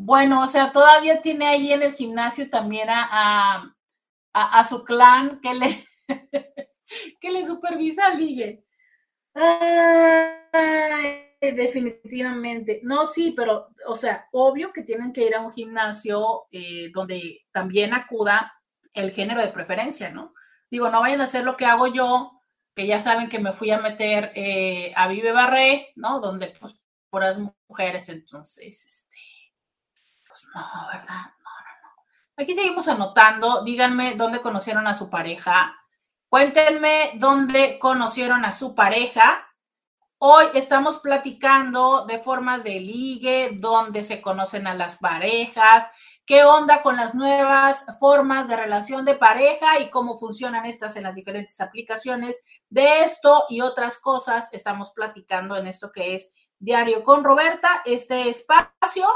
Bueno, 0.02 0.42
o 0.42 0.46
sea, 0.46 0.72
todavía 0.72 1.20
tiene 1.20 1.46
ahí 1.46 1.72
en 1.74 1.82
el 1.82 1.92
gimnasio 1.92 2.48
también 2.48 2.88
a, 2.90 3.76
a, 4.32 4.64
su 4.66 4.82
clan 4.82 5.40
que 5.42 5.54
le, 5.54 5.86
que 7.20 7.30
le 7.30 7.46
supervisa 7.46 8.06
al 8.06 8.18
ligue. 8.18 8.64
definitivamente. 11.40 12.80
No, 12.82 13.06
sí, 13.06 13.34
pero, 13.36 13.68
o 13.86 13.94
sea, 13.94 14.26
obvio 14.32 14.72
que 14.72 14.82
tienen 14.82 15.12
que 15.12 15.24
ir 15.24 15.34
a 15.34 15.42
un 15.42 15.52
gimnasio 15.52 16.46
eh, 16.50 16.90
donde 16.94 17.44
también 17.52 17.92
acuda 17.92 18.54
el 18.94 19.12
género 19.12 19.42
de 19.42 19.48
preferencia, 19.48 20.10
¿no? 20.10 20.32
Digo, 20.70 20.88
no 20.88 21.02
vayan 21.02 21.20
a 21.20 21.24
hacer 21.24 21.44
lo 21.44 21.58
que 21.58 21.66
hago 21.66 21.88
yo, 21.88 22.40
que 22.74 22.86
ya 22.86 23.00
saben 23.00 23.28
que 23.28 23.38
me 23.38 23.52
fui 23.52 23.70
a 23.70 23.80
meter 23.80 24.32
eh, 24.34 24.94
a 24.96 25.08
Vive 25.08 25.32
Barré, 25.32 25.92
¿no? 25.94 26.20
Donde, 26.20 26.54
pues, 26.58 26.74
puras 27.10 27.38
mujeres, 27.68 28.08
entonces, 28.08 29.06
no, 30.54 30.86
¿verdad? 30.88 31.26
No, 31.42 31.50
no, 31.50 31.72
no. 31.82 32.42
Aquí 32.42 32.54
seguimos 32.54 32.88
anotando. 32.88 33.62
Díganme 33.62 34.14
dónde 34.14 34.40
conocieron 34.40 34.86
a 34.86 34.94
su 34.94 35.10
pareja. 35.10 35.76
Cuéntenme 36.28 37.12
dónde 37.14 37.78
conocieron 37.78 38.44
a 38.44 38.52
su 38.52 38.74
pareja. 38.74 39.46
Hoy 40.18 40.46
estamos 40.54 40.98
platicando 40.98 42.04
de 42.04 42.18
formas 42.18 42.62
de 42.62 42.78
ligue, 42.78 43.52
dónde 43.54 44.02
se 44.02 44.20
conocen 44.20 44.66
a 44.66 44.74
las 44.74 44.96
parejas, 44.96 45.90
qué 46.26 46.44
onda 46.44 46.82
con 46.82 46.96
las 46.96 47.14
nuevas 47.14 47.86
formas 47.98 48.46
de 48.46 48.56
relación 48.56 49.04
de 49.04 49.14
pareja 49.14 49.80
y 49.80 49.88
cómo 49.88 50.18
funcionan 50.18 50.66
estas 50.66 50.94
en 50.96 51.04
las 51.04 51.14
diferentes 51.14 51.60
aplicaciones. 51.60 52.44
De 52.68 53.00
esto 53.00 53.44
y 53.48 53.62
otras 53.62 53.98
cosas 53.98 54.48
estamos 54.52 54.90
platicando 54.90 55.56
en 55.56 55.66
esto 55.66 55.90
que 55.90 56.14
es 56.14 56.34
Diario 56.58 57.02
con 57.02 57.24
Roberta, 57.24 57.82
este 57.86 58.28
espacio 58.28 59.08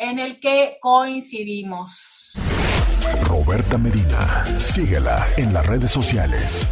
en 0.00 0.18
el 0.18 0.40
que 0.40 0.78
coincidimos. 0.80 2.32
Roberta 3.22 3.76
Medina, 3.76 4.46
síguela 4.58 5.26
en 5.36 5.52
las 5.52 5.66
redes 5.66 5.90
sociales. 5.90 6.66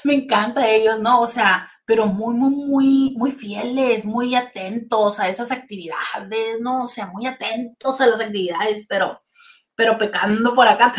me 0.03 0.13
encanta 0.13 0.69
ellos, 0.69 0.99
¿no? 0.99 1.21
O 1.21 1.27
sea, 1.27 1.69
pero 1.85 2.05
muy, 2.07 2.35
muy, 2.35 2.51
muy, 2.55 3.13
muy 3.17 3.31
fieles, 3.31 4.05
muy 4.05 4.35
atentos 4.35 5.19
a 5.19 5.29
esas 5.29 5.51
actividades, 5.51 6.59
¿no? 6.61 6.83
O 6.83 6.87
sea, 6.87 7.07
muy 7.07 7.27
atentos 7.27 8.01
a 8.01 8.07
las 8.07 8.21
actividades, 8.21 8.85
pero, 8.87 9.23
pero 9.75 9.97
pecando 9.97 10.53
por 10.55 10.67
acá 10.67 10.93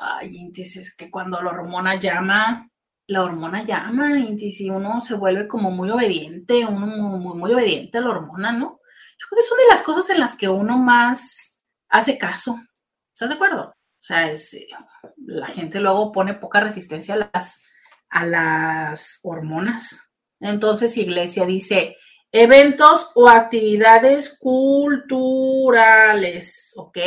Ay, 0.00 0.36
Intis, 0.36 0.76
es 0.76 0.96
que 0.96 1.10
cuando 1.10 1.42
la 1.42 1.50
hormona 1.50 1.96
llama, 1.96 2.70
la 3.06 3.24
hormona 3.24 3.64
llama, 3.64 4.18
Intis, 4.18 4.60
y 4.60 4.70
uno 4.70 5.00
se 5.00 5.14
vuelve 5.14 5.48
como 5.48 5.70
muy 5.70 5.90
obediente, 5.90 6.64
uno 6.64 6.86
muy, 6.86 7.34
muy, 7.34 7.52
obediente 7.52 7.98
a 7.98 8.00
la 8.02 8.10
hormona, 8.10 8.52
¿no? 8.52 8.80
Yo 9.18 9.26
creo 9.28 9.38
que 9.38 9.40
es 9.40 9.52
una 9.52 9.62
de 9.62 9.68
las 9.68 9.82
cosas 9.82 10.10
en 10.10 10.20
las 10.20 10.36
que 10.36 10.48
uno 10.48 10.78
más 10.78 11.60
hace 11.88 12.18
caso. 12.18 12.60
¿Estás 13.12 13.30
de 13.30 13.34
acuerdo? 13.34 13.70
O 13.70 14.00
sea, 14.00 14.30
es, 14.30 14.56
la 15.16 15.48
gente 15.48 15.80
luego 15.80 16.12
pone 16.12 16.34
poca 16.34 16.60
resistencia 16.60 17.14
a 17.14 17.30
las, 17.32 17.62
a 18.10 18.24
las 18.24 19.18
hormonas. 19.22 20.00
Entonces, 20.40 20.96
Iglesia 20.96 21.46
dice, 21.46 21.96
eventos 22.30 23.10
o 23.14 23.28
actividades 23.28 24.38
culturales, 24.38 26.72
¿ok? 26.76 26.98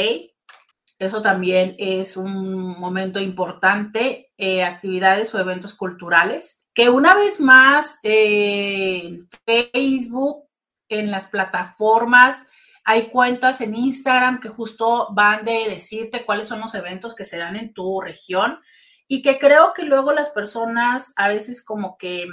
Eso 1.01 1.23
también 1.23 1.75
es 1.79 2.15
un 2.15 2.79
momento 2.79 3.19
importante, 3.19 4.31
eh, 4.37 4.63
actividades 4.63 5.33
o 5.33 5.39
eventos 5.39 5.73
culturales, 5.73 6.67
que 6.75 6.91
una 6.91 7.15
vez 7.15 7.39
más 7.39 7.97
eh, 8.03 9.19
Facebook, 9.43 10.47
en 10.89 11.09
las 11.09 11.25
plataformas, 11.25 12.45
hay 12.83 13.07
cuentas 13.07 13.61
en 13.61 13.73
Instagram 13.73 14.39
que 14.39 14.49
justo 14.49 15.07
van 15.13 15.43
de 15.43 15.69
decirte 15.69 16.23
cuáles 16.23 16.47
son 16.47 16.59
los 16.59 16.75
eventos 16.75 17.15
que 17.15 17.25
se 17.25 17.39
dan 17.39 17.55
en 17.55 17.73
tu 17.73 17.99
región 17.99 18.59
y 19.07 19.23
que 19.23 19.39
creo 19.39 19.73
que 19.73 19.85
luego 19.85 20.11
las 20.11 20.29
personas 20.29 21.13
a 21.15 21.29
veces 21.29 21.65
como 21.65 21.97
que 21.97 22.27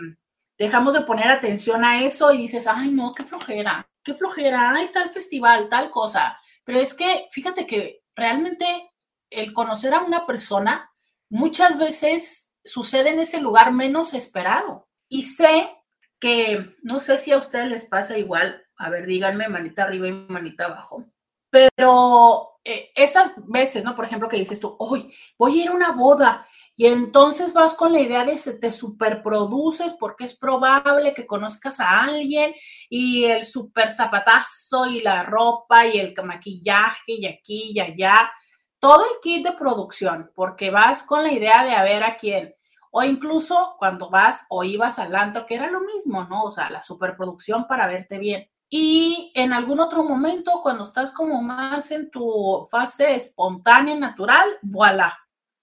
dejamos 0.58 0.92
de 0.92 1.00
poner 1.00 1.28
atención 1.28 1.86
a 1.86 2.02
eso 2.02 2.34
y 2.34 2.36
dices, 2.36 2.66
ay, 2.66 2.90
no, 2.90 3.14
qué 3.14 3.24
flojera, 3.24 3.88
qué 4.02 4.12
flojera, 4.12 4.74
hay 4.74 4.92
tal 4.92 5.08
festival, 5.10 5.70
tal 5.70 5.90
cosa. 5.90 6.38
Pero 6.64 6.80
es 6.80 6.92
que 6.92 7.28
fíjate 7.32 7.66
que 7.66 8.02
realmente 8.18 8.90
el 9.30 9.52
conocer 9.52 9.94
a 9.94 10.00
una 10.00 10.26
persona 10.26 10.90
muchas 11.30 11.78
veces 11.78 12.54
sucede 12.64 13.10
en 13.10 13.20
ese 13.20 13.40
lugar 13.40 13.72
menos 13.72 14.12
esperado. 14.12 14.88
Y 15.08 15.22
sé 15.22 15.70
que, 16.18 16.76
no 16.82 17.00
sé 17.00 17.18
si 17.18 17.32
a 17.32 17.38
ustedes 17.38 17.68
les 17.68 17.86
pasa 17.86 18.18
igual, 18.18 18.66
a 18.76 18.90
ver, 18.90 19.06
díganme 19.06 19.48
manita 19.48 19.84
arriba 19.84 20.08
y 20.08 20.12
manita 20.12 20.66
abajo, 20.66 21.04
pero 21.48 22.60
eh, 22.64 22.90
esas 22.94 23.32
veces, 23.46 23.84
¿no? 23.84 23.94
Por 23.94 24.04
ejemplo, 24.04 24.28
que 24.28 24.36
dices 24.36 24.60
tú, 24.60 24.76
hoy 24.78 25.14
voy 25.38 25.60
a 25.60 25.62
ir 25.62 25.68
a 25.68 25.72
una 25.72 25.92
boda 25.92 26.46
y 26.78 26.86
entonces 26.86 27.52
vas 27.52 27.74
con 27.74 27.92
la 27.92 27.98
idea 27.98 28.24
de 28.24 28.36
que 28.36 28.52
te 28.52 28.70
superproduces 28.70 29.94
porque 29.94 30.22
es 30.22 30.38
probable 30.38 31.12
que 31.12 31.26
conozcas 31.26 31.80
a 31.80 32.04
alguien 32.04 32.54
y 32.88 33.24
el 33.24 33.44
super 33.44 33.90
zapatazo 33.90 34.86
y 34.86 35.00
la 35.00 35.24
ropa 35.24 35.88
y 35.88 35.98
el 35.98 36.14
maquillaje 36.22 37.14
y 37.14 37.26
aquí 37.26 37.72
y 37.72 37.80
allá, 37.80 38.30
todo 38.78 39.04
el 39.06 39.18
kit 39.20 39.44
de 39.44 39.54
producción, 39.54 40.30
porque 40.36 40.70
vas 40.70 41.02
con 41.02 41.24
la 41.24 41.32
idea 41.32 41.64
de 41.64 41.72
a 41.72 41.82
ver 41.82 42.04
a 42.04 42.16
quién. 42.16 42.54
O 42.92 43.02
incluso 43.02 43.74
cuando 43.76 44.08
vas 44.08 44.46
o 44.48 44.62
ibas 44.62 45.00
al 45.00 45.16
antro, 45.16 45.46
que 45.46 45.56
era 45.56 45.68
lo 45.68 45.80
mismo, 45.80 46.26
¿no? 46.26 46.44
O 46.44 46.50
sea, 46.50 46.70
la 46.70 46.84
superproducción 46.84 47.66
para 47.66 47.88
verte 47.88 48.18
bien. 48.18 48.48
Y 48.70 49.32
en 49.34 49.52
algún 49.52 49.80
otro 49.80 50.04
momento, 50.04 50.60
cuando 50.62 50.84
estás 50.84 51.10
como 51.10 51.42
más 51.42 51.90
en 51.90 52.08
tu 52.08 52.68
fase 52.70 53.16
espontánea, 53.16 53.96
natural, 53.96 54.46
voilà, 54.62 55.18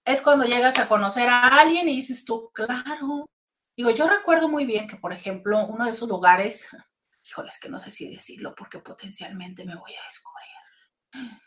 es 0.06 0.22
cuando 0.22 0.46
llegas 0.46 0.78
a 0.78 0.88
conocer 0.88 1.28
a 1.28 1.60
alguien 1.60 1.88
y 1.88 1.96
dices 1.96 2.24
tú, 2.24 2.50
claro. 2.54 3.28
Digo, 3.76 3.90
yo 3.90 4.08
recuerdo 4.08 4.48
muy 4.48 4.64
bien 4.64 4.86
que, 4.86 4.96
por 4.96 5.12
ejemplo, 5.12 5.66
uno 5.66 5.84
de 5.84 5.90
esos 5.90 6.08
lugares, 6.08 6.68
híjoles, 7.24 7.58
que 7.58 7.68
no 7.68 7.78
sé 7.78 7.90
si 7.90 8.08
decirlo 8.08 8.54
porque 8.56 8.78
potencialmente 8.78 9.64
me 9.64 9.74
voy 9.74 9.92
a 9.94 10.04
descubrir. 10.04 11.40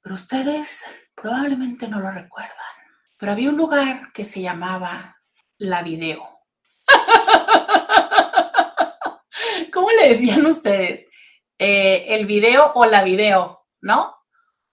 Pero 0.00 0.14
ustedes 0.14 0.84
probablemente 1.16 1.88
no 1.88 1.98
lo 1.98 2.12
recuerdan. 2.12 2.54
Pero 3.18 3.32
había 3.32 3.50
un 3.50 3.56
lugar 3.56 4.12
que 4.12 4.24
se 4.24 4.40
llamaba 4.40 5.20
La 5.58 5.82
Video. 5.82 6.38
¿Cómo 9.72 9.90
le 9.90 10.10
decían 10.10 10.46
ustedes? 10.46 11.08
Eh, 11.58 12.14
el 12.14 12.26
video 12.26 12.72
o 12.74 12.84
la 12.84 13.02
video, 13.02 13.66
¿no? 13.80 14.15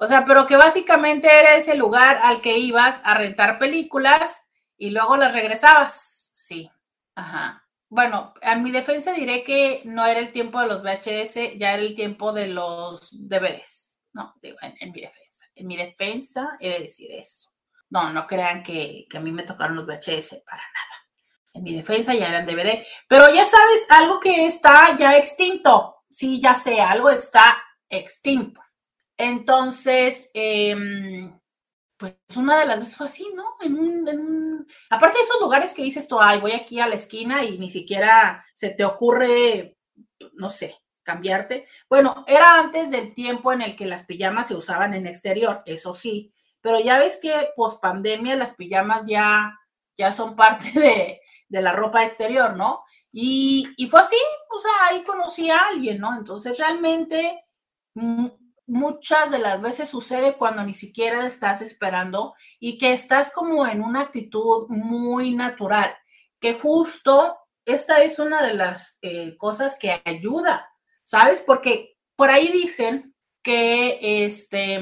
O 0.03 0.07
sea, 0.07 0.25
pero 0.25 0.45
que 0.45 0.57
básicamente 0.57 1.29
era 1.29 1.55
ese 1.55 1.75
lugar 1.75 2.19
al 2.21 2.41
que 2.41 2.57
ibas 2.57 2.99
a 3.05 3.13
rentar 3.13 3.57
películas 3.57 4.51
y 4.77 4.89
luego 4.89 5.15
las 5.15 5.33
regresabas. 5.33 6.29
Sí, 6.33 6.69
ajá. 7.15 7.65
Bueno, 7.87 8.33
a 8.41 8.57
mi 8.57 8.71
defensa 8.71 9.13
diré 9.13 9.45
que 9.45 9.81
no 9.85 10.05
era 10.05 10.19
el 10.19 10.33
tiempo 10.33 10.59
de 10.59 10.67
los 10.67 10.83
VHS, 10.83 11.57
ya 11.57 11.73
era 11.73 11.81
el 11.81 11.95
tiempo 11.95 12.33
de 12.33 12.47
los 12.47 13.11
DVDs. 13.13 14.01
No, 14.11 14.35
digo, 14.41 14.57
en, 14.61 14.91
mi 14.91 14.99
defensa. 14.99 15.47
En 15.55 15.67
mi 15.67 15.77
defensa 15.77 16.57
he 16.59 16.67
de 16.67 16.79
decir 16.79 17.09
eso. 17.13 17.51
No, 17.89 18.11
no 18.11 18.27
crean 18.27 18.61
que, 18.61 19.05
que 19.09 19.17
a 19.17 19.21
mí 19.21 19.31
me 19.31 19.43
tocaron 19.43 19.77
los 19.77 19.85
VHS, 19.85 20.43
para 20.45 20.63
nada. 20.63 21.07
En 21.53 21.63
mi 21.63 21.73
defensa 21.73 22.13
ya 22.13 22.27
eran 22.27 22.45
DVD. 22.45 22.85
Pero 23.07 23.33
ya 23.33 23.45
sabes, 23.45 23.87
algo 23.89 24.19
que 24.19 24.47
está 24.47 24.97
ya 24.97 25.15
extinto. 25.15 26.03
Sí, 26.09 26.41
ya 26.41 26.55
sé, 26.55 26.81
algo 26.81 27.09
está 27.09 27.55
extinto. 27.87 28.59
Entonces, 29.17 30.29
em, 30.33 31.39
pues 31.97 32.17
una 32.35 32.59
de 32.59 32.65
las 32.65 32.79
veces 32.79 32.95
fue 32.95 33.05
así, 33.05 33.31
¿no? 33.35 33.55
En 33.61 33.79
un, 33.79 34.67
Aparte 34.89 35.17
de 35.17 35.23
esos 35.23 35.41
lugares 35.41 35.73
que 35.73 35.83
dices 35.83 36.07
tú, 36.07 36.19
ay, 36.19 36.39
voy 36.39 36.51
aquí 36.53 36.79
a 36.79 36.87
la 36.87 36.95
esquina 36.95 37.43
y 37.43 37.57
ni 37.57 37.69
siquiera 37.69 38.45
se 38.53 38.69
te 38.69 38.85
ocurre, 38.85 39.77
no 40.33 40.49
sé, 40.49 40.75
cambiarte. 41.03 41.67
Bueno, 41.89 42.23
era 42.27 42.59
antes 42.59 42.91
del 42.91 43.13
tiempo 43.13 43.51
en 43.51 43.61
el 43.61 43.75
que 43.75 43.85
las 43.85 44.05
pijamas 44.05 44.47
se 44.47 44.55
usaban 44.55 44.93
en 44.93 45.07
exterior, 45.07 45.63
eso 45.65 45.93
sí, 45.93 46.33
pero 46.61 46.79
ya 46.79 46.97
ves 46.97 47.19
que 47.21 47.33
post 47.55 47.81
pandemia 47.81 48.35
las 48.35 48.55
pijamas 48.55 49.05
ya, 49.05 49.57
ya 49.97 50.11
son 50.11 50.35
parte 50.37 50.71
de, 50.79 51.21
de 51.49 51.61
la 51.61 51.73
ropa 51.73 52.03
exterior, 52.03 52.55
¿no? 52.55 52.83
Y, 53.11 53.69
y, 53.77 53.87
fue 53.87 54.01
así, 54.01 54.17
o 54.49 54.59
sea, 54.59 54.71
ahí 54.89 55.03
conocí 55.03 55.49
a 55.51 55.67
alguien, 55.67 55.99
¿no? 55.99 56.17
Entonces 56.17 56.57
realmente 56.57 57.45
mm, 57.93 58.25
muchas 58.65 59.31
de 59.31 59.39
las 59.39 59.61
veces 59.61 59.89
sucede 59.89 60.33
cuando 60.33 60.63
ni 60.63 60.73
siquiera 60.73 61.25
estás 61.25 61.61
esperando 61.61 62.35
y 62.59 62.77
que 62.77 62.93
estás 62.93 63.31
como 63.31 63.67
en 63.67 63.81
una 63.81 64.01
actitud 64.01 64.67
muy 64.69 65.31
natural, 65.31 65.95
que 66.39 66.53
justo 66.55 67.37
esta 67.65 68.03
es 68.03 68.19
una 68.19 68.45
de 68.45 68.53
las 68.53 68.97
eh, 69.01 69.37
cosas 69.37 69.77
que 69.79 70.01
ayuda, 70.05 70.69
¿sabes? 71.03 71.41
Porque 71.45 71.97
por 72.15 72.29
ahí 72.29 72.49
dicen 72.51 73.15
que 73.41 74.25
este, 74.25 74.79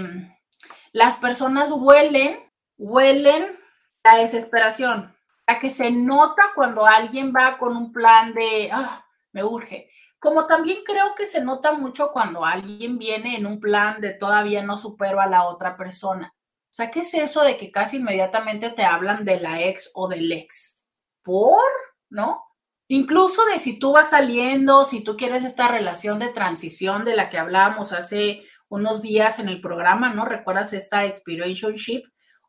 las 0.91 1.15
personas 1.17 1.71
huelen, 1.71 2.39
huelen 2.77 3.59
la 4.03 4.17
desesperación, 4.17 5.15
a 5.45 5.59
que 5.59 5.71
se 5.71 5.91
nota 5.91 6.51
cuando 6.55 6.85
alguien 6.85 7.33
va 7.35 7.57
con 7.57 7.75
un 7.75 7.91
plan 7.91 8.33
de, 8.33 8.69
ah, 8.71 9.05
me 9.31 9.43
urge. 9.43 9.90
Como 10.21 10.45
también 10.45 10.83
creo 10.85 11.15
que 11.15 11.25
se 11.25 11.41
nota 11.41 11.71
mucho 11.71 12.11
cuando 12.11 12.45
alguien 12.45 12.99
viene 12.99 13.35
en 13.35 13.47
un 13.47 13.59
plan 13.59 13.99
de 13.99 14.11
todavía 14.11 14.61
no 14.61 14.77
supero 14.77 15.19
a 15.19 15.25
la 15.25 15.45
otra 15.45 15.75
persona. 15.75 16.31
O 16.69 16.73
sea, 16.73 16.91
¿qué 16.91 16.99
es 16.99 17.11
eso 17.15 17.41
de 17.41 17.57
que 17.57 17.71
casi 17.71 17.97
inmediatamente 17.97 18.69
te 18.69 18.83
hablan 18.83 19.25
de 19.25 19.39
la 19.39 19.63
ex 19.63 19.89
o 19.95 20.07
del 20.07 20.31
ex? 20.31 20.87
¿Por? 21.23 21.59
¿No? 22.11 22.39
Incluso 22.87 23.43
de 23.45 23.57
si 23.57 23.79
tú 23.79 23.93
vas 23.93 24.11
saliendo, 24.11 24.85
si 24.85 25.03
tú 25.03 25.17
quieres 25.17 25.43
esta 25.43 25.67
relación 25.69 26.19
de 26.19 26.27
transición 26.27 27.03
de 27.03 27.15
la 27.15 27.27
que 27.31 27.39
hablábamos 27.39 27.91
hace 27.91 28.43
unos 28.69 29.01
días 29.01 29.39
en 29.39 29.49
el 29.49 29.59
programa, 29.59 30.13
¿no? 30.13 30.25
¿Recuerdas 30.25 30.71
esta 30.73 31.03
expirationship? 31.05 32.03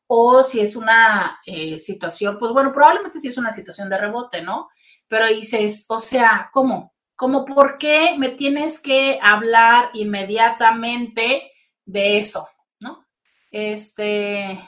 O 0.06 0.42
si 0.42 0.60
es 0.60 0.76
una 0.76 1.40
eh, 1.46 1.78
situación, 1.78 2.36
pues 2.38 2.52
bueno, 2.52 2.70
probablemente 2.70 3.18
sí 3.18 3.28
es 3.28 3.38
una 3.38 3.52
situación 3.54 3.88
de 3.88 3.96
rebote, 3.96 4.42
¿no? 4.42 4.68
Pero 5.08 5.26
dices, 5.26 5.86
o 5.88 5.98
sea, 5.98 6.50
¿cómo? 6.52 6.92
Como 7.22 7.44
por 7.44 7.78
qué 7.78 8.16
me 8.18 8.30
tienes 8.30 8.80
que 8.80 9.16
hablar 9.22 9.90
inmediatamente 9.92 11.52
de 11.84 12.18
eso, 12.18 12.48
¿no? 12.80 13.06
Este, 13.48 14.58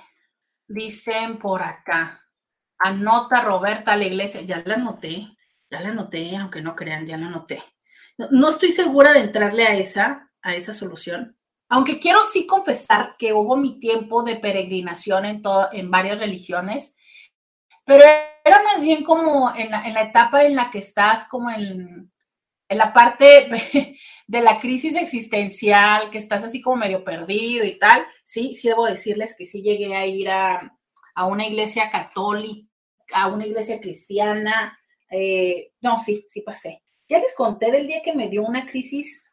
dicen 0.69 1.41
por 1.41 1.65
acá, 1.65 2.25
anota 2.79 3.41
Roberta 3.41 3.97
la 3.97 4.05
iglesia, 4.05 4.43
ya 4.43 4.63
la 4.65 4.75
anoté, 4.75 5.37
ya 5.69 5.81
la 5.81 5.89
anoté, 5.89 6.37
aunque 6.37 6.63
no 6.63 6.77
crean, 6.77 7.09
ya 7.09 7.17
la 7.17 7.27
anoté. 7.27 7.61
No, 8.19 8.51
estoy 8.51 8.71
segura 8.71 9.13
de 9.13 9.19
entrarle 9.19 9.67
a 9.67 9.75
esa, 9.77 10.31
a 10.41 10.55
esa 10.55 10.73
solución, 10.73 11.37
aunque 11.69 11.99
quiero 11.99 12.21
sí 12.23 12.47
confesar 12.47 13.17
que 13.19 13.33
hubo 13.33 13.57
mi 13.57 13.81
tiempo 13.81 14.23
de 14.23 14.37
peregrinación 14.37 15.25
en, 15.25 15.43
en 15.73 15.91
varias 15.91 16.21
religiones, 16.21 16.97
pero 17.85 18.05
era 18.45 18.63
más 18.63 18.81
bien 18.81 19.03
como 19.03 19.53
en 19.57 19.73
la, 19.73 19.85
en 19.85 19.95
la 19.95 20.03
etapa 20.03 20.45
en 20.45 20.55
la 20.55 20.71
que 20.71 20.79
estás 20.79 21.27
como 21.27 21.51
en 21.51 22.14
en 22.69 22.79
la 22.79 22.93
parte 22.93 23.49
de 24.27 24.41
la 24.41 24.59
crisis 24.59 24.95
existencial, 24.97 26.11
que 26.11 26.19
estás 26.19 26.45
así 26.45 26.61
como 26.61 26.77
medio 26.77 27.05
perdido 27.05 27.65
y 27.65 27.79
tal, 27.79 28.05
sí, 28.25 28.55
sí 28.55 28.69
debo 28.69 28.87
decirles 28.87 29.35
que 29.37 29.47
sí 29.47 29.63
llegué 29.63 29.95
a 29.95 30.07
ir 30.07 30.31
a, 30.31 30.77
una 31.27 31.47
iglesia 31.47 31.91
católica, 31.91 32.69
a 33.13 33.29
una 33.29 33.47
iglesia 33.47 33.81
cristiana. 33.81 34.79
Eh, 35.11 35.73
no, 35.81 35.99
sí, 36.01 36.25
sí 36.27 36.41
pasé. 36.41 36.83
Ya 37.09 37.19
les 37.19 37.35
conté 37.35 37.71
del 37.71 37.87
día 37.87 38.03
que 38.03 38.15
me 38.15 38.29
dio 38.29 38.43
una 38.43 38.67
crisis, 38.67 39.31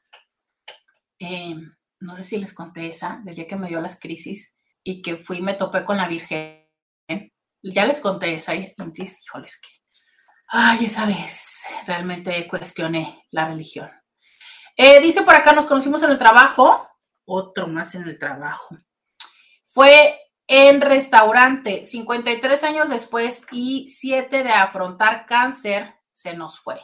eh, 1.19 1.55
no 1.99 2.15
sé 2.17 2.23
si 2.23 2.37
les 2.37 2.53
conté 2.53 2.87
esa, 2.87 3.21
del 3.23 3.35
día 3.35 3.47
que 3.47 3.55
me 3.55 3.67
dio 3.67 3.79
las 3.79 3.99
crisis 3.99 4.55
y 4.83 5.01
que 5.01 5.17
fui 5.17 5.37
y 5.37 5.41
me 5.41 5.53
topé 5.53 5.85
con 5.85 5.97
la 5.97 6.07
Virgen. 6.07 6.67
Ya 7.63 7.85
les 7.85 7.99
conté 7.99 8.33
esa, 8.33 8.55
y 8.55 8.73
híjoles, 8.77 9.61
que 9.61 9.69
Ay, 10.47 10.85
esa 10.85 11.05
vez 11.05 11.50
realmente 11.85 12.47
cuestioné 12.47 13.25
la 13.31 13.47
religión. 13.47 13.89
Eh, 14.75 14.99
dice 15.01 15.21
por 15.23 15.35
acá, 15.35 15.53
nos 15.53 15.65
conocimos 15.65 16.01
en 16.03 16.11
el 16.11 16.17
trabajo, 16.17 16.87
otro 17.25 17.67
más 17.67 17.95
en 17.95 18.03
el 18.03 18.17
trabajo. 18.17 18.77
Fue 19.65 20.19
en 20.47 20.81
restaurante, 20.81 21.85
53 21.85 22.63
años 22.63 22.89
después 22.89 23.45
y 23.51 23.87
siete 23.87 24.43
de 24.43 24.51
afrontar 24.51 25.25
cáncer, 25.25 25.95
se 26.11 26.35
nos 26.35 26.59
fue. 26.59 26.79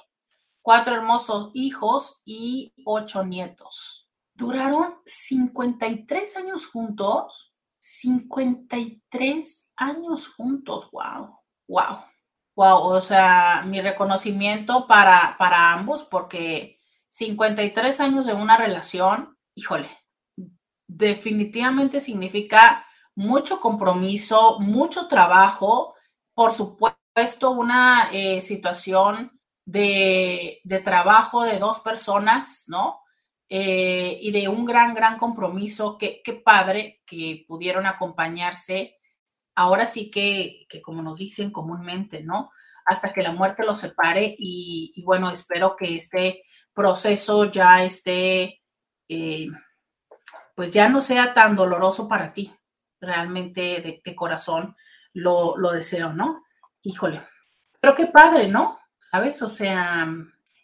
Cuatro 0.61 0.95
hermosos 0.95 1.51
hijos 1.53 2.21
y 2.25 2.73
ocho 2.85 3.23
nietos. 3.25 4.09
Duraron 4.33 4.95
53 5.05 6.37
años 6.37 6.67
juntos. 6.67 7.53
53 7.79 9.69
años 9.77 10.27
juntos, 10.27 10.89
wow, 10.91 11.39
wow. 11.67 11.99
Wow, 12.57 12.87
o 12.87 13.01
sea, 13.01 13.61
mi 13.67 13.81
reconocimiento 13.81 14.87
para, 14.87 15.35
para 15.37 15.73
ambos, 15.73 16.01
porque 16.01 16.79
53 17.09 17.99
años 17.99 18.25
de 18.25 18.33
una 18.33 18.57
relación, 18.57 19.37
híjole, 19.53 19.91
definitivamente 20.87 22.01
significa 22.01 22.83
mucho 23.13 23.59
compromiso, 23.61 24.59
mucho 24.59 25.07
trabajo, 25.07 25.93
por 26.33 26.51
supuesto, 26.51 27.51
una 27.51 28.09
eh, 28.11 28.41
situación 28.41 29.39
de, 29.63 30.59
trabajo 30.83 31.43
de 31.43 31.59
dos 31.59 31.79
personas, 31.81 32.63
¿no? 32.65 33.01
Eh, 33.49 34.17
y 34.19 34.31
de 34.31 34.47
un 34.47 34.65
gran, 34.65 34.95
gran 34.95 35.19
compromiso. 35.19 35.95
Qué, 35.99 36.23
qué 36.23 36.33
padre 36.33 37.03
que 37.05 37.45
pudieron 37.47 37.85
acompañarse 37.85 38.96
ahora 39.57 39.87
sí 39.87 40.11
que, 40.11 40.67
como 40.83 41.01
nos 41.01 41.17
dicen 41.17 41.49
comúnmente, 41.49 42.21
¿no? 42.23 42.51
Hasta 42.85 43.11
que 43.11 43.23
la 43.23 43.31
muerte 43.31 43.65
los 43.65 43.79
separe 43.79 44.35
y, 44.37 45.03
bueno, 45.03 45.31
espero 45.31 45.75
que 45.75 45.97
este 45.97 46.43
proceso 46.73 47.45
ya 47.45 47.83
esté, 47.83 48.61
eh, 49.09 49.47
pues 50.55 50.71
ya 50.71 50.89
no 50.89 51.01
sea 51.01 51.33
tan 51.33 51.55
doloroso 51.55 52.07
para 52.07 52.31
ti. 52.33 52.53
Realmente 53.01 54.01
de, 54.03 54.15
corazón 54.15 54.75
lo, 55.11 55.55
deseo, 55.71 56.13
¿no? 56.13 56.43
Híjole. 56.83 57.23
Pero 57.79 57.95
qué 57.95 58.05
padre, 58.05 58.47
¿no? 58.47 58.79
¿Sabes? 58.99 59.41
O 59.41 59.49
sea, 59.49 60.07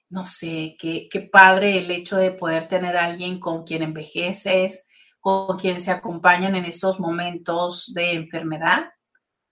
no 0.09 0.23
sé, 0.23 0.75
qué, 0.79 1.07
qué 1.09 1.21
padre 1.21 1.79
el 1.79 1.89
hecho 1.89 2.17
de 2.17 2.29
poder 2.29 2.67
tener 2.67 2.95
a 2.95 3.05
alguien 3.05 3.39
con 3.39 3.63
quien 3.63 3.81
envejeces, 3.81 4.87
con 5.23 5.57
quien 5.57 5.79
se 5.79 5.89
acompañan 5.89 6.53
en 6.53 6.65
estos 6.65 6.99
momentos 6.99 7.93
de 7.93 8.11
enfermedad. 8.11 8.91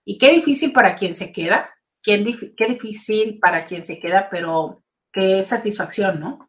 Y 0.04 0.18
qué 0.18 0.30
difícil 0.30 0.70
para 0.70 0.94
quien 0.94 1.14
se 1.14 1.32
queda, 1.32 1.74
qué, 2.02 2.22
qué 2.54 2.66
difícil 2.66 3.38
para 3.40 3.64
quien 3.64 3.86
se 3.86 3.98
queda, 3.98 4.28
pero 4.30 4.84
qué 5.10 5.42
satisfacción, 5.42 6.20
¿no? 6.20 6.46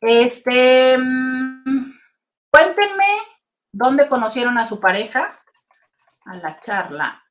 Este, 0.00 0.96
mm, 0.96 1.92
cuéntenme 2.50 3.04
dónde 3.70 4.08
conocieron 4.08 4.56
a 4.56 4.64
su 4.64 4.80
pareja, 4.80 5.42
a 6.24 6.36
la 6.36 6.58
charla. 6.60 7.22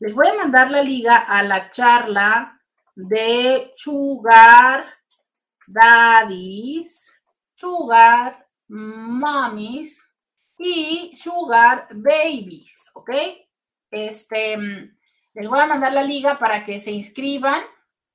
Les 0.00 0.12
voy 0.12 0.28
a 0.28 0.34
mandar 0.34 0.70
la 0.70 0.82
liga 0.82 1.16
a 1.16 1.42
la 1.44 1.70
charla 1.70 2.60
de 2.94 3.72
Sugar 3.74 4.84
Daddies, 5.66 7.10
Sugar 7.54 8.46
Mommies 8.68 10.05
y 10.58 11.16
Sugar 11.16 11.88
Babies, 11.90 12.90
¿ok? 12.94 13.10
Este, 13.90 14.56
les 15.34 15.48
voy 15.48 15.60
a 15.60 15.66
mandar 15.66 15.92
la 15.92 16.02
liga 16.02 16.38
para 16.38 16.64
que 16.64 16.78
se 16.78 16.90
inscriban. 16.90 17.62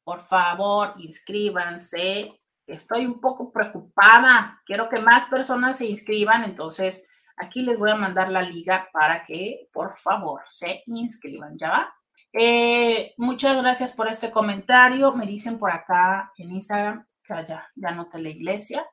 Por 0.04 0.22
favor, 0.22 0.96
inscríbanse. 0.98 2.42
Estoy 2.66 3.06
un 3.06 3.20
poco 3.20 3.52
preocupada. 3.52 4.62
Quiero 4.66 4.90
que 4.90 5.00
más 5.00 5.26
personas 5.26 5.78
se 5.78 5.86
inscriban. 5.86 6.44
Entonces, 6.44 7.08
aquí 7.38 7.62
les 7.62 7.78
voy 7.78 7.92
a 7.92 7.96
mandar 7.96 8.30
la 8.30 8.42
liga 8.42 8.90
para 8.92 9.26
que, 9.26 9.70
por 9.72 9.98
favor, 9.98 10.42
se 10.50 10.84
inscriban. 10.88 11.58
¿Ya 11.58 11.70
va? 11.70 11.94
Eh, 12.34 13.14
muchas 13.18 13.62
gracias 13.62 13.92
por 13.92 14.08
este 14.08 14.32
comentario. 14.32 15.14
Me 15.14 15.26
dicen 15.26 15.60
por 15.60 15.72
acá 15.72 16.32
en 16.38 16.52
Instagram, 16.52 17.06
ya, 17.28 17.46
ya, 17.46 17.70
ya 17.76 17.92
noté 17.92 18.20
la 18.20 18.30
iglesia. 18.30 18.86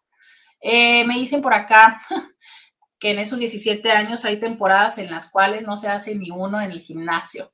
Eh, 0.61 1.05
me 1.05 1.14
dicen 1.14 1.40
por 1.40 1.55
acá, 1.55 2.03
que 2.99 3.11
en 3.11 3.18
esos 3.18 3.38
17 3.38 3.90
años 3.92 4.24
hay 4.24 4.38
temporadas 4.38 4.99
en 4.99 5.11
las 5.11 5.30
cuales 5.30 5.66
no 5.66 5.78
se 5.78 5.88
hace 5.88 6.14
ni 6.14 6.30
uno 6.30 6.61
en 6.61 6.70
el 6.70 6.80
gimnasio. 6.80 7.53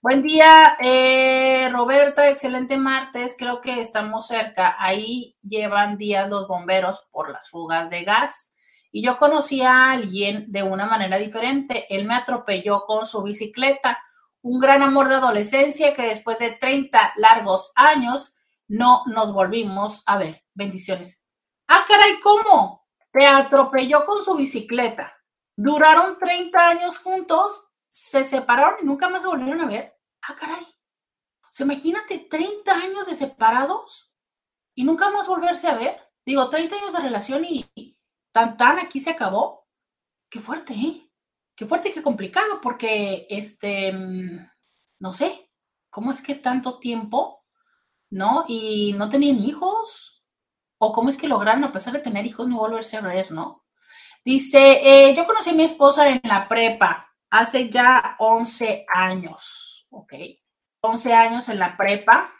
Buen 0.00 0.22
día, 0.22 0.76
eh, 0.80 1.68
Roberta, 1.72 2.28
excelente 2.28 2.76
martes, 2.76 3.34
creo 3.38 3.62
que 3.62 3.80
estamos 3.80 4.26
cerca. 4.26 4.76
Ahí 4.78 5.34
llevan 5.42 5.96
días 5.96 6.28
los 6.28 6.46
bomberos 6.46 7.08
por 7.10 7.30
las 7.30 7.48
fugas 7.48 7.88
de 7.88 8.04
gas. 8.04 8.52
Y 8.92 9.02
yo 9.02 9.16
conocí 9.16 9.62
a 9.62 9.92
alguien 9.92 10.52
de 10.52 10.62
una 10.62 10.84
manera 10.84 11.16
diferente. 11.16 11.86
Él 11.88 12.04
me 12.04 12.14
atropelló 12.14 12.84
con 12.86 13.06
su 13.06 13.22
bicicleta. 13.22 13.98
Un 14.42 14.60
gran 14.60 14.82
amor 14.82 15.08
de 15.08 15.14
adolescencia 15.14 15.94
que 15.94 16.02
después 16.02 16.38
de 16.38 16.50
30 16.50 17.14
largos 17.16 17.72
años 17.74 18.34
no 18.68 19.04
nos 19.06 19.32
volvimos 19.32 20.02
a 20.04 20.18
ver. 20.18 20.44
Bendiciones. 20.52 21.24
Ah, 21.66 21.84
caray, 21.88 22.20
¿cómo? 22.20 22.83
Te 23.14 23.26
atropelló 23.26 24.04
con 24.04 24.24
su 24.24 24.34
bicicleta. 24.34 25.16
Duraron 25.56 26.18
30 26.18 26.68
años 26.68 26.98
juntos, 26.98 27.70
se 27.92 28.24
separaron 28.24 28.80
y 28.82 28.84
nunca 28.84 29.08
más 29.08 29.22
se 29.22 29.28
volvieron 29.28 29.60
a 29.60 29.66
ver. 29.66 29.96
Ah, 30.22 30.34
caray. 30.34 30.64
O 30.64 31.52
sea, 31.52 31.64
imagínate 31.64 32.18
30 32.18 32.72
años 32.72 33.06
de 33.06 33.14
separados 33.14 34.12
y 34.74 34.82
nunca 34.82 35.10
más 35.10 35.28
volverse 35.28 35.68
a 35.68 35.76
ver. 35.76 35.96
Digo, 36.26 36.50
30 36.50 36.74
años 36.74 36.92
de 36.92 37.00
relación 37.00 37.44
y 37.44 37.96
tan 38.32 38.56
tan 38.56 38.80
aquí 38.80 38.98
se 38.98 39.10
acabó. 39.10 39.68
qué 40.28 40.40
fuerte, 40.40 40.74
¿eh? 40.74 41.08
Qué 41.54 41.66
fuerte 41.66 41.90
y 41.90 41.92
qué 41.92 42.02
complicado, 42.02 42.60
porque, 42.60 43.28
este, 43.30 43.92
no 43.92 45.12
sé, 45.12 45.52
¿cómo 45.88 46.10
es 46.10 46.20
que 46.20 46.34
tanto 46.34 46.80
tiempo, 46.80 47.44
¿no? 48.10 48.44
Y 48.48 48.92
no 48.94 49.08
tenían 49.08 49.38
hijos, 49.38 50.13
o 50.84 50.92
cómo 50.92 51.08
es 51.08 51.16
que 51.16 51.28
lograron, 51.28 51.64
a 51.64 51.72
pesar 51.72 51.92
de 51.94 52.00
tener 52.00 52.26
hijos, 52.26 52.46
no 52.48 52.58
volverse 52.58 52.96
a 52.96 53.00
ver, 53.00 53.32
¿no? 53.32 53.64
Dice, 54.24 54.80
eh, 54.82 55.14
yo 55.14 55.26
conocí 55.26 55.50
a 55.50 55.54
mi 55.54 55.64
esposa 55.64 56.08
en 56.08 56.20
la 56.24 56.48
prepa 56.48 57.10
hace 57.30 57.68
ya 57.68 58.16
11 58.18 58.86
años, 58.92 59.86
¿ok? 59.90 60.14
11 60.80 61.14
años 61.14 61.48
en 61.48 61.58
la 61.58 61.76
prepa, 61.76 62.32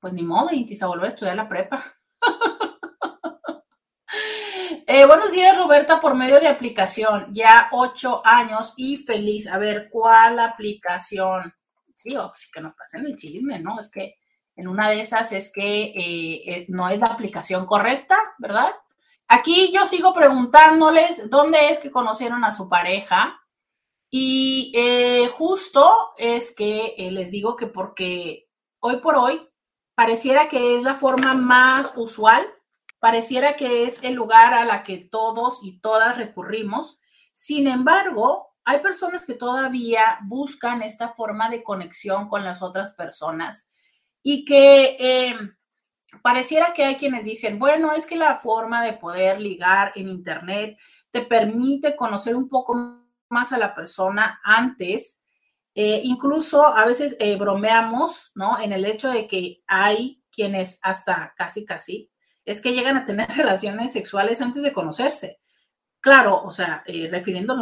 pues 0.00 0.12
ni 0.12 0.22
modo, 0.22 0.48
y 0.52 0.66
a 0.80 0.86
volver 0.86 1.06
a 1.06 1.08
estudiar 1.08 1.36
la 1.36 1.48
prepa. 1.48 1.84
Eh, 4.86 5.06
buenos 5.06 5.32
días, 5.32 5.56
Roberta, 5.56 5.98
por 5.98 6.14
medio 6.14 6.38
de 6.38 6.46
aplicación, 6.46 7.32
ya 7.32 7.68
ocho 7.72 8.20
años 8.24 8.74
y 8.76 8.98
feliz. 8.98 9.46
A 9.48 9.56
ver, 9.56 9.88
¿cuál 9.90 10.38
aplicación? 10.38 11.54
Sí, 11.94 12.14
o 12.16 12.30
sí 12.36 12.50
que 12.52 12.60
nos 12.60 12.74
pasen 12.74 13.06
el 13.06 13.16
chisme, 13.16 13.58
¿no? 13.60 13.80
Es 13.80 13.90
que 13.90 14.16
en 14.56 14.68
una 14.68 14.88
de 14.88 15.00
esas 15.00 15.32
es 15.32 15.52
que 15.52 15.84
eh, 15.84 16.42
eh, 16.46 16.66
no 16.68 16.88
es 16.88 17.00
la 17.00 17.06
aplicación 17.06 17.66
correcta, 17.66 18.16
¿verdad? 18.38 18.72
Aquí 19.28 19.72
yo 19.72 19.86
sigo 19.86 20.14
preguntándoles 20.14 21.30
dónde 21.30 21.70
es 21.70 21.78
que 21.78 21.90
conocieron 21.90 22.44
a 22.44 22.54
su 22.54 22.68
pareja. 22.68 23.40
Y 24.16 24.72
justo 25.36 26.12
es 26.16 26.54
que 26.54 26.94
les 27.10 27.32
digo 27.32 27.56
que 27.56 27.66
porque 27.66 28.48
hoy 28.78 28.98
por 28.98 29.16
hoy 29.16 29.48
pareciera 29.96 30.46
que 30.46 30.76
es 30.76 30.84
la 30.84 30.94
forma 30.94 31.34
más 31.34 31.90
usual 31.96 32.48
pareciera 33.04 33.54
que 33.54 33.84
es 33.84 34.02
el 34.02 34.14
lugar 34.14 34.54
a 34.54 34.64
la 34.64 34.82
que 34.82 34.96
todos 34.96 35.58
y 35.62 35.78
todas 35.80 36.16
recurrimos. 36.16 37.02
Sin 37.32 37.66
embargo, 37.66 38.54
hay 38.64 38.80
personas 38.80 39.26
que 39.26 39.34
todavía 39.34 40.20
buscan 40.22 40.80
esta 40.80 41.10
forma 41.10 41.50
de 41.50 41.62
conexión 41.62 42.30
con 42.30 42.44
las 42.44 42.62
otras 42.62 42.94
personas 42.94 43.68
y 44.24 44.44
que 44.46 44.96
em, 44.98 45.54
pareciera 46.22 46.72
que 46.72 46.82
hay 46.82 46.96
quienes 46.96 47.26
dicen, 47.26 47.58
bueno, 47.58 47.92
es 47.92 48.06
que 48.06 48.16
la 48.16 48.36
forma 48.36 48.82
de 48.82 48.94
poder 48.94 49.40
ligar 49.40 49.92
en 49.94 50.08
Internet 50.08 50.78
te 51.10 51.20
permite 51.20 51.94
conocer 51.94 52.34
un 52.34 52.48
poco 52.48 53.04
más 53.28 53.52
a 53.52 53.58
la 53.58 53.74
persona 53.74 54.40
antes. 54.42 55.22
Eh, 55.74 56.00
incluso 56.04 56.66
a 56.66 56.86
veces 56.86 57.16
eh, 57.20 57.36
bromeamos, 57.36 58.32
¿no? 58.34 58.58
En 58.58 58.72
el 58.72 58.86
hecho 58.86 59.10
de 59.10 59.26
que 59.26 59.62
hay 59.66 60.22
quienes 60.30 60.78
hasta 60.82 61.34
casi, 61.36 61.64
casi 61.64 62.10
es 62.46 62.60
que 62.60 62.72
llegan 62.72 62.96
a 62.96 63.04
tener 63.04 63.28
relaciones 63.36 63.92
sexuales 63.92 64.40
antes 64.40 64.62
de 64.62 64.72
conocerse. 64.72 65.40
Claro, 66.04 66.42
o 66.44 66.50
sea, 66.50 66.82
eh, 66.84 67.10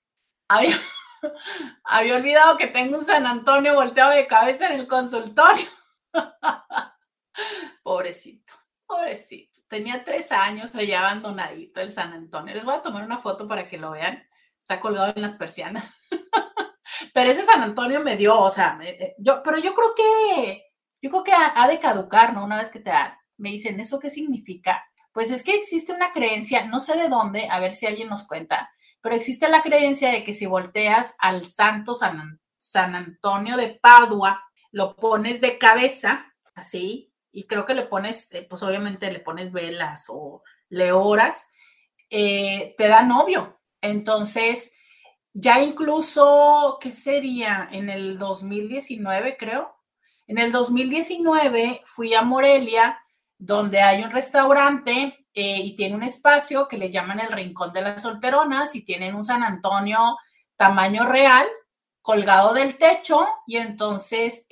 Había, 0.48 0.76
había 1.84 2.16
olvidado 2.16 2.56
que 2.56 2.68
tengo 2.68 2.98
un 2.98 3.04
San 3.04 3.26
Antonio 3.26 3.74
volteado 3.74 4.12
de 4.12 4.28
cabeza 4.28 4.68
en 4.68 4.80
el 4.80 4.86
consultorio. 4.86 5.66
Pobrecito. 7.82 8.54
Pobrecito, 8.88 9.47
tenía 9.68 10.04
tres 10.04 10.32
años 10.32 10.74
allá 10.74 11.00
abandonadito 11.00 11.80
el 11.80 11.92
San 11.92 12.12
Antonio. 12.12 12.54
Les 12.54 12.64
voy 12.64 12.74
a 12.74 12.82
tomar 12.82 13.04
una 13.04 13.18
foto 13.18 13.46
para 13.46 13.68
que 13.68 13.78
lo 13.78 13.92
vean. 13.92 14.26
Está 14.58 14.80
colgado 14.80 15.12
en 15.14 15.22
las 15.22 15.32
persianas. 15.32 15.92
pero 17.14 17.30
ese 17.30 17.42
San 17.42 17.62
Antonio 17.62 18.00
me 18.00 18.16
dio, 18.16 18.38
o 18.38 18.50
sea, 18.50 18.78
eh, 18.82 19.14
yo, 19.18 19.42
pero 19.42 19.58
yo 19.58 19.74
creo 19.74 19.94
que, 19.94 20.64
yo 21.00 21.10
creo 21.10 21.24
que 21.24 21.32
ha, 21.32 21.68
de 21.68 21.78
caducar, 21.78 22.34
¿no? 22.34 22.44
Una 22.44 22.58
vez 22.58 22.70
que 22.70 22.80
te 22.80 22.92
me 23.36 23.50
dicen, 23.50 23.78
¿eso 23.78 23.98
qué 23.98 24.10
significa? 24.10 24.84
Pues 25.12 25.30
es 25.30 25.42
que 25.42 25.54
existe 25.54 25.92
una 25.92 26.12
creencia, 26.12 26.64
no 26.64 26.80
sé 26.80 26.96
de 26.96 27.08
dónde, 27.08 27.48
a 27.48 27.60
ver 27.60 27.74
si 27.74 27.86
alguien 27.86 28.08
nos 28.08 28.26
cuenta, 28.26 28.70
pero 29.00 29.14
existe 29.14 29.48
la 29.48 29.62
creencia 29.62 30.10
de 30.10 30.24
que 30.24 30.34
si 30.34 30.46
volteas 30.46 31.14
al 31.18 31.46
santo 31.46 31.94
San, 31.94 32.40
San 32.56 32.94
Antonio 32.94 33.56
de 33.56 33.78
Padua, 33.80 34.44
lo 34.70 34.96
pones 34.96 35.40
de 35.40 35.56
cabeza, 35.56 36.34
así, 36.54 37.07
y 37.32 37.46
creo 37.46 37.66
que 37.66 37.74
le 37.74 37.84
pones, 37.84 38.32
eh, 38.32 38.46
pues 38.48 38.62
obviamente 38.62 39.10
le 39.10 39.20
pones 39.20 39.52
velas 39.52 40.06
o 40.08 40.42
le 40.70 40.92
horas, 40.92 41.50
eh, 42.10 42.74
te 42.78 42.88
da 42.88 43.02
novio. 43.02 43.60
Entonces, 43.80 44.72
ya 45.32 45.60
incluso, 45.60 46.78
¿qué 46.80 46.92
sería? 46.92 47.68
En 47.70 47.90
el 47.90 48.18
2019, 48.18 49.36
creo. 49.38 49.76
En 50.26 50.38
el 50.38 50.52
2019 50.52 51.82
fui 51.84 52.14
a 52.14 52.22
Morelia, 52.22 52.98
donde 53.38 53.80
hay 53.80 54.02
un 54.02 54.10
restaurante 54.10 55.26
eh, 55.32 55.58
y 55.62 55.76
tiene 55.76 55.94
un 55.94 56.02
espacio 56.02 56.66
que 56.66 56.78
le 56.78 56.90
llaman 56.90 57.20
el 57.20 57.32
Rincón 57.32 57.72
de 57.72 57.82
las 57.82 58.02
Solteronas 58.02 58.74
y 58.74 58.84
tienen 58.84 59.14
un 59.14 59.24
San 59.24 59.42
Antonio 59.42 60.16
tamaño 60.56 61.06
real 61.06 61.46
colgado 62.02 62.52
del 62.52 62.78
techo 62.78 63.26
y 63.46 63.58
entonces 63.58 64.46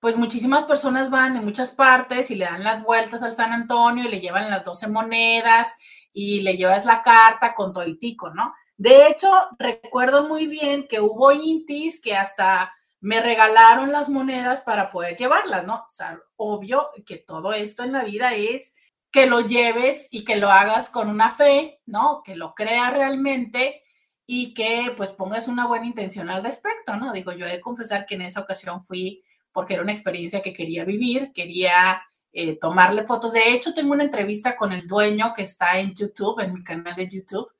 pues 0.00 0.16
muchísimas 0.16 0.64
personas 0.64 1.10
van 1.10 1.34
de 1.34 1.40
muchas 1.40 1.72
partes 1.72 2.30
y 2.30 2.34
le 2.34 2.46
dan 2.46 2.64
las 2.64 2.82
vueltas 2.82 3.22
al 3.22 3.36
San 3.36 3.52
Antonio 3.52 4.04
y 4.04 4.08
le 4.08 4.20
llevan 4.20 4.50
las 4.50 4.64
12 4.64 4.88
monedas 4.88 5.76
y 6.12 6.40
le 6.40 6.56
llevas 6.56 6.86
la 6.86 7.02
carta 7.02 7.54
con 7.54 7.72
toitico, 7.72 8.30
¿no? 8.30 8.54
De 8.76 9.06
hecho, 9.08 9.30
recuerdo 9.58 10.26
muy 10.26 10.46
bien 10.46 10.88
que 10.88 11.00
hubo 11.00 11.32
intis 11.32 12.00
que 12.00 12.16
hasta 12.16 12.72
me 13.00 13.20
regalaron 13.20 13.92
las 13.92 14.08
monedas 14.08 14.62
para 14.62 14.90
poder 14.90 15.16
llevarlas, 15.16 15.66
¿no? 15.66 15.84
O 15.86 15.90
sea, 15.90 16.18
obvio 16.36 16.88
que 17.06 17.18
todo 17.18 17.52
esto 17.52 17.82
en 17.82 17.92
la 17.92 18.02
vida 18.02 18.34
es 18.34 18.74
que 19.10 19.26
lo 19.26 19.40
lleves 19.40 20.08
y 20.10 20.24
que 20.24 20.36
lo 20.36 20.50
hagas 20.50 20.88
con 20.88 21.10
una 21.10 21.32
fe, 21.32 21.80
¿no? 21.84 22.22
Que 22.24 22.36
lo 22.36 22.54
creas 22.54 22.92
realmente 22.92 23.82
y 24.26 24.54
que 24.54 24.92
pues 24.96 25.10
pongas 25.10 25.48
una 25.48 25.66
buena 25.66 25.86
intención 25.86 26.30
al 26.30 26.42
respecto, 26.42 26.96
¿no? 26.96 27.12
Digo, 27.12 27.32
yo 27.32 27.46
he 27.46 27.50
de 27.50 27.60
confesar 27.60 28.06
que 28.06 28.14
en 28.14 28.22
esa 28.22 28.40
ocasión 28.40 28.82
fui 28.82 29.22
porque 29.52 29.74
era 29.74 29.82
una 29.82 29.92
experiencia 29.92 30.42
que 30.42 30.52
quería 30.52 30.84
vivir, 30.84 31.32
quería 31.34 32.02
eh, 32.32 32.58
tomarle 32.58 33.04
fotos. 33.04 33.32
De 33.32 33.52
hecho, 33.52 33.74
tengo 33.74 33.92
una 33.92 34.04
entrevista 34.04 34.56
con 34.56 34.72
el 34.72 34.86
dueño 34.86 35.32
que 35.34 35.42
está 35.42 35.78
en 35.78 35.94
YouTube, 35.94 36.40
en 36.40 36.54
mi 36.54 36.62
canal 36.62 36.94
de 36.94 37.08
YouTube, 37.08 37.50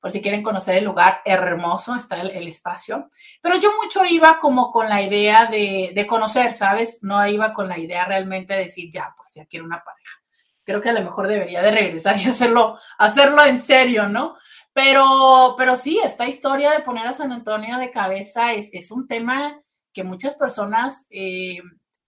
por 0.00 0.10
si 0.10 0.22
quieren 0.22 0.42
conocer 0.42 0.78
el 0.78 0.84
lugar 0.84 1.20
hermoso, 1.24 1.94
está 1.94 2.20
el, 2.22 2.48
espacio. 2.48 3.10
Pero 3.42 3.58
yo 3.58 3.72
mucho 3.82 4.04
iba 4.04 4.38
como 4.38 4.70
con 4.70 4.88
la 4.88 5.02
idea 5.02 5.46
de, 5.46 5.92
de, 5.94 6.06
conocer, 6.06 6.54
¿sabes? 6.54 7.02
No 7.02 7.26
iba 7.26 7.52
con 7.52 7.68
la 7.68 7.78
idea 7.78 8.06
realmente 8.06 8.54
de 8.54 8.64
decir, 8.64 8.90
ya, 8.90 9.12
pues 9.16 9.34
ya 9.34 9.44
quiero 9.44 9.66
una 9.66 9.82
pareja. 9.84 10.20
Creo 10.64 10.80
que 10.80 10.88
a 10.88 10.94
lo 10.94 11.02
mejor 11.02 11.28
debería 11.28 11.62
de 11.62 11.72
regresar 11.72 12.18
y 12.18 12.24
hacerlo, 12.28 12.78
hacerlo 12.98 13.44
en 13.44 13.60
serio, 13.60 14.08
¿no? 14.08 14.36
Pero, 14.72 15.54
pero 15.58 15.76
sí, 15.76 16.00
esta 16.02 16.26
historia 16.28 16.70
de 16.70 16.80
poner 16.80 17.06
a 17.06 17.12
San 17.12 17.32
Antonio 17.32 17.76
de 17.76 17.90
cabeza 17.90 18.54
es, 18.54 18.70
es 18.72 18.90
un 18.90 19.08
tema 19.08 19.60
que 19.92 20.04
muchas 20.04 20.34
personas 20.34 21.06
eh, 21.10 21.60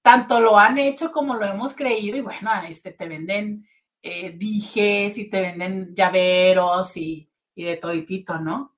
tanto 0.03 0.41
lo 0.41 0.59
han 0.59 0.79
hecho 0.79 1.13
como 1.13 1.35
lo 1.35 1.47
hemos 1.47 1.75
creído 1.75 2.17
y 2.17 2.21
bueno, 2.21 2.51
este, 2.69 2.93
te 2.93 3.09
venden 3.09 3.67
eh, 4.03 4.33
dijes 4.37 5.17
y 5.17 5.31
te 5.31 5.41
venden 5.41 5.95
llaveros 5.95 6.97
y, 6.97 7.31
y 7.55 7.65
de 7.65 7.77
toditito, 7.77 8.39
¿no? 8.41 8.75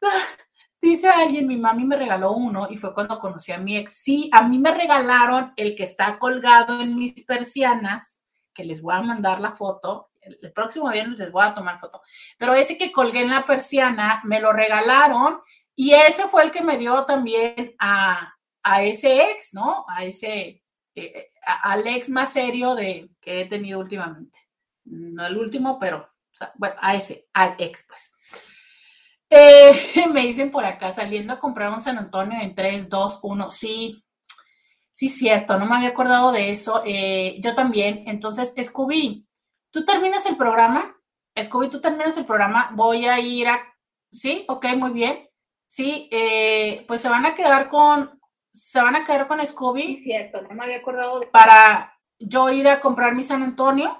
Dice 0.80 1.08
alguien, 1.08 1.46
mi 1.46 1.56
mami 1.56 1.84
me 1.84 1.96
regaló 1.96 2.32
uno 2.32 2.66
y 2.68 2.76
fue 2.76 2.92
cuando 2.92 3.20
conocí 3.20 3.52
a 3.52 3.58
mi 3.58 3.76
ex. 3.76 3.92
Sí, 3.92 4.28
a 4.32 4.48
mí 4.48 4.58
me 4.58 4.72
regalaron 4.74 5.52
el 5.56 5.76
que 5.76 5.84
está 5.84 6.18
colgado 6.18 6.80
en 6.80 6.96
mis 6.96 7.24
persianas, 7.24 8.20
que 8.52 8.64
les 8.64 8.82
voy 8.82 8.94
a 8.94 9.02
mandar 9.02 9.40
la 9.40 9.52
foto. 9.52 10.10
El, 10.20 10.52
próximo 10.52 10.90
viernes 10.90 11.18
les 11.18 11.30
voy 11.30 11.44
a 11.44 11.54
tomar 11.54 11.78
foto. 11.78 12.02
Pero 12.36 12.54
ese 12.54 12.78
que 12.78 12.90
colgué 12.90 13.20
en 13.20 13.30
la 13.30 13.44
persiana, 13.44 14.22
me 14.24 14.40
lo 14.40 14.52
regalaron 14.52 15.40
y 15.76 15.92
ese 15.92 16.26
fue 16.28 16.42
el 16.44 16.50
que 16.50 16.62
me 16.62 16.78
dio 16.78 17.04
también 17.04 17.76
a, 17.78 18.31
a 18.62 18.82
ese 18.82 19.30
ex, 19.30 19.52
¿no? 19.54 19.84
A 19.88 20.04
ese, 20.04 20.62
eh, 20.94 21.30
al 21.62 21.86
ex 21.86 22.08
más 22.08 22.32
serio 22.32 22.74
de, 22.74 23.10
que 23.20 23.42
he 23.42 23.44
tenido 23.46 23.80
últimamente. 23.80 24.38
No 24.84 25.26
el 25.26 25.36
último, 25.36 25.78
pero, 25.78 26.08
bueno, 26.56 26.76
a 26.80 26.96
ese, 26.96 27.28
al 27.32 27.54
ex, 27.58 27.84
pues. 27.86 28.14
Eh, 29.30 30.06
me 30.12 30.22
dicen 30.22 30.50
por 30.50 30.64
acá, 30.64 30.92
saliendo 30.92 31.32
a 31.32 31.40
comprar 31.40 31.70
un 31.72 31.80
San 31.80 31.98
Antonio 31.98 32.38
en 32.40 32.54
3, 32.54 32.88
2, 32.88 33.20
1, 33.22 33.50
sí, 33.50 34.04
sí, 34.90 35.08
cierto, 35.08 35.58
no 35.58 35.66
me 35.66 35.76
había 35.76 35.90
acordado 35.90 36.32
de 36.32 36.50
eso. 36.50 36.82
Eh, 36.84 37.36
yo 37.40 37.54
también. 37.54 38.04
Entonces, 38.06 38.54
Scooby, 38.62 39.26
tú 39.70 39.84
terminas 39.84 40.26
el 40.26 40.36
programa. 40.36 40.96
Scooby, 41.42 41.70
tú 41.70 41.80
terminas 41.80 42.16
el 42.16 42.26
programa. 42.26 42.70
Voy 42.74 43.06
a 43.06 43.18
ir 43.20 43.48
a. 43.48 43.58
Sí, 44.10 44.44
ok, 44.48 44.66
muy 44.76 44.90
bien. 44.90 45.28
Sí, 45.66 46.10
pues 46.86 47.00
se 47.00 47.08
van 47.08 47.24
a 47.24 47.34
quedar 47.34 47.70
con 47.70 48.21
se 48.52 48.80
van 48.80 48.96
a 48.96 49.04
quedar 49.04 49.26
con 49.26 49.44
Scooby. 49.44 49.96
Sí, 49.96 49.96
cierto, 49.96 50.42
no 50.42 50.54
me 50.54 50.64
había 50.64 50.78
acordado. 50.78 51.22
Para 51.30 51.98
yo 52.18 52.50
ir 52.50 52.68
a 52.68 52.80
comprar 52.80 53.14
mi 53.14 53.24
San 53.24 53.42
Antonio. 53.42 53.98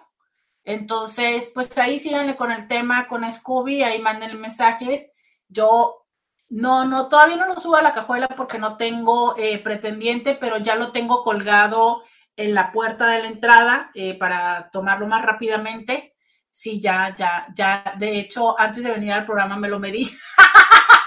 Entonces, 0.65 1.51
pues 1.53 1.77
ahí 1.79 1.99
síganle 1.99 2.37
con 2.37 2.53
el 2.53 2.69
tema 2.69 3.09
con 3.09 3.31
Scooby, 3.31 3.83
ahí 3.83 4.01
manden 4.01 4.41
mensajes. 4.41 5.11
Yo 5.49 6.07
no, 6.49 6.85
no, 6.85 7.09
todavía 7.09 7.37
no 7.37 7.49
lo 7.49 7.59
subo 7.59 7.77
a 7.77 7.83
la 7.83 7.93
cajuela 7.93 8.29
porque 8.29 8.59
no 8.59 8.77
tengo 8.77 9.35
eh, 9.37 9.59
pretendiente, 9.59 10.35
pero 10.35 10.59
ya 10.59 10.77
lo 10.77 10.93
tengo 10.93 11.23
colgado 11.25 12.05
en 12.37 12.55
la 12.55 12.73
puerta 12.73 13.07
de 13.09 13.23
la 13.23 13.29
entrada 13.29 13.91
eh, 13.95 14.17
para 14.19 14.71
tomarlo 14.71 15.07
más 15.07 15.25
rápidamente. 15.25 16.15
Sí, 16.51 16.81
ya, 16.81 17.15
ya, 17.17 17.49
ya. 17.55 17.95
De 17.99 18.19
hecho, 18.19 18.59
antes 18.61 18.85
de 18.85 18.93
venir 18.93 19.13
al 19.13 19.25
programa 19.25 19.57
me 19.57 19.69
lo 19.69 19.79
medí. 19.79 20.11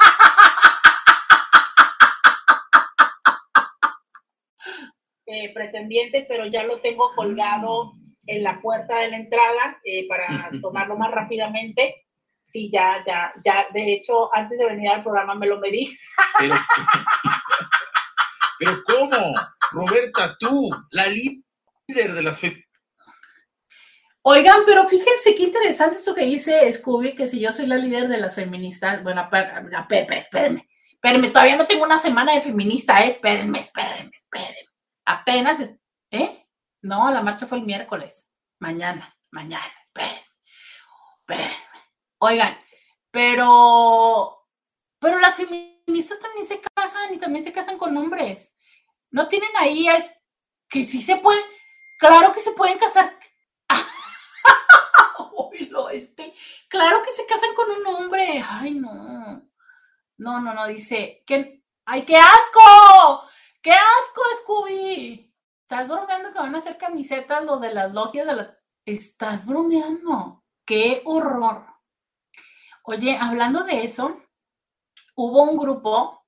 Eh, 5.27 5.51
pretendiente, 5.55 6.23
pero 6.29 6.45
ya 6.45 6.63
lo 6.65 6.79
tengo 6.81 7.11
colgado 7.15 7.93
en 8.27 8.43
la 8.43 8.61
puerta 8.61 8.99
de 8.99 9.09
la 9.09 9.17
entrada 9.17 9.79
eh, 9.83 10.07
para 10.07 10.51
tomarlo 10.61 10.97
más 10.97 11.09
rápidamente. 11.09 12.05
Sí, 12.45 12.69
ya, 12.71 13.03
ya, 13.07 13.33
ya. 13.43 13.65
De 13.73 13.93
hecho, 13.93 14.29
antes 14.35 14.59
de 14.59 14.65
venir 14.65 14.87
al 14.89 15.01
programa 15.01 15.33
me 15.33 15.47
lo 15.47 15.59
medí. 15.59 15.97
Pero, 16.37 16.55
pero 18.59 18.83
¿cómo? 18.83 19.33
Roberta, 19.71 20.35
tú, 20.39 20.69
la 20.91 21.07
líder 21.07 22.13
de 22.13 22.21
las 22.21 22.41
Oigan, 24.21 24.61
pero 24.65 24.87
fíjense 24.87 25.35
qué 25.35 25.43
interesante 25.43 25.97
esto 25.97 26.13
que 26.13 26.25
dice 26.25 26.71
Scooby, 26.71 27.15
que 27.15 27.27
si 27.27 27.39
yo 27.39 27.51
soy 27.51 27.65
la 27.65 27.77
líder 27.77 28.07
de 28.07 28.17
las 28.17 28.35
feministas, 28.35 29.03
bueno, 29.03 29.27
Pepe, 29.29 30.17
espérenme, 30.19 30.67
espérenme, 30.91 31.29
todavía 31.29 31.55
no 31.55 31.65
tengo 31.65 31.83
una 31.83 31.99
semana 31.99 32.33
de 32.33 32.41
feminista, 32.41 33.03
¿eh? 33.03 33.09
espérenme, 33.09 33.59
espérenme, 33.59 34.11
espérenme. 34.15 34.74
Apenas, 35.05 35.59
¿eh? 36.11 36.47
No, 36.81 37.11
la 37.11 37.21
marcha 37.21 37.47
fue 37.47 37.59
el 37.59 37.65
miércoles. 37.65 38.33
Mañana, 38.59 39.15
mañana, 39.31 39.73
esperen, 39.83 40.21
esperen. 41.19 41.51
Oigan, 42.19 42.57
pero, 43.11 44.47
pero 44.99 45.19
las 45.19 45.35
feministas 45.35 46.19
también 46.19 46.47
se 46.47 46.61
casan 46.75 47.13
y 47.13 47.17
también 47.17 47.43
se 47.43 47.51
casan 47.51 47.77
con 47.77 47.95
hombres. 47.97 48.57
No 49.11 49.27
tienen 49.27 49.51
ahí, 49.57 49.87
es 49.87 50.11
que 50.69 50.85
sí 50.85 51.01
se 51.01 51.17
pueden, 51.17 51.43
claro 51.99 52.31
que 52.31 52.41
se 52.41 52.51
pueden 52.51 52.77
casar. 52.77 53.17
este, 55.91 56.33
claro 56.69 57.01
que 57.03 57.11
se 57.11 57.25
casan 57.25 57.53
con 57.55 57.69
un 57.71 57.87
hombre. 57.87 58.43
Ay, 58.47 58.75
no. 58.75 59.41
No, 60.17 60.41
no, 60.41 60.53
no, 60.53 60.67
dice 60.67 61.23
que, 61.25 61.63
ay, 61.85 62.03
qué 62.03 62.17
asco. 62.17 63.29
¡Qué 63.65 63.71
asco, 63.71 64.21
Scooby! 64.43 65.33
¿Estás 65.63 65.87
bromeando 65.87 66.31
que 66.31 66.37
van 66.37 66.53
a 66.53 66.59
hacer 66.59 66.77
camisetas 66.77 67.43
los 67.43 67.59
de 67.59 67.73
las 67.73 67.91
logias 67.95 68.27
de 68.27 68.35
la... 68.35 68.59
Estás 68.85 69.47
bromeando. 69.47 70.43
¡Qué 70.63 71.01
horror! 71.03 71.65
Oye, 72.83 73.17
hablando 73.19 73.63
de 73.63 73.83
eso, 73.83 74.21
hubo 75.15 75.41
un 75.41 75.57
grupo 75.57 76.27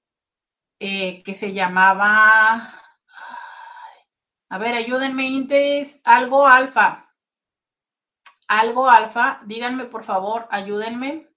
eh, 0.80 1.22
que 1.22 1.36
se 1.36 1.54
llamaba... 1.54 2.74
A 4.50 4.58
ver, 4.58 4.74
ayúdenme, 4.74 5.28
Intes, 5.28 6.02
algo 6.06 6.48
alfa. 6.48 7.14
Algo 8.48 8.90
alfa, 8.90 9.42
díganme 9.46 9.86
por 9.86 10.04
favor, 10.04 10.48
ayúdenme. 10.50 11.30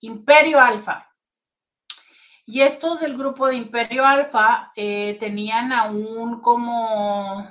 Imperio 0.00 0.58
Alfa. 0.58 1.07
Y 2.50 2.62
estos 2.62 3.00
del 3.00 3.18
grupo 3.18 3.46
de 3.46 3.56
Imperio 3.56 4.06
Alfa 4.06 4.72
eh, 4.74 5.18
tenían 5.20 5.70
aún 5.70 6.40
como, 6.40 7.46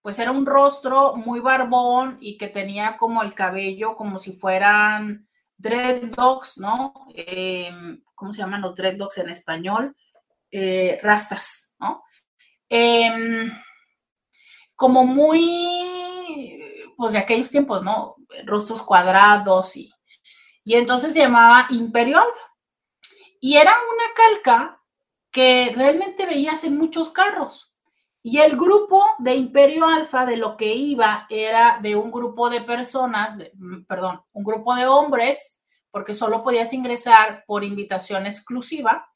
pues 0.00 0.20
era 0.20 0.30
un 0.30 0.46
rostro 0.46 1.16
muy 1.16 1.40
barbón 1.40 2.16
y 2.20 2.38
que 2.38 2.46
tenía 2.46 2.98
como 2.98 3.20
el 3.24 3.34
cabello 3.34 3.96
como 3.96 4.20
si 4.20 4.32
fueran 4.32 5.28
dreadlocks, 5.56 6.56
¿no? 6.58 6.94
Em, 7.16 8.00
¿Cómo 8.14 8.32
se 8.32 8.38
llaman 8.42 8.62
los 8.62 8.76
dreadlocks 8.76 9.18
en 9.18 9.28
español? 9.30 9.96
Eh, 10.52 11.00
rastas, 11.02 11.74
¿no? 11.80 12.04
Em, 12.68 13.50
como 14.76 15.04
muy, 15.04 16.62
pues 16.96 17.12
de 17.12 17.18
aquellos 17.18 17.50
tiempos, 17.50 17.82
¿no? 17.82 18.14
Rostros 18.44 18.82
cuadrados 18.82 19.76
y, 19.76 19.92
y 20.62 20.76
entonces 20.76 21.12
se 21.12 21.18
llamaba 21.18 21.66
Imperio 21.70 22.18
Alfa. 22.18 22.45
Y 23.40 23.56
era 23.56 23.72
una 23.72 24.14
calca 24.14 24.82
que 25.30 25.72
realmente 25.74 26.26
veías 26.26 26.64
en 26.64 26.76
muchos 26.78 27.10
carros. 27.10 27.72
Y 28.22 28.38
el 28.38 28.56
grupo 28.56 29.04
de 29.18 29.36
Imperio 29.36 29.86
Alfa 29.86 30.26
de 30.26 30.36
lo 30.36 30.56
que 30.56 30.74
iba 30.74 31.26
era 31.30 31.78
de 31.80 31.94
un 31.94 32.10
grupo 32.10 32.50
de 32.50 32.60
personas, 32.60 33.38
mm, 33.54 33.84
perdón, 33.84 34.20
un 34.32 34.42
grupo 34.42 34.74
de 34.74 34.86
hombres, 34.86 35.62
porque 35.92 36.14
solo 36.14 36.42
podías 36.42 36.72
ingresar 36.72 37.44
por 37.46 37.62
invitación 37.62 38.26
exclusiva. 38.26 39.08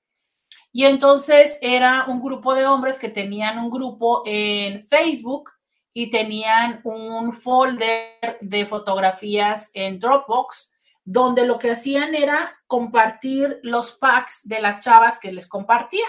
Y 0.72 0.84
entonces 0.84 1.58
era 1.60 2.04
un 2.06 2.20
grupo 2.20 2.54
de 2.54 2.66
hombres 2.66 2.98
que 2.98 3.08
tenían 3.08 3.58
un 3.58 3.70
grupo 3.70 4.22
en 4.26 4.86
Facebook 4.86 5.50
y 5.92 6.10
tenían 6.10 6.80
un 6.84 7.32
folder 7.32 8.38
de 8.40 8.64
fotografías 8.66 9.70
en 9.74 9.98
Dropbox 9.98 10.69
donde 11.12 11.44
lo 11.44 11.58
que 11.58 11.72
hacían 11.72 12.14
era 12.14 12.56
compartir 12.68 13.58
los 13.64 13.90
packs 13.90 14.42
de 14.44 14.60
las 14.60 14.78
chavas 14.84 15.18
que 15.18 15.32
les 15.32 15.48
compartía. 15.48 16.06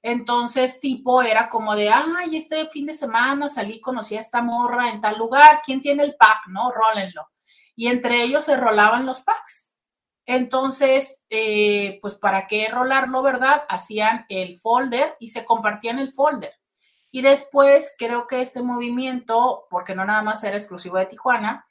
Entonces, 0.00 0.80
tipo, 0.80 1.22
era 1.22 1.50
como 1.50 1.76
de, 1.76 1.90
ay, 1.90 2.38
este 2.38 2.66
fin 2.68 2.86
de 2.86 2.94
semana 2.94 3.50
salí, 3.50 3.78
conocí 3.78 4.16
a 4.16 4.20
esta 4.20 4.40
morra 4.40 4.88
en 4.88 5.02
tal 5.02 5.18
lugar, 5.18 5.60
¿quién 5.62 5.82
tiene 5.82 6.02
el 6.04 6.16
pack? 6.16 6.46
No, 6.48 6.72
rólenlo. 6.72 7.28
Y 7.76 7.88
entre 7.88 8.22
ellos 8.22 8.46
se 8.46 8.56
rolaban 8.56 9.04
los 9.04 9.20
packs. 9.20 9.76
Entonces, 10.24 11.26
eh, 11.28 11.98
pues, 12.00 12.14
¿para 12.14 12.46
qué 12.46 12.68
rolarlo, 12.70 13.22
verdad? 13.22 13.66
Hacían 13.68 14.24
el 14.30 14.58
folder 14.58 15.14
y 15.20 15.28
se 15.28 15.44
compartían 15.44 15.98
el 15.98 16.10
folder. 16.10 16.54
Y 17.10 17.20
después, 17.20 17.94
creo 17.98 18.26
que 18.26 18.40
este 18.40 18.62
movimiento, 18.62 19.66
porque 19.68 19.94
no 19.94 20.06
nada 20.06 20.22
más 20.22 20.42
era 20.42 20.56
exclusivo 20.56 20.96
de 20.96 21.04
Tijuana, 21.04 21.66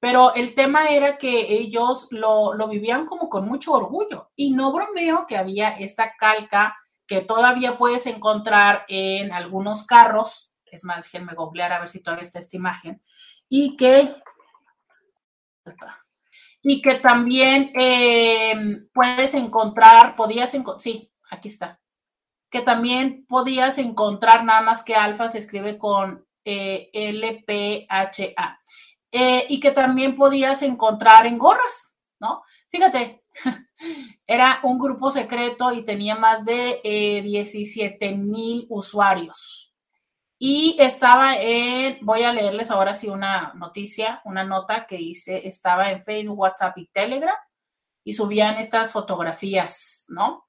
pero 0.00 0.34
el 0.34 0.54
tema 0.54 0.88
era 0.88 1.18
que 1.18 1.52
ellos 1.52 2.08
lo, 2.10 2.56
vivían 2.68 3.04
como 3.04 3.28
con 3.28 3.46
mucho 3.46 3.72
orgullo. 3.74 4.30
Y 4.34 4.52
no 4.52 4.72
bromeo 4.72 5.26
que 5.26 5.36
había 5.36 5.68
esta 5.78 6.16
calca 6.16 6.76
que 7.06 7.20
todavía 7.20 7.76
puedes 7.76 8.06
encontrar 8.06 8.86
en 8.88 9.30
algunos 9.32 9.84
carros, 9.84 10.54
es 10.64 10.84
más, 10.84 11.04
déjenme 11.04 11.34
googlear 11.34 11.72
a 11.72 11.80
ver 11.80 11.90
si 11.90 12.02
todavía 12.02 12.22
está 12.22 12.38
esta 12.38 12.56
imagen, 12.56 13.02
y 13.48 13.76
que, 13.76 14.08
y 16.62 16.80
que 16.80 16.94
también 16.94 17.72
eh, 17.78 18.86
puedes 18.94 19.34
encontrar, 19.34 20.16
podías 20.16 20.54
encontrar, 20.54 20.80
sí, 20.80 21.12
aquí 21.30 21.48
está, 21.48 21.80
que 22.48 22.62
también 22.62 23.26
podías 23.28 23.76
encontrar, 23.78 24.44
nada 24.44 24.62
más 24.62 24.84
que 24.84 24.94
alfa 24.94 25.28
se 25.28 25.38
escribe 25.38 25.78
con 25.78 26.24
eh, 26.44 26.90
LPHA, 26.94 28.60
eh, 29.12 29.46
y 29.48 29.60
que 29.60 29.70
también 29.70 30.16
podías 30.16 30.62
encontrar 30.62 31.26
en 31.26 31.38
gorras, 31.38 31.98
¿no? 32.20 32.42
Fíjate, 32.68 33.24
era 34.26 34.60
un 34.62 34.78
grupo 34.78 35.10
secreto 35.10 35.72
y 35.72 35.84
tenía 35.84 36.14
más 36.14 36.44
de 36.44 36.80
17 37.24 38.16
mil 38.16 38.66
usuarios. 38.68 39.70
Y 40.42 40.74
estaba 40.78 41.36
en, 41.38 41.98
voy 42.00 42.22
a 42.22 42.32
leerles 42.32 42.70
ahora 42.70 42.94
sí 42.94 43.10
una 43.10 43.52
noticia, 43.56 44.22
una 44.24 44.42
nota 44.42 44.86
que 44.86 44.96
hice, 44.96 45.46
estaba 45.46 45.90
en 45.92 46.02
Facebook, 46.02 46.38
WhatsApp 46.38 46.78
y 46.78 46.86
Telegram 46.86 47.36
y 48.04 48.14
subían 48.14 48.56
estas 48.56 48.90
fotografías, 48.90 50.06
¿no? 50.08 50.46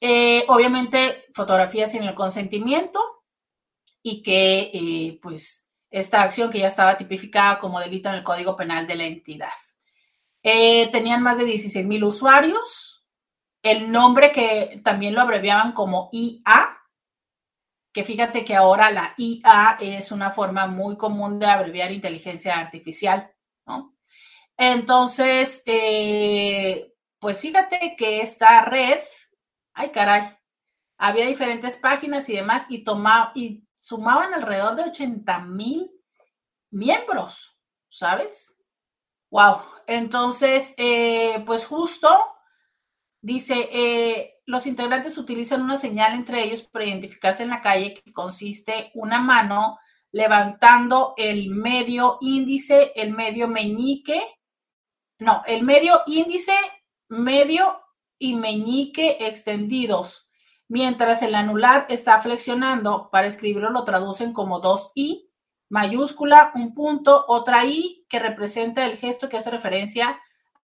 Eh, 0.00 0.44
obviamente 0.48 1.26
fotografías 1.34 1.92
sin 1.92 2.02
el 2.02 2.14
consentimiento 2.14 3.00
y 4.02 4.22
que 4.24 4.70
eh, 4.74 5.20
pues 5.22 5.67
esta 5.90 6.22
acción 6.22 6.50
que 6.50 6.58
ya 6.58 6.68
estaba 6.68 6.96
tipificada 6.96 7.58
como 7.58 7.80
delito 7.80 8.08
en 8.08 8.16
el 8.16 8.22
Código 8.22 8.56
Penal 8.56 8.86
de 8.86 8.96
la 8.96 9.04
entidad. 9.04 9.52
Eh, 10.42 10.88
tenían 10.90 11.22
más 11.22 11.38
de 11.38 11.44
16 11.44 11.86
mil 11.86 12.04
usuarios. 12.04 13.04
El 13.62 13.90
nombre 13.90 14.32
que 14.32 14.80
también 14.84 15.14
lo 15.14 15.20
abreviaban 15.20 15.72
como 15.72 16.08
IA, 16.12 16.78
que 17.92 18.04
fíjate 18.04 18.44
que 18.44 18.54
ahora 18.54 18.90
la 18.90 19.14
IA 19.16 19.78
es 19.80 20.12
una 20.12 20.30
forma 20.30 20.66
muy 20.66 20.96
común 20.96 21.38
de 21.38 21.46
abreviar 21.46 21.90
inteligencia 21.90 22.58
artificial, 22.58 23.32
¿no? 23.66 23.96
Entonces, 24.56 25.62
eh, 25.66 26.92
pues 27.18 27.40
fíjate 27.40 27.94
que 27.96 28.20
esta 28.20 28.64
red, 28.64 29.00
ay 29.74 29.90
caray, 29.90 30.36
había 30.98 31.26
diferentes 31.26 31.76
páginas 31.76 32.28
y 32.28 32.36
demás 32.36 32.66
y, 32.68 32.84
tomaba, 32.84 33.32
y 33.34 33.67
sumaban 33.88 34.34
alrededor 34.34 34.76
de 34.76 34.82
80 34.82 35.38
mil 35.46 35.90
miembros, 36.70 37.58
¿sabes? 37.88 38.62
Wow. 39.30 39.62
Entonces, 39.86 40.74
eh, 40.76 41.42
pues 41.46 41.64
justo 41.64 42.08
dice, 43.22 43.70
eh, 43.72 44.34
los 44.44 44.66
integrantes 44.66 45.16
utilizan 45.16 45.62
una 45.62 45.78
señal 45.78 46.12
entre 46.12 46.44
ellos 46.44 46.62
para 46.62 46.84
identificarse 46.84 47.44
en 47.44 47.48
la 47.48 47.62
calle 47.62 47.94
que 47.94 48.12
consiste 48.12 48.90
una 48.92 49.20
mano 49.20 49.78
levantando 50.12 51.14
el 51.16 51.48
medio 51.48 52.18
índice, 52.20 52.92
el 52.94 53.12
medio 53.14 53.48
meñique, 53.48 54.20
no, 55.18 55.42
el 55.46 55.62
medio 55.62 56.02
índice, 56.06 56.52
medio 57.08 57.80
y 58.18 58.34
meñique 58.34 59.16
extendidos, 59.20 60.27
mientras 60.68 61.22
el 61.22 61.34
anular 61.34 61.86
está 61.88 62.20
flexionando, 62.20 63.08
para 63.10 63.26
escribirlo 63.26 63.70
lo 63.70 63.84
traducen 63.84 64.32
como 64.32 64.60
dos 64.60 64.92
i, 64.94 65.30
mayúscula, 65.68 66.52
un 66.54 66.74
punto, 66.74 67.24
otra 67.28 67.64
i, 67.64 68.06
que 68.08 68.18
representa 68.18 68.84
el 68.84 68.96
gesto 68.96 69.28
que 69.28 69.38
hace 69.38 69.50
referencia 69.50 70.20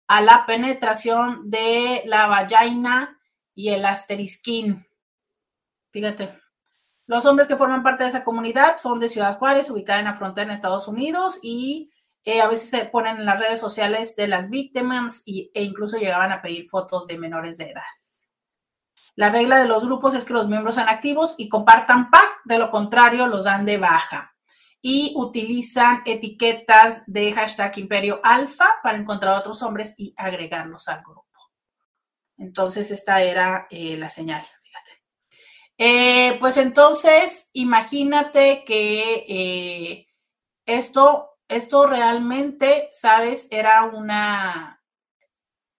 a 0.07 0.21
la 0.21 0.45
penetración 0.45 1.49
de 1.49 2.03
la 2.05 2.27
vagina 2.27 3.19
y 3.55 3.69
el 3.69 3.85
asterisquín. 3.85 4.85
Fíjate. 5.91 6.37
Los 7.07 7.25
hombres 7.25 7.47
que 7.47 7.55
forman 7.55 7.83
parte 7.83 8.03
de 8.03 8.09
esa 8.09 8.23
comunidad 8.23 8.77
son 8.79 8.99
de 8.99 9.09
Ciudad 9.09 9.37
Juárez, 9.37 9.69
ubicada 9.69 9.99
en 9.99 10.05
la 10.05 10.15
frontera 10.15 10.47
en 10.47 10.51
Estados 10.51 10.87
Unidos, 10.87 11.39
y 11.43 11.91
eh, 12.23 12.41
a 12.41 12.47
veces 12.47 12.69
se 12.69 12.85
ponen 12.85 13.17
en 13.17 13.25
las 13.25 13.39
redes 13.39 13.59
sociales 13.59 14.15
de 14.15 14.27
las 14.27 14.49
víctimas 14.49 15.21
y, 15.25 15.51
e 15.53 15.61
incluso 15.61 15.97
llegaban 15.97 16.31
a 16.31 16.41
pedir 16.41 16.65
fotos 16.65 17.05
de 17.05 17.19
menores 17.19 17.59
de 17.59 17.65
edad. 17.65 17.83
La 19.15 19.29
regla 19.29 19.57
de 19.57 19.67
los 19.67 19.85
grupos 19.85 20.13
es 20.13 20.25
que 20.25 20.33
los 20.33 20.49
miembros 20.49 20.75
sean 20.75 20.89
activos 20.89 21.35
y 21.37 21.47
compartan 21.47 22.09
PAC, 22.09 22.41
de 22.43 22.57
lo 22.57 22.69
contrario 22.69 23.27
los 23.27 23.45
dan 23.45 23.65
de 23.65 23.77
baja. 23.77 24.35
Y 24.81 25.13
utilizan 25.15 26.03
etiquetas 26.05 27.03
de 27.07 27.31
hashtag 27.31 27.79
Imperio 27.79 28.19
Alfa 28.23 28.75
para 28.83 28.97
encontrar 28.97 29.35
a 29.35 29.39
otros 29.39 29.61
hombres 29.63 29.95
y 29.97 30.13
agregarlos 30.17 30.87
al 30.89 31.01
grupo. 31.01 31.25
Entonces, 32.37 32.91
esta 32.91 33.21
era 33.23 33.67
eh, 33.69 33.95
la 33.97 34.09
señal, 34.09 34.43
fíjate. 34.43 35.01
Eh, 35.77 36.37
pues 36.39 36.57
entonces, 36.57 37.49
imagínate 37.53 38.63
que 38.65 39.25
eh, 39.27 40.07
esto, 40.65 41.37
esto 41.47 41.87
realmente, 41.87 42.89
¿sabes? 42.91 43.47
Era 43.49 43.85
una, 43.85 44.83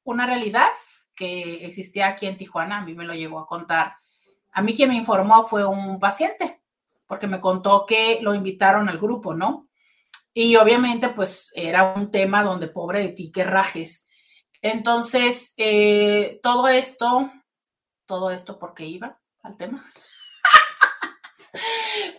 una 0.05 0.26
realidad 0.26 0.72
que 1.16 1.66
existía 1.66 2.08
aquí 2.08 2.26
en 2.26 2.36
Tijuana. 2.36 2.78
A 2.78 2.84
mí 2.84 2.94
me 2.94 3.04
lo 3.04 3.14
llegó 3.14 3.40
a 3.40 3.46
contar. 3.46 3.96
A 4.52 4.62
mí 4.62 4.74
quien 4.74 4.90
me 4.90 4.96
informó 4.96 5.44
fue 5.44 5.66
un 5.66 5.98
paciente, 5.98 6.60
porque 7.06 7.26
me 7.26 7.40
contó 7.40 7.86
que 7.86 8.20
lo 8.22 8.34
invitaron 8.34 8.88
al 8.88 8.98
grupo, 8.98 9.34
¿no? 9.34 9.68
Y 10.32 10.54
obviamente, 10.56 11.08
pues 11.08 11.50
era 11.54 11.94
un 11.94 12.10
tema 12.10 12.44
donde 12.44 12.68
pobre 12.68 13.00
de 13.00 13.08
ti 13.08 13.32
que 13.32 13.42
rajes 13.42 14.06
entonces, 14.62 15.54
eh, 15.58 16.40
todo 16.42 16.66
esto, 16.66 17.30
todo 18.04 18.30
esto, 18.32 18.58
¿por 18.58 18.74
qué 18.74 18.86
iba 18.86 19.18
al 19.42 19.56
tema? 19.56 19.90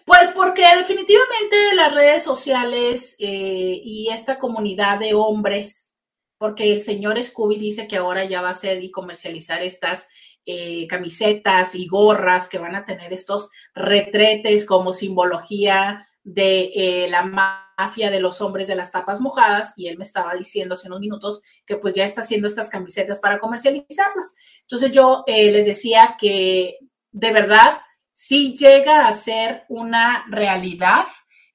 Pues 0.06 0.32
porque 0.32 0.64
definitivamente 0.78 1.76
las 1.76 1.94
redes 1.94 2.24
sociales 2.24 3.18
eh, 3.20 3.80
y 3.84 4.10
esta 4.10 4.40
comunidad 4.40 4.98
de 5.00 5.14
hombres, 5.14 5.97
porque 6.38 6.72
el 6.72 6.82
señor 6.82 7.22
Scooby 7.24 7.58
dice 7.58 7.88
que 7.88 7.98
ahora 7.98 8.26
ya 8.26 8.42
va 8.42 8.50
a 8.50 8.52
hacer 8.52 8.84
y 8.84 8.92
comercializar 8.92 9.64
estas 9.64 10.10
eh, 10.46 10.88
camisetas 10.88 11.76
y 11.76 11.88
gorras 11.88 12.48
que 12.48 12.58
van 12.58 12.76
a 12.76 12.86
tener 12.86 13.12
estos 13.12 13.50
retretes 13.74 14.66
como 14.66 14.94
simbología 14.94 16.08
de 16.24 16.72
eh, 16.76 17.08
la 17.10 17.24
mafia 17.24 18.10
de 18.10 18.20
los 18.20 18.42
hombres 18.42 18.68
de 18.68 18.76
las 18.76 18.92
tapas 18.92 19.20
mojadas 19.20 19.74
y 19.78 19.88
él 19.88 19.98
me 19.98 20.04
estaba 20.04 20.34
diciendo 20.36 20.74
hace 20.74 20.88
unos 20.88 21.00
minutos 21.00 21.42
que 21.66 21.78
pues 21.78 21.96
ya 21.96 22.06
está 22.06 22.22
haciendo 22.22 22.48
estas 22.48 22.70
camisetas 22.70 23.20
para 23.20 23.40
comercializarlas. 23.40 24.36
Entonces 24.62 24.92
yo 24.92 25.24
eh, 25.28 25.52
les 25.52 25.66
decía 25.66 26.16
que 26.20 26.78
de 27.12 27.32
verdad 27.32 27.78
si 28.14 28.56
llega 28.56 29.08
a 29.08 29.14
ser 29.14 29.66
una 29.70 30.26
realidad 30.30 31.06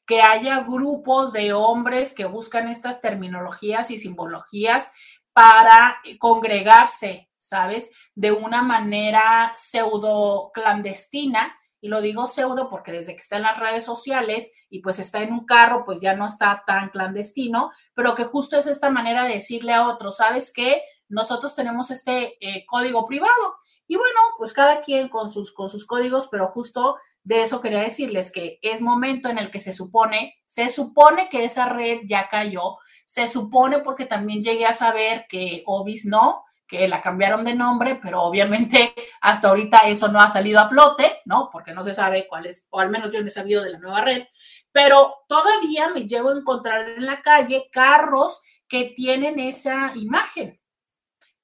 que 0.07 0.21
haya 0.21 0.61
grupos 0.61 1.33
de 1.33 1.53
hombres 1.53 2.15
que 2.15 2.25
buscan 2.25 2.69
estas 2.69 3.01
terminologías 3.01 3.91
y 3.91 3.99
simbologías 3.99 4.93
para 5.33 6.01
congregarse, 6.19 7.31
¿sabes? 7.39 7.91
De 8.15 8.33
una 8.33 8.63
manera 8.63 9.53
pseudo 9.57 10.51
clandestina 10.53 11.57
y 11.85 11.89
lo 11.89 12.01
digo 12.01 12.29
pseudo 12.29 12.71
porque 12.71 12.93
desde 12.93 13.17
que 13.17 13.21
está 13.21 13.37
en 13.37 13.43
las 13.43 13.59
redes 13.59 13.85
sociales 13.85 14.53
y 14.71 14.81
pues 14.81 15.01
está 15.01 15.21
en 15.21 15.33
un 15.33 15.45
carro, 15.45 15.85
pues 15.85 16.01
ya 16.01 16.15
no 16.15 16.27
está 16.29 16.63
tan 16.65 16.91
clandestino, 16.91 17.73
pero 17.93 18.15
que 18.15 18.25
justo 18.25 18.57
es 18.57 18.69
esta 18.69 18.89
manera 18.89 19.25
de 19.25 19.35
decirle 19.35 19.73
a 19.73 19.89
otros, 19.89 20.19
¿sabes 20.19 20.53
qué? 20.55 20.81
Nosotros 21.09 21.57
tenemos 21.57 21.91
este 21.91 22.37
eh, 22.41 22.65
código 22.67 23.05
privado. 23.05 23.57
Y 23.89 23.97
bueno, 23.97 24.21
pues 24.39 24.53
cada 24.53 24.81
quien 24.81 25.09
con 25.09 25.33
sus, 25.33 25.53
con 25.53 25.69
sus 25.69 25.85
códigos, 25.85 26.29
pero 26.31 26.53
justo 26.53 26.97
de 27.25 27.43
eso 27.43 27.61
quería 27.61 27.81
decirles 27.81 28.33
que 28.33 28.59
es 28.63 28.81
momento 28.81 29.29
en 29.29 29.39
el 29.39 29.51
que 29.51 29.61
se 29.61 29.73
supone, 29.73 30.37
se 30.45 30.69
supone 30.69 31.29
que 31.29 31.45
esa 31.45 31.69
red 31.69 32.01
ya 32.05 32.29
cayó, 32.29 32.79
se 33.07 33.29
supone 33.29 33.81
porque 33.81 34.07
también 34.07 34.43
llegué 34.43 34.67
a 34.67 34.75
saber 34.75 35.27
que 35.29 35.63
Obis 35.67 36.07
no, 36.07 36.45
que 36.67 36.89
la 36.89 37.03
cambiaron 37.03 37.45
de 37.45 37.55
nombre, 37.55 38.01
pero 38.03 38.23
obviamente 38.23 38.95
hasta 39.21 39.49
ahorita 39.49 39.81
eso 39.89 40.09
no 40.09 40.21
ha 40.21 40.31
salido 40.31 40.59
a 40.59 40.69
flote, 40.69 41.21
¿no? 41.27 41.51
Porque 41.53 41.73
no 41.73 41.85
se 41.85 41.95
sabe 41.95 42.27
cuál 42.27 42.47
es, 42.47 42.67
o 42.71 42.81
al 42.81 42.89
menos 42.89 43.13
yo 43.13 43.21
no 43.21 43.27
he 43.27 43.31
sabido 43.31 43.63
de 43.63 43.73
la 43.73 43.79
nueva 43.79 44.01
red, 44.01 44.25
pero 44.73 45.25
todavía 45.29 45.91
me 45.91 46.07
llevo 46.09 46.31
a 46.31 46.39
encontrar 46.39 46.89
en 46.89 47.05
la 47.05 47.21
calle 47.21 47.69
carros 47.71 48.41
que 48.67 48.95
tienen 48.97 49.39
esa 49.39 49.93
imagen. 49.95 50.59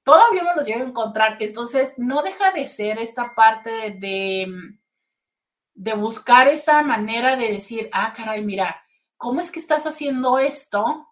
Todavía 0.02 0.42
me 0.42 0.54
los 0.56 0.66
llevo 0.66 0.82
a 0.82 0.88
encontrar. 0.88 1.36
Entonces, 1.38 1.92
no 1.98 2.22
deja 2.22 2.52
de 2.52 2.66
ser 2.66 2.98
esta 2.98 3.34
parte 3.36 3.70
de, 3.70 3.90
de 4.00 4.46
buscar 5.96 6.48
esa 6.48 6.82
manera 6.82 7.36
de 7.36 7.52
decir, 7.52 7.88
ah, 7.92 8.12
caray, 8.12 8.44
mira, 8.44 8.82
¿cómo 9.16 9.40
es 9.40 9.50
que 9.50 9.60
estás 9.60 9.86
haciendo 9.86 10.38
esto? 10.38 11.08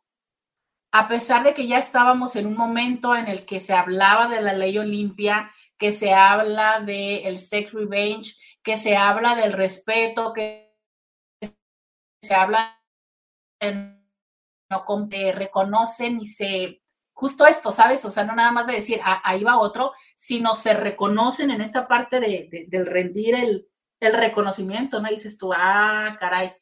a 0.93 1.09
pesar 1.09 1.45
de 1.45 1.53
que 1.53 1.67
ya 1.67 1.79
estábamos 1.79 2.37
en 2.37 2.47
un 2.47 2.57
momento 2.57 3.15
en 3.15 3.29
el 3.29 3.45
que 3.45 3.61
se 3.61 3.75
hablaba 3.75 4.29
de 4.29 4.41
la 4.41 4.55
ley 4.55 4.79
Olimpia, 4.79 5.53
que 5.77 5.93
se 5.93 6.15
habla 6.15 6.81
del 6.81 7.27
el 7.27 7.39
sex 7.39 7.73
revenge, 7.73 8.35
que 8.63 8.79
se 8.79 8.97
habla 8.97 9.35
del 9.35 9.53
respeto, 9.53 10.33
que 10.33 10.75
se 12.23 12.35
habla 12.35 12.81
de 13.61 13.95
no 14.71 15.09
te 15.11 15.33
reconocen 15.33 16.19
y 16.19 16.25
se 16.25 16.83
justo 17.13 17.47
esto, 17.47 17.73
¿sabes? 17.73 18.03
O 18.07 18.11
sea, 18.11 18.25
no 18.25 18.35
nada 18.35 18.53
más 18.53 18.67
de 18.67 18.75
decir 18.75 18.99
ah, 19.05 19.21
ahí 19.23 19.45
va 19.45 19.59
otro, 19.59 19.93
sino 20.15 20.55
se 20.55 20.73
reconocen 20.73 21.51
en 21.51 21.61
esta 21.61 21.87
parte 21.87 22.21
de, 22.21 22.67
del 22.69 22.87
rendir 22.87 23.35
el, 23.35 23.69
el 24.01 24.13
reconocimiento, 24.13 25.01
¿no? 25.01 25.09
dices 25.09 25.39
tú, 25.39 25.53
ah, 25.55 26.17
caray, 26.19 26.53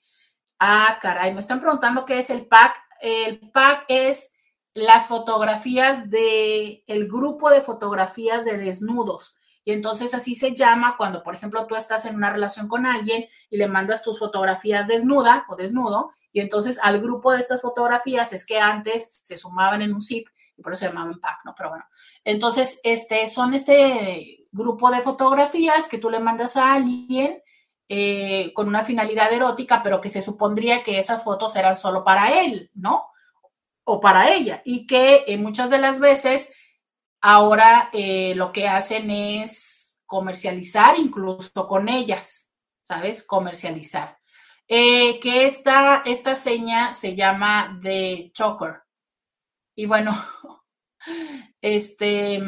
ah, 0.59 0.99
caray, 1.01 1.33
me 1.35 1.41
están 1.41 1.61
preguntando 1.61 2.05
qué 2.05 2.19
es 2.19 2.31
el 2.31 2.47
PAC 2.47 2.85
el 3.05 3.51
PAC 3.51 3.85
es 3.89 4.33
las 4.73 5.07
fotografías 5.07 6.11
de 6.11 6.83
el 6.87 7.07
grupo 7.07 7.51
de 7.51 7.61
fotografías 7.61 8.47
de 8.47 8.57
desnudos. 8.57 9.37
Y 9.63 9.73
entonces 9.73 10.15
así 10.15 10.35
se 10.35 10.55
llama 10.55 10.97
cuando, 10.97 11.23
por 11.23 11.35
ejemplo, 11.35 11.67
tú 11.67 11.77
estás 11.77 12.07
en 12.07 12.17
una 12.17 12.33
relación 12.33 12.67
con 12.67 12.87
alguien 12.87 13.27
y 13.51 13.59
le 13.59 13.69
mandas 13.69 14.03
tus 14.03 14.19
fotografías 14.19 14.89
desnuda 14.89 15.45
o 15.49 15.57
desnudo, 15.57 16.13
y 16.33 16.41
entonces 16.41 16.79
al 16.83 17.01
grupo 17.01 17.33
de 17.33 17.41
estas 17.41 17.61
fotografías 17.61 18.33
es 18.33 18.45
que 18.45 18.59
antes 18.59 19.21
se 19.23 19.37
sumaban 19.37 19.83
en 19.83 19.95
un 19.95 20.03
zip 20.03 20.27
y 20.57 20.63
por 20.63 20.73
eso 20.73 20.81
se 20.81 20.87
llamaban 20.87 21.21
pack, 21.21 21.41
¿no? 21.45 21.55
Pero 21.57 21.71
bueno, 21.71 21.85
entonces 22.25 22.81
este, 22.83 23.29
son 23.29 23.55
este 23.55 24.44
grupo 24.55 24.91
de 24.91 25.03
fotografías 25.03 25.89
que 25.89 25.99
tú 25.99 26.09
le 26.09 26.21
mandas 26.21 26.57
a 26.57 26.75
alguien 26.75 27.43
eh, 27.89 28.53
con 28.55 28.69
una 28.69 28.85
finalidad 28.85 29.33
erótica, 29.33 29.83
pero 29.83 30.01
que 30.01 30.11
se 30.11 30.23
supondría 30.23 30.83
que 30.85 30.99
esas 30.99 31.25
fotos 31.25 31.55
eran 31.57 31.77
solo 31.77 32.05
para 32.05 32.41
él, 32.41 32.71
¿no? 32.75 33.09
O 33.85 34.01
para 34.01 34.33
ella, 34.33 34.63
y 34.65 34.87
que 34.87 35.25
eh, 35.27 35.37
muchas 35.37 35.71
de 35.71 35.79
las 35.79 35.99
veces 35.99 36.55
ahora 37.21 37.91
eh, 37.93 38.35
lo 38.37 38.53
que 38.53 38.69
hacen 38.69 39.11
es 39.11 40.01
comercializar 40.07 40.99
incluso 40.99 41.67
con 41.69 41.89
ellas, 41.89 42.53
¿sabes? 42.81 43.23
Comercializar. 43.23 44.19
que 44.67 45.47
esta, 45.47 46.03
esta 46.07 46.35
seña 46.35 46.95
se 46.95 47.15
llama 47.17 47.79
de 47.83 48.31
choker. 48.33 48.83
Y 49.77 49.87
bueno, 49.87 50.15
este, 51.61 52.41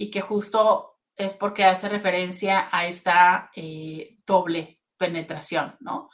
y 0.00 0.10
que 0.10 0.22
justo 0.22 0.98
es 1.14 1.34
porque 1.34 1.62
hace 1.62 1.90
referencia 1.90 2.70
a 2.72 2.86
esta 2.86 3.50
eh, 3.54 4.16
doble 4.24 4.80
penetración, 4.96 5.76
¿no? 5.80 6.08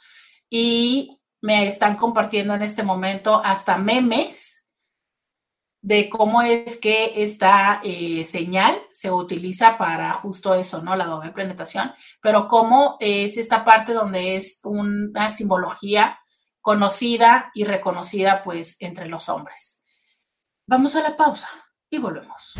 Y 0.49 1.21
me 1.41 1.69
están 1.69 1.95
compartiendo 1.95 2.53
en 2.53 2.63
este 2.63 2.83
momento 2.83 3.41
hasta 3.41 3.77
memes 3.77 4.67
de 5.81 6.09
cómo 6.09 6.41
es 6.41 6.75
que 6.75 7.23
esta 7.23 7.79
eh, 7.81 8.25
señal 8.25 8.77
se 8.91 9.09
utiliza 9.09 9.77
para 9.77 10.11
justo 10.11 10.53
eso, 10.53 10.81
¿no? 10.81 10.97
La 10.97 11.05
doble 11.05 11.31
penetración, 11.31 11.93
pero 12.21 12.49
cómo 12.49 12.97
es 12.99 13.37
esta 13.37 13.63
parte 13.63 13.93
donde 13.93 14.35
es 14.35 14.59
una 14.65 15.29
simbología 15.29 16.19
conocida 16.59 17.51
y 17.53 17.63
reconocida 17.63 18.43
pues 18.43 18.75
entre 18.81 19.07
los 19.07 19.29
hombres. 19.29 19.85
Vamos 20.67 20.97
a 20.97 21.01
la 21.03 21.15
pausa 21.15 21.47
y 21.89 21.99
volvemos. 21.99 22.55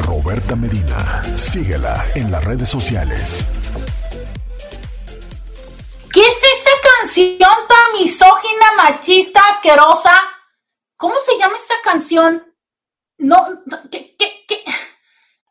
Roberta 0.00 0.56
Medina. 0.56 1.22
Síguela 1.36 2.04
en 2.14 2.30
las 2.30 2.44
redes 2.44 2.68
sociales. 2.68 3.44
¿Qué 6.12 6.20
es 6.20 6.42
esa 6.42 6.70
canción 6.98 7.38
tan 7.38 7.92
misógina, 8.00 8.72
machista, 8.76 9.40
asquerosa? 9.50 10.12
¿Cómo 10.96 11.16
se 11.26 11.36
llama 11.36 11.56
esa 11.56 11.74
canción? 11.82 12.54
No, 13.18 13.62
¿qué, 13.90 14.16
qué, 14.16 14.44
qué? 14.46 14.64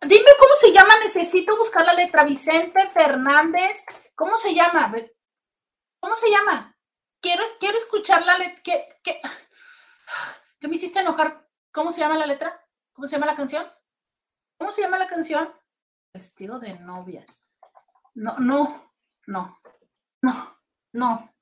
Dime 0.08 0.32
cómo 0.40 0.54
se 0.60 0.72
llama, 0.72 0.98
necesito 1.00 1.58
buscar 1.58 1.86
la 1.86 1.94
letra. 1.94 2.24
Vicente 2.24 2.90
Fernández, 2.94 3.86
¿cómo 4.16 4.38
se 4.38 4.54
llama? 4.54 4.94
¿Cómo 6.00 6.16
se 6.16 6.30
llama? 6.30 6.78
Quiero, 7.22 7.44
quiero 7.60 7.78
escuchar 7.78 8.26
la 8.26 8.38
letra. 8.38 8.62
¿Qué, 8.64 9.00
qué? 9.04 9.22
¿Qué 10.60 10.68
me 10.68 10.76
hiciste 10.76 11.00
enojar? 11.00 11.48
¿Cómo 11.72 11.92
se 11.92 12.00
llama 12.00 12.18
la 12.18 12.26
letra? 12.26 12.66
¿Cómo 12.94 13.08
se 13.08 13.16
llama 13.16 13.26
la 13.26 13.36
canción? 13.36 13.66
¿Cómo 14.58 14.72
se 14.72 14.82
llama 14.82 14.98
la 14.98 15.08
canción? 15.08 15.50
Vestido 16.14 16.60
de 16.60 16.80
novia. 16.80 17.26
No, 18.16 18.38
no, 18.38 18.94
no, 19.28 19.60
no, 20.22 20.58
no. 20.92 21.34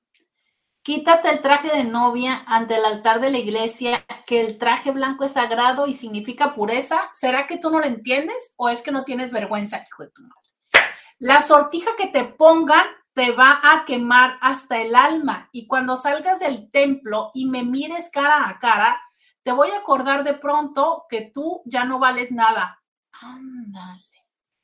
Quítate 0.82 1.30
el 1.30 1.42
traje 1.42 1.68
de 1.68 1.84
novia 1.84 2.42
ante 2.46 2.74
el 2.74 2.84
altar 2.84 3.20
de 3.20 3.30
la 3.30 3.38
iglesia, 3.38 4.04
que 4.26 4.40
el 4.40 4.58
traje 4.58 4.90
blanco 4.90 5.24
es 5.24 5.32
sagrado 5.32 5.86
y 5.86 5.94
significa 5.94 6.54
pureza. 6.54 7.10
¿Será 7.14 7.46
que 7.46 7.58
tú 7.58 7.70
no 7.70 7.78
lo 7.78 7.86
entiendes 7.86 8.54
o 8.56 8.68
es 8.68 8.82
que 8.82 8.90
no 8.90 9.04
tienes 9.04 9.30
vergüenza, 9.30 9.84
hijo 9.86 10.02
de 10.02 10.10
tu 10.10 10.22
madre? 10.22 10.86
La 11.18 11.40
sortija 11.40 11.92
que 11.96 12.08
te 12.08 12.24
pongan 12.24 12.84
te 13.12 13.30
va 13.30 13.60
a 13.62 13.84
quemar 13.84 14.38
hasta 14.40 14.82
el 14.82 14.96
alma 14.96 15.48
y 15.52 15.68
cuando 15.68 15.96
salgas 15.96 16.40
del 16.40 16.68
templo 16.72 17.30
y 17.32 17.46
me 17.46 17.62
mires 17.62 18.10
cara 18.10 18.48
a 18.48 18.58
cara, 18.58 19.00
te 19.44 19.52
voy 19.52 19.70
a 19.70 19.78
acordar 19.78 20.24
de 20.24 20.34
pronto 20.34 21.04
que 21.08 21.30
tú 21.32 21.62
ya 21.64 21.84
no 21.84 22.00
vales 22.00 22.32
nada. 22.32 22.81
Ándale. 23.22 24.02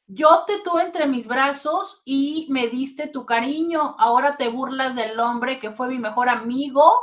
Yo 0.07 0.45
te 0.47 0.59
tuve 0.61 0.83
entre 0.83 1.07
mis 1.07 1.29
brazos 1.29 2.03
y 2.05 2.49
me 2.51 2.69
diste 2.69 3.07
tu 3.09 3.25
cariño. 3.25 3.95
Ahora 3.99 4.37
te 4.37 4.49
burlas 4.49 4.97
del 4.97 5.21
hombre 5.21 5.61
que 5.61 5.71
fue 5.71 5.89
mi 5.89 5.99
mejor 5.99 6.29
amigo. 6.29 6.99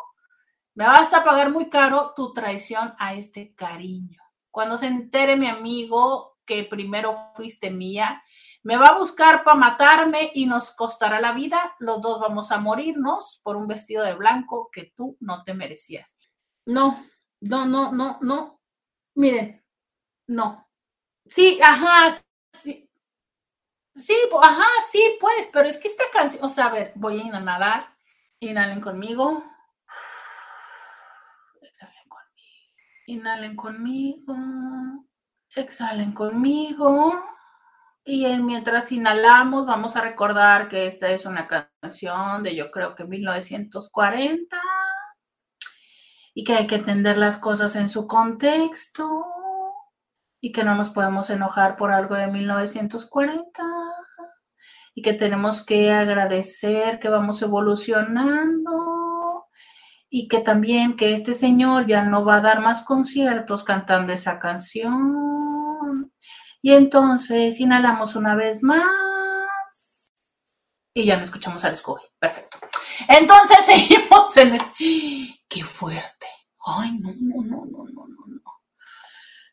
Me 0.74 0.86
vas 0.86 1.14
a 1.14 1.24
pagar 1.24 1.52
muy 1.52 1.70
caro 1.70 2.14
tu 2.16 2.34
traición 2.34 2.94
a 2.98 3.14
este 3.14 3.56
cariño. 3.56 4.22
Cuando 4.52 4.78
se 4.78 4.88
entere 4.88 5.38
mi 5.38 5.48
amigo 5.48 6.38
que 6.46 6.64
primero 6.64 7.16
fuiste 7.36 7.72
mía, 7.72 8.22
me 8.64 8.76
va 8.76 8.88
a 8.88 8.98
buscar 8.98 9.44
para 9.44 9.58
matarme 9.58 10.32
y 10.34 10.48
nos 10.48 10.72
costará 10.72 11.22
la 11.22 11.32
vida. 11.32 11.76
Los 11.80 12.02
dos 12.02 12.20
vamos 12.20 12.52
a 12.52 12.60
morirnos 12.60 13.40
por 13.44 13.56
un 13.56 13.68
vestido 13.68 14.04
de 14.04 14.16
blanco 14.16 14.70
que 14.72 14.92
tú 14.96 15.16
no 15.22 15.44
te 15.44 15.54
merecías. 15.54 16.18
No, 16.66 17.06
no, 17.40 17.66
no, 17.66 17.92
no, 17.92 18.18
no. 18.22 18.60
Miren, 19.14 19.64
no. 20.28 20.65
Sí, 21.28 21.60
ajá, 21.64 22.18
sí. 22.54 22.90
Sí, 23.96 24.16
ajá, 24.42 24.68
sí, 24.92 25.18
pues, 25.22 25.50
pero 25.54 25.70
es 25.70 25.78
que 25.78 25.88
esta 25.88 26.04
canción, 26.12 26.44
o 26.44 26.50
sea, 26.50 26.66
a 26.66 26.72
ver, 26.72 26.92
voy 26.96 27.20
a 27.22 27.24
inhalar, 27.24 27.96
inhalen 28.40 28.82
conmigo. 28.82 29.44
Exhalen 31.62 32.10
conmigo. 32.10 32.74
Inhalen 33.08 33.56
conmigo. 33.56 34.36
Exhalen 35.56 36.12
conmigo. 36.14 37.24
Y 38.04 38.28
mientras 38.38 38.92
inhalamos, 38.92 39.66
vamos 39.66 39.96
a 39.96 40.02
recordar 40.02 40.68
que 40.68 40.88
esta 40.88 41.10
es 41.10 41.26
una 41.26 41.48
canción 41.48 42.44
de 42.44 42.56
yo 42.56 42.72
creo 42.72 42.96
que 42.96 43.06
1940 43.06 44.62
y 46.36 46.44
que 46.44 46.54
hay 46.54 46.68
que 46.68 46.76
entender 46.76 47.18
las 47.18 47.38
cosas 47.38 47.76
en 47.78 47.90
su 47.90 48.08
contexto 48.08 49.35
y 50.46 50.52
que 50.52 50.64
no 50.64 50.76
nos 50.76 50.92
podemos 50.92 51.32
enojar 51.32 51.76
por 51.76 51.92
algo 51.92 52.14
de 52.14 52.28
1940 52.28 53.64
y 54.94 55.02
que 55.02 55.14
tenemos 55.14 55.66
que 55.66 55.92
agradecer 55.92 57.00
que 57.00 57.10
vamos 57.10 57.42
evolucionando 57.42 59.48
y 60.08 60.28
que 60.28 60.42
también 60.42 60.98
que 60.98 61.16
este 61.16 61.34
señor 61.34 61.88
ya 61.88 62.04
no 62.04 62.24
va 62.24 62.36
a 62.36 62.42
dar 62.42 62.62
más 62.62 62.84
conciertos 62.84 63.64
cantando 63.64 64.14
esa 64.14 64.38
canción. 64.38 66.14
Y 66.62 66.74
entonces 66.74 67.60
inhalamos 67.60 68.16
una 68.16 68.36
vez 68.36 68.62
más 68.62 68.86
y 70.94 71.06
ya 71.06 71.18
no 71.18 71.24
escuchamos 71.24 71.66
al 71.66 71.76
Scooby. 71.76 72.04
Perfecto. 72.20 72.60
Entonces 73.08 73.58
seguimos 73.66 74.38
en... 74.38 74.60
¡Qué 75.50 75.64
fuerte! 75.64 76.28
Ay, 76.64 77.00
no, 77.00 77.16
no, 77.20 77.42
no, 77.42 77.66
no, 77.66 77.86
no, 77.86 78.06
no. 78.28 78.45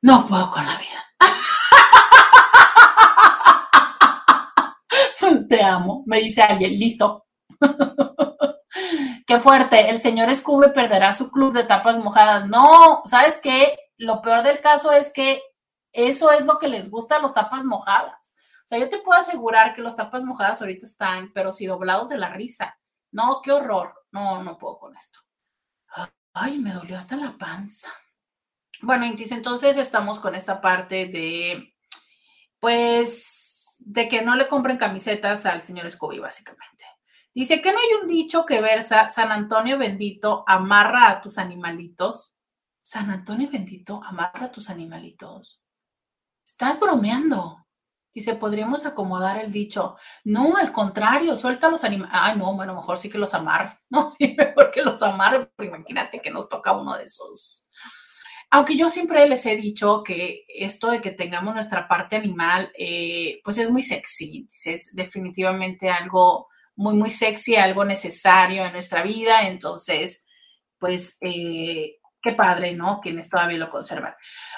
No 0.02 0.26
puedo 0.26 0.50
con 0.50 0.66
la 0.66 0.76
vida. 0.78 1.04
Te 5.48 5.62
amo, 5.62 6.02
me 6.06 6.20
dice 6.20 6.42
alguien, 6.42 6.78
listo. 6.78 7.26
Qué 9.26 9.38
fuerte, 9.38 9.90
el 9.90 10.00
señor 10.00 10.34
Scooby 10.34 10.72
perderá 10.72 11.14
su 11.14 11.30
club 11.30 11.54
de 11.54 11.64
tapas 11.64 11.98
mojadas. 11.98 12.48
No, 12.48 13.02
¿sabes 13.06 13.38
qué? 13.40 13.78
Lo 13.96 14.20
peor 14.20 14.42
del 14.42 14.60
caso 14.60 14.90
es 14.90 15.12
que 15.12 15.40
eso 15.92 16.32
es 16.32 16.44
lo 16.44 16.58
que 16.58 16.66
les 16.66 16.90
gusta 16.90 17.16
a 17.16 17.20
los 17.20 17.32
tapas 17.32 17.64
mojadas. 17.64 18.34
O 18.64 18.68
sea, 18.68 18.78
yo 18.78 18.88
te 18.88 18.98
puedo 18.98 19.20
asegurar 19.20 19.74
que 19.74 19.82
los 19.82 19.94
tapas 19.94 20.24
mojadas 20.24 20.60
ahorita 20.60 20.84
están, 20.84 21.30
pero 21.32 21.52
si 21.52 21.66
doblados 21.66 22.08
de 22.08 22.18
la 22.18 22.30
risa. 22.30 22.76
No, 23.12 23.40
qué 23.40 23.52
horror. 23.52 23.94
No, 24.10 24.42
no 24.42 24.58
puedo 24.58 24.78
con 24.78 24.96
esto. 24.96 25.20
Ay, 26.32 26.58
me 26.58 26.72
dolió 26.72 26.98
hasta 26.98 27.14
la 27.14 27.38
panza. 27.38 27.88
Bueno, 28.82 29.04
entonces 29.06 29.76
estamos 29.76 30.18
con 30.18 30.34
esta 30.34 30.60
parte 30.60 31.06
de, 31.06 31.72
pues, 32.58 33.76
de 33.78 34.08
que 34.08 34.22
no 34.22 34.34
le 34.34 34.48
compren 34.48 34.76
camisetas 34.76 35.46
al 35.46 35.62
señor 35.62 35.88
Scooby, 35.88 36.18
básicamente. 36.18 36.84
Dice 37.32 37.62
que 37.62 37.72
no 37.72 37.78
hay 37.78 38.02
un 38.02 38.08
dicho 38.08 38.44
que 38.44 38.60
versa, 38.60 39.08
San 39.08 39.30
Antonio 39.30 39.78
bendito, 39.78 40.44
amarra 40.48 41.08
a 41.08 41.20
tus 41.20 41.38
animalitos. 41.38 42.36
San 42.82 43.08
Antonio 43.10 43.48
bendito, 43.50 44.02
amarra 44.04 44.46
a 44.46 44.52
tus 44.52 44.68
animalitos. 44.68 45.60
Estás 46.44 46.80
bromeando. 46.80 47.58
Dice, 48.12 48.34
podríamos 48.34 48.84
acomodar 48.84 49.38
el 49.38 49.52
dicho. 49.52 49.96
No, 50.24 50.56
al 50.56 50.72
contrario, 50.72 51.36
suelta 51.36 51.70
los 51.70 51.84
animales. 51.84 52.14
Ay, 52.20 52.36
no, 52.36 52.52
bueno, 52.56 52.74
mejor 52.74 52.98
sí 52.98 53.08
que 53.08 53.18
los 53.18 53.32
amarre. 53.32 53.78
No, 53.90 54.10
sí, 54.10 54.34
mejor 54.36 54.72
que 54.72 54.82
los 54.82 55.02
amarre, 55.02 55.46
porque 55.46 55.68
imagínate 55.68 56.20
que 56.20 56.32
nos 56.32 56.48
toca 56.48 56.72
uno 56.72 56.98
de 56.98 57.04
esos 57.04 57.68
aunque 58.54 58.76
yo 58.76 58.90
siempre 58.90 59.26
les 59.26 59.46
he 59.46 59.56
dicho 59.56 60.02
que 60.02 60.44
esto 60.46 60.90
de 60.90 61.00
que 61.00 61.10
tengamos 61.10 61.54
nuestra 61.54 61.88
parte 61.88 62.16
animal, 62.16 62.70
eh, 62.76 63.40
pues 63.42 63.56
es 63.56 63.70
muy 63.70 63.82
sexy, 63.82 64.46
es 64.66 64.94
definitivamente 64.94 65.88
algo 65.88 66.48
muy, 66.76 66.92
muy 66.94 67.08
sexy, 67.08 67.56
algo 67.56 67.82
necesario 67.86 68.66
en 68.66 68.74
nuestra 68.74 69.02
vida. 69.02 69.48
Entonces, 69.48 70.26
pues, 70.78 71.16
eh, 71.22 71.96
qué 72.20 72.32
padre, 72.32 72.74
¿no? 72.74 73.00
Quienes 73.00 73.30
todavía 73.30 73.56
lo 73.56 73.70
conservan. 73.70 74.14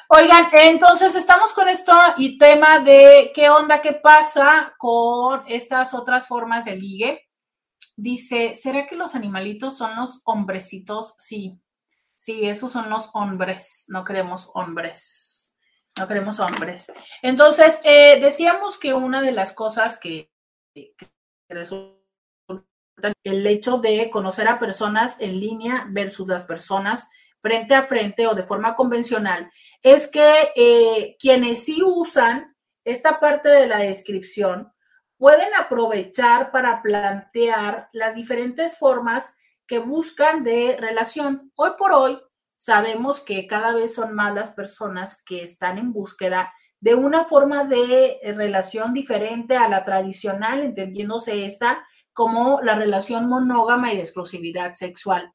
Oigan, 0.09 0.49
entonces 0.55 1.15
estamos 1.15 1.53
con 1.53 1.69
esto 1.69 1.93
y 2.17 2.37
tema 2.37 2.81
de 2.81 3.31
qué 3.33 3.49
onda, 3.49 3.81
qué 3.81 3.93
pasa 3.93 4.75
con 4.77 5.45
estas 5.47 5.95
otras 5.95 6.27
formas 6.27 6.65
de 6.65 6.75
ligue. 6.75 7.29
Dice, 7.97 8.57
¿será 8.57 8.89
que 8.89 8.97
los 8.97 9.15
animalitos 9.15 9.77
son 9.77 9.95
los 9.95 10.21
hombrecitos? 10.25 11.15
Sí, 11.19 11.61
sí, 12.17 12.49
esos 12.49 12.73
son 12.73 12.91
los 12.91 13.11
hombres, 13.15 13.85
no 13.89 14.05
queremos 14.05 14.51
hombres, 14.55 15.57
no 15.99 16.09
queremos 16.09 16.41
hombres. 16.41 16.93
Entonces, 17.23 17.81
eh, 17.85 18.19
decíamos 18.21 18.79
que 18.79 18.95
una 18.95 19.23
de 19.23 19.33
las 19.33 19.53
cosas 19.53 19.99
que, 19.99 20.31
resulta 21.49 22.01
el 23.23 23.47
hecho 23.47 23.79
de 23.79 24.11
conocer 24.11 24.49
a 24.49 24.59
personas 24.59 25.21
en 25.21 25.39
línea 25.39 25.87
versus 25.91 26.27
las 26.27 26.45
personas 26.45 27.11
frente 27.41 27.75
a 27.75 27.83
frente 27.83 28.27
o 28.27 28.35
de 28.35 28.43
forma 28.43 28.75
convencional, 28.75 29.51
es 29.83 30.09
que 30.09 30.53
eh, 30.57 31.17
quienes 31.19 31.65
sí 31.65 31.83
usan 31.85 32.57
esta 32.85 33.21
parte 33.21 33.51
de 33.51 33.67
la 33.67 33.79
descripción 33.79 34.73
pueden 35.19 35.55
aprovechar 35.55 36.51
para 36.51 36.83
plantear 36.83 37.89
las 37.93 38.15
diferentes 38.15 38.79
formas 38.79 39.35
que 39.67 39.79
buscan 39.79 40.45
de 40.45 40.77
relación. 40.79 41.53
Hoy 41.55 41.71
por 41.79 41.93
hoy 41.93 42.19
sabemos 42.57 43.21
que 43.21 43.47
cada 43.47 43.75
vez 43.75 43.95
son 43.95 44.15
más 44.15 44.35
las 44.35 44.51
personas 44.51 45.23
que 45.25 45.43
están 45.43 45.79
en 45.79 45.93
búsqueda 45.93 46.53
de 46.81 46.95
una 46.95 47.25
forma 47.25 47.65
de 47.65 48.19
relación 48.37 48.93
diferente 48.93 49.57
a 49.57 49.69
la 49.69 49.85
tradicional, 49.85 50.63
entendiéndose 50.63 51.47
esta 51.47 51.87
como 52.13 52.61
la 52.63 52.77
relación 52.77 53.27
monógama 53.29 53.93
y 53.93 53.97
de 53.97 54.03
exclusividad 54.03 54.75
sexual. 54.75 55.33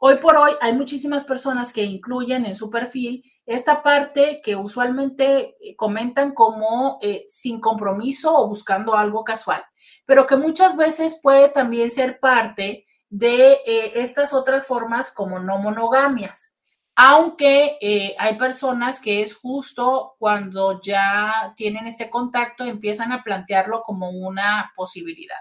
Hoy 0.00 0.16
por 0.16 0.36
hoy 0.36 0.52
hay 0.60 0.72
muchísimas 0.72 1.24
personas 1.24 1.72
que 1.72 1.82
incluyen 1.82 2.46
en 2.46 2.54
su 2.54 2.70
perfil 2.70 3.22
esta 3.46 3.82
parte 3.82 4.40
que 4.42 4.56
usualmente 4.56 5.56
eh, 5.60 5.76
comentan 5.76 6.32
como 6.32 6.98
eh, 7.02 7.24
sin 7.28 7.60
compromiso 7.60 8.34
o 8.36 8.48
buscando 8.48 8.94
algo 8.94 9.22
casual, 9.22 9.62
pero 10.06 10.26
que 10.26 10.36
muchas 10.36 10.76
veces 10.76 11.20
puede 11.22 11.48
también 11.48 11.90
ser 11.90 12.20
parte 12.20 12.83
de 13.16 13.52
eh, 13.66 13.92
estas 13.96 14.32
otras 14.32 14.66
formas 14.66 15.10
como 15.10 15.38
no 15.38 15.58
monogamias. 15.58 16.52
Aunque 16.96 18.14
hay 18.18 18.38
personas 18.38 19.00
que 19.00 19.22
es 19.22 19.34
justo 19.34 20.14
cuando 20.18 20.80
ya 20.80 21.52
tienen 21.56 21.88
este 21.88 22.08
contacto, 22.08 22.62
empiezan 22.62 23.10
a 23.10 23.24
plantearlo 23.24 23.82
como 23.82 24.10
una 24.10 24.72
posibilidad. 24.76 25.38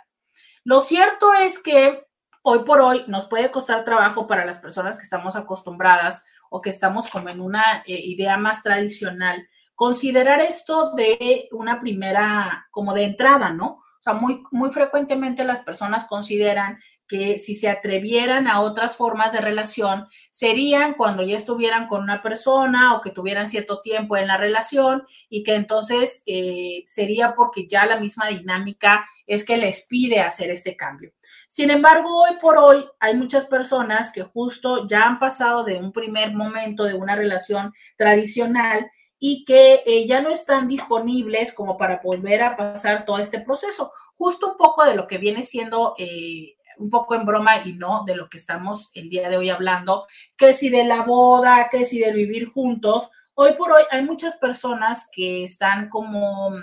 Lo 0.64 0.80
cierto 0.80 1.34
es 1.34 1.60
que 1.60 2.08
hoy 2.44 2.60
por 2.60 2.80
hoy 2.80 3.04
nos 3.08 3.26
puede 3.26 3.52
costar 3.52 3.84
trabajo 3.84 4.28
para 4.28 4.46
las 4.46 4.60
personas 4.60 4.98
que 4.98 5.04
estamos 5.04 5.36
acostumbradas 5.36 6.24
o 6.50 6.62
que 6.62 6.70
estamos 6.70 7.10
como 7.10 7.30
en 7.30 7.42
una 7.42 7.84
eh, 7.88 8.00
idea 8.04 8.38
más 8.38 8.62
tradicional, 8.62 9.48
considerar 9.74 10.40
esto 10.40 10.94
de 10.94 11.48
una 11.52 11.82
primera, 11.82 12.68
como 12.70 12.94
de 12.94 13.06
entrada, 13.06 13.52
¿no? 13.52 13.68
O 13.68 14.02
sea, 14.04 14.14
muy, 14.14 14.44
muy 14.52 14.70
frecuentemente 14.70 15.44
las 15.46 15.62
personas 15.62 16.06
consideran 16.06 16.80
que 17.08 17.38
si 17.38 17.56
se 17.56 17.70
atrevieran 17.70 18.48
a 18.48 18.62
otras 18.62 18.96
formas 18.98 19.34
de 19.34 19.42
relación, 19.42 20.08
serían 20.32 20.94
cuando 20.94 21.24
ya 21.24 21.36
estuvieran 21.36 21.88
con 21.88 22.04
una 22.04 22.22
persona 22.22 22.96
o 22.96 23.02
que 23.02 23.12
tuvieran 23.12 23.50
cierto 23.50 23.82
tiempo 23.82 24.18
en 24.18 24.28
la 24.28 24.38
relación 24.38 25.04
y 25.30 25.44
que 25.44 25.56
entonces 25.56 26.24
eh, 26.26 26.84
sería 26.86 27.36
porque 27.36 27.68
ya 27.68 27.86
la 27.86 28.00
misma 28.00 28.28
dinámica 28.28 29.06
es 29.26 29.46
que 29.46 29.58
les 29.58 29.86
pide 29.88 30.20
hacer 30.20 30.50
este 30.50 30.76
cambio. 30.76 31.14
Sin 31.48 31.70
embargo, 31.70 32.24
hoy 32.24 32.38
por 32.42 32.58
hoy 32.58 32.86
hay 33.00 33.16
muchas 33.16 33.46
personas 33.46 34.12
que 34.12 34.24
justo 34.24 34.88
ya 34.88 35.06
han 35.06 35.20
pasado 35.20 35.64
de 35.64 35.78
un 35.78 35.92
primer 35.92 36.34
momento 36.34 36.84
de 36.84 36.96
una 36.96 37.16
relación 37.16 37.74
tradicional 37.96 38.90
y 39.20 39.46
que 39.46 39.84
eh, 39.86 40.06
ya 40.06 40.22
no 40.22 40.30
están 40.30 40.68
disponibles 40.68 41.54
como 41.54 41.78
para 41.78 42.02
volver 42.04 42.44
a 42.44 42.58
pasar 42.58 43.06
todo 43.06 43.20
este 43.20 43.40
proceso. 43.40 43.92
Justo 44.18 44.52
un 44.52 44.58
poco 44.58 44.84
de 44.84 44.96
lo 44.96 45.08
que 45.08 45.18
viene 45.18 45.44
siendo 45.44 45.96
eh, 45.98 46.56
un 46.78 46.90
poco 46.90 47.16
en 47.16 47.26
broma 47.26 47.66
y 47.66 47.74
no 47.74 48.04
de 48.06 48.16
lo 48.16 48.30
que 48.30 48.38
estamos 48.38 48.90
el 48.94 49.10
día 49.10 49.30
de 49.30 49.38
hoy 49.38 49.50
hablando, 49.50 50.08
que 50.38 50.54
si 50.54 50.70
de 50.70 50.84
la 50.84 51.04
boda, 51.04 51.70
que 51.70 51.86
si 51.86 52.00
de 52.00 52.12
vivir 52.14 52.52
juntos. 52.52 53.10
Hoy 53.36 53.54
por 53.54 53.72
hoy 53.72 53.84
hay 53.92 54.04
muchas 54.04 54.38
personas 54.38 55.10
que 55.12 55.44
están 55.44 55.90
como 55.90 56.54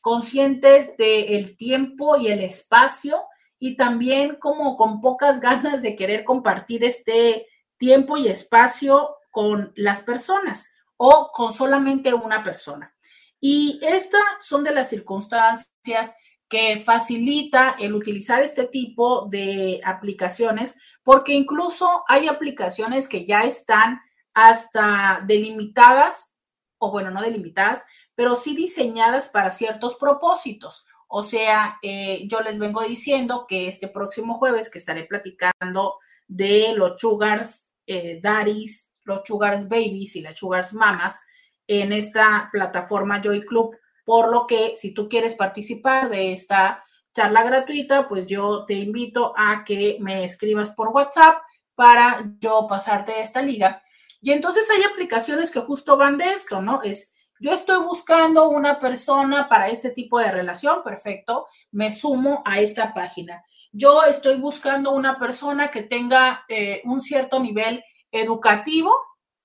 conscientes 0.00 0.96
del 0.96 1.56
tiempo 1.56 2.16
y 2.16 2.28
el 2.28 2.40
espacio 2.40 3.22
y 3.58 3.76
también 3.76 4.36
como 4.36 4.76
con 4.76 5.00
pocas 5.00 5.40
ganas 5.40 5.82
de 5.82 5.94
querer 5.94 6.24
compartir 6.24 6.84
este 6.84 7.46
tiempo 7.76 8.16
y 8.16 8.28
espacio 8.28 9.16
con 9.30 9.72
las 9.76 10.02
personas 10.02 10.70
o 10.96 11.30
con 11.32 11.52
solamente 11.52 12.12
una 12.12 12.44
persona. 12.44 12.94
Y 13.40 13.80
estas 13.82 14.20
son 14.40 14.64
de 14.64 14.72
las 14.72 14.90
circunstancias 14.90 16.14
que 16.50 16.82
facilita 16.84 17.76
el 17.78 17.94
utilizar 17.94 18.42
este 18.42 18.66
tipo 18.66 19.26
de 19.26 19.80
aplicaciones, 19.84 20.76
porque 21.04 21.32
incluso 21.32 22.02
hay 22.08 22.26
aplicaciones 22.26 23.08
que 23.08 23.24
ya 23.24 23.44
están 23.44 24.00
hasta 24.34 25.22
delimitadas, 25.24 26.36
o 26.78 26.90
bueno, 26.90 27.12
no 27.12 27.22
delimitadas, 27.22 27.84
pero 28.16 28.34
sí 28.34 28.56
diseñadas 28.56 29.28
para 29.28 29.52
ciertos 29.52 29.94
propósitos. 29.94 30.84
O 31.06 31.22
sea, 31.22 31.78
eh, 31.82 32.26
yo 32.26 32.40
les 32.40 32.58
vengo 32.58 32.82
diciendo 32.82 33.46
que 33.48 33.68
este 33.68 33.86
próximo 33.86 34.34
jueves 34.34 34.68
que 34.70 34.78
estaré 34.78 35.04
platicando 35.04 35.98
de 36.26 36.74
los 36.74 37.00
sugars 37.00 37.74
eh, 37.86 38.18
daddies, 38.20 38.92
los 39.04 39.20
sugars 39.24 39.68
babies 39.68 40.16
y 40.16 40.20
las 40.20 40.36
sugars 40.36 40.74
mamas 40.74 41.20
en 41.68 41.92
esta 41.92 42.48
plataforma 42.50 43.20
Joy 43.20 43.46
Club 43.46 43.76
por 44.04 44.30
lo 44.30 44.46
que 44.46 44.74
si 44.76 44.92
tú 44.92 45.08
quieres 45.08 45.34
participar 45.34 46.08
de 46.08 46.32
esta 46.32 46.84
charla 47.14 47.42
gratuita, 47.42 48.08
pues 48.08 48.26
yo 48.26 48.64
te 48.64 48.74
invito 48.74 49.32
a 49.36 49.64
que 49.64 49.98
me 50.00 50.24
escribas 50.24 50.70
por 50.72 50.88
WhatsApp 50.88 51.42
para 51.74 52.30
yo 52.40 52.66
pasarte 52.68 53.20
esta 53.20 53.42
liga. 53.42 53.82
Y 54.22 54.32
entonces 54.32 54.68
hay 54.70 54.82
aplicaciones 54.82 55.50
que 55.50 55.60
justo 55.60 55.96
van 55.96 56.18
de 56.18 56.32
esto, 56.32 56.60
¿no? 56.60 56.82
Es, 56.82 57.14
yo 57.40 57.52
estoy 57.52 57.82
buscando 57.82 58.50
una 58.50 58.78
persona 58.78 59.48
para 59.48 59.68
este 59.68 59.90
tipo 59.90 60.18
de 60.18 60.30
relación, 60.30 60.82
perfecto, 60.84 61.46
me 61.72 61.90
sumo 61.90 62.42
a 62.44 62.60
esta 62.60 62.92
página. 62.92 63.42
Yo 63.72 64.02
estoy 64.02 64.36
buscando 64.36 64.90
una 64.90 65.18
persona 65.18 65.70
que 65.70 65.82
tenga 65.82 66.44
eh, 66.48 66.82
un 66.84 67.00
cierto 67.00 67.40
nivel 67.40 67.82
educativo, 68.10 68.94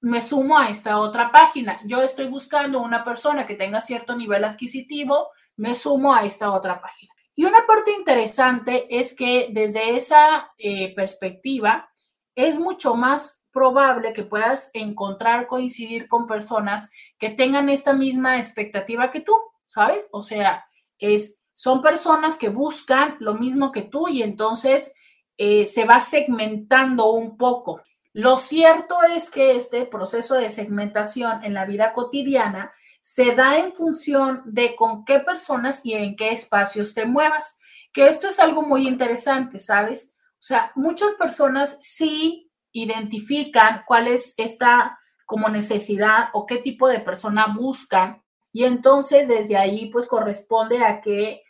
me 0.05 0.21
sumo 0.21 0.55
a 0.55 0.69
esta 0.69 0.99
otra 0.99 1.31
página. 1.31 1.79
Yo 1.83 2.03
estoy 2.03 2.27
buscando 2.27 2.79
una 2.79 3.03
persona 3.03 3.47
que 3.47 3.55
tenga 3.55 3.81
cierto 3.81 4.15
nivel 4.15 4.43
adquisitivo, 4.43 5.31
me 5.57 5.73
sumo 5.73 6.13
a 6.13 6.23
esta 6.25 6.51
otra 6.51 6.79
página. 6.79 7.11
Y 7.33 7.43
una 7.43 7.65
parte 7.65 7.91
interesante 7.91 8.85
es 8.87 9.15
que 9.15 9.49
desde 9.51 9.97
esa 9.97 10.51
eh, 10.59 10.93
perspectiva 10.93 11.89
es 12.35 12.59
mucho 12.59 12.93
más 12.93 13.47
probable 13.51 14.13
que 14.13 14.21
puedas 14.21 14.69
encontrar, 14.75 15.47
coincidir 15.47 16.07
con 16.07 16.27
personas 16.27 16.91
que 17.17 17.31
tengan 17.31 17.69
esta 17.69 17.93
misma 17.93 18.37
expectativa 18.37 19.09
que 19.09 19.21
tú, 19.21 19.33
¿sabes? 19.65 20.07
O 20.11 20.21
sea, 20.21 20.67
es, 20.99 21.41
son 21.55 21.81
personas 21.81 22.37
que 22.37 22.49
buscan 22.49 23.17
lo 23.21 23.33
mismo 23.33 23.71
que 23.71 23.81
tú 23.81 24.07
y 24.07 24.21
entonces 24.21 24.93
eh, 25.35 25.65
se 25.65 25.83
va 25.83 25.99
segmentando 26.01 27.11
un 27.11 27.37
poco. 27.37 27.81
Lo 28.15 28.37
cierto 28.37 29.03
es 29.03 29.29
que 29.29 29.57
este 29.57 29.85
proceso 29.85 30.35
de 30.35 30.49
segmentación 30.49 31.43
en 31.43 31.53
la 31.53 31.65
vida 31.65 31.91
cotidiana 31.91 32.71
se 33.01 33.35
da 33.35 33.57
en 33.57 33.75
función 33.75 34.41
de 34.45 34.73
con 34.77 35.03
qué 35.03 35.19
personas 35.19 35.85
y 35.85 35.95
en 35.95 36.15
qué 36.15 36.29
espacios 36.29 36.93
te 36.93 37.05
muevas, 37.05 37.59
que 37.91 38.07
esto 38.07 38.29
es 38.29 38.39
algo 38.39 38.61
muy 38.61 38.87
interesante, 38.87 39.59
¿sabes? 39.59 40.15
O 40.35 40.43
sea, 40.47 40.71
muchas 40.75 41.11
personas 41.15 41.77
sí 41.81 42.49
identifican 42.71 43.83
cuál 43.85 44.07
es 44.07 44.33
esta 44.37 44.97
como 45.25 45.49
necesidad 45.49 46.29
o 46.31 46.45
qué 46.45 46.59
tipo 46.59 46.87
de 46.87 47.01
persona 47.01 47.47
buscan 47.47 48.23
y 48.53 48.63
entonces 48.63 49.27
desde 49.27 49.57
ahí 49.57 49.87
pues 49.87 50.07
corresponde 50.07 50.85
a 50.85 51.01
que 51.01 51.43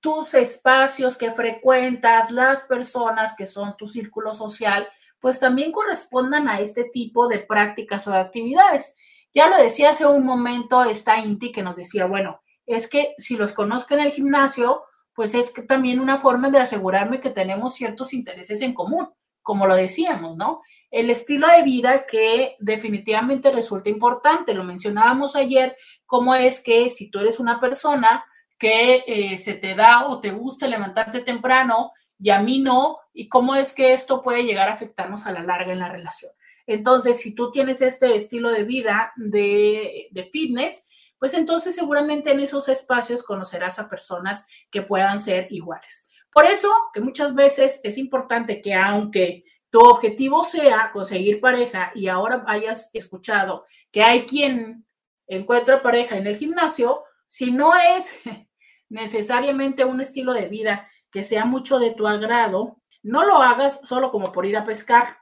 tus 0.00 0.34
espacios 0.34 1.16
que 1.16 1.30
frecuentas, 1.30 2.32
las 2.32 2.62
personas 2.62 3.36
que 3.36 3.46
son 3.46 3.76
tu 3.76 3.86
círculo 3.86 4.32
social, 4.32 4.88
pues 5.20 5.40
también 5.40 5.72
correspondan 5.72 6.48
a 6.48 6.60
este 6.60 6.84
tipo 6.84 7.28
de 7.28 7.40
prácticas 7.40 8.06
o 8.06 8.12
de 8.12 8.18
actividades. 8.18 8.96
Ya 9.34 9.48
lo 9.48 9.56
decía 9.56 9.90
hace 9.90 10.06
un 10.06 10.24
momento 10.24 10.82
esta 10.84 11.18
Inti 11.18 11.52
que 11.52 11.62
nos 11.62 11.76
decía, 11.76 12.06
bueno, 12.06 12.40
es 12.66 12.88
que 12.88 13.14
si 13.18 13.36
los 13.36 13.52
conozco 13.52 13.94
en 13.94 14.00
el 14.00 14.12
gimnasio, 14.12 14.82
pues 15.14 15.34
es 15.34 15.52
también 15.66 16.00
una 16.00 16.16
forma 16.16 16.50
de 16.50 16.58
asegurarme 16.58 17.20
que 17.20 17.30
tenemos 17.30 17.74
ciertos 17.74 18.12
intereses 18.12 18.60
en 18.62 18.74
común, 18.74 19.08
como 19.42 19.66
lo 19.66 19.74
decíamos, 19.74 20.36
¿no? 20.36 20.62
El 20.90 21.10
estilo 21.10 21.48
de 21.48 21.62
vida 21.62 22.06
que 22.06 22.56
definitivamente 22.60 23.50
resulta 23.50 23.90
importante, 23.90 24.54
lo 24.54 24.64
mencionábamos 24.64 25.36
ayer, 25.36 25.76
cómo 26.06 26.34
es 26.34 26.62
que 26.62 26.88
si 26.88 27.10
tú 27.10 27.18
eres 27.18 27.40
una 27.40 27.60
persona 27.60 28.24
que 28.58 29.04
eh, 29.06 29.38
se 29.38 29.54
te 29.54 29.74
da 29.74 30.06
o 30.06 30.20
te 30.20 30.30
gusta 30.30 30.66
levantarte 30.66 31.20
temprano 31.20 31.92
y 32.18 32.30
a 32.30 32.40
mí 32.40 32.60
no, 32.60 32.98
y 33.12 33.28
cómo 33.28 33.54
es 33.54 33.72
que 33.72 33.92
esto 33.92 34.22
puede 34.22 34.44
llegar 34.44 34.68
a 34.68 34.74
afectarnos 34.74 35.26
a 35.26 35.32
la 35.32 35.42
larga 35.42 35.72
en 35.72 35.78
la 35.78 35.88
relación. 35.88 36.32
Entonces, 36.66 37.20
si 37.20 37.34
tú 37.34 37.50
tienes 37.50 37.80
este 37.80 38.14
estilo 38.14 38.50
de 38.50 38.64
vida 38.64 39.12
de, 39.16 40.08
de 40.10 40.24
fitness, 40.24 40.86
pues 41.18 41.34
entonces 41.34 41.74
seguramente 41.74 42.30
en 42.30 42.40
esos 42.40 42.68
espacios 42.68 43.22
conocerás 43.22 43.78
a 43.78 43.88
personas 43.88 44.46
que 44.70 44.82
puedan 44.82 45.18
ser 45.18 45.48
iguales. 45.50 46.08
Por 46.32 46.46
eso 46.46 46.70
que 46.92 47.00
muchas 47.00 47.34
veces 47.34 47.80
es 47.82 47.98
importante 47.98 48.60
que 48.60 48.74
aunque 48.74 49.44
tu 49.70 49.80
objetivo 49.80 50.44
sea 50.44 50.90
conseguir 50.92 51.40
pareja 51.40 51.92
y 51.94 52.08
ahora 52.08 52.44
hayas 52.46 52.90
escuchado 52.94 53.66
que 53.90 54.02
hay 54.02 54.26
quien 54.26 54.86
encuentra 55.26 55.82
pareja 55.82 56.16
en 56.16 56.26
el 56.26 56.36
gimnasio, 56.36 57.02
si 57.26 57.50
no 57.50 57.72
es 57.96 58.12
necesariamente 58.88 59.84
un 59.84 60.00
estilo 60.00 60.32
de 60.32 60.48
vida 60.48 60.88
que 61.10 61.24
sea 61.24 61.44
mucho 61.44 61.78
de 61.78 61.90
tu 61.90 62.06
agrado, 62.06 62.76
no 63.02 63.24
lo 63.24 63.36
hagas 63.36 63.80
solo 63.84 64.10
como 64.10 64.32
por 64.32 64.46
ir 64.46 64.56
a 64.56 64.64
pescar, 64.64 65.18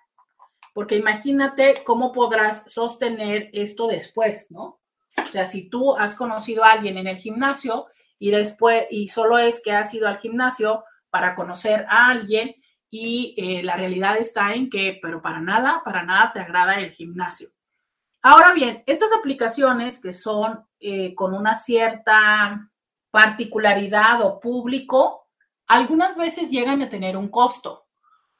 porque 0.75 0.97
imagínate 0.97 1.75
cómo 1.85 2.13
podrás 2.13 2.71
sostener 2.73 3.51
esto 3.53 3.87
después, 3.87 4.51
¿no? 4.51 4.81
O 5.25 5.29
sea, 5.31 5.47
si 5.47 5.69
tú 5.69 5.97
has 5.97 6.15
conocido 6.15 6.65
a 6.65 6.73
alguien 6.73 6.99
en 6.99 7.07
el 7.07 7.17
gimnasio 7.17 7.87
y 8.19 8.31
después, 8.31 8.87
y 8.91 9.09
solo 9.09 9.39
es 9.39 9.63
que 9.63 9.73
has 9.73 9.93
ido 9.95 10.07
al 10.09 10.19
gimnasio 10.19 10.85
para 11.11 11.35
conocer 11.35 11.87
a 11.89 12.09
alguien 12.09 12.55
y 12.91 13.35
eh, 13.39 13.63
la 13.63 13.77
realidad 13.77 14.17
está 14.19 14.55
en 14.55 14.69
que, 14.69 14.99
pero 15.01 15.23
para 15.23 15.41
nada, 15.41 15.83
para 15.85 16.03
nada 16.03 16.33
te 16.33 16.41
agrada 16.41 16.79
el 16.79 16.91
gimnasio. 16.91 17.49
Ahora 18.23 18.53
bien, 18.53 18.83
estas 18.87 19.11
aplicaciones 19.13 20.01
que 20.01 20.13
son 20.13 20.67
eh, 20.81 21.15
con 21.15 21.33
una 21.33 21.55
cierta 21.55 22.71
particularidad 23.11 24.21
o 24.23 24.41
público, 24.41 25.26
algunas 25.67 26.17
veces 26.17 26.51
llegan 26.51 26.83
a 26.83 26.91
tener 26.91 27.17
un 27.17 27.29
costo, 27.29 27.87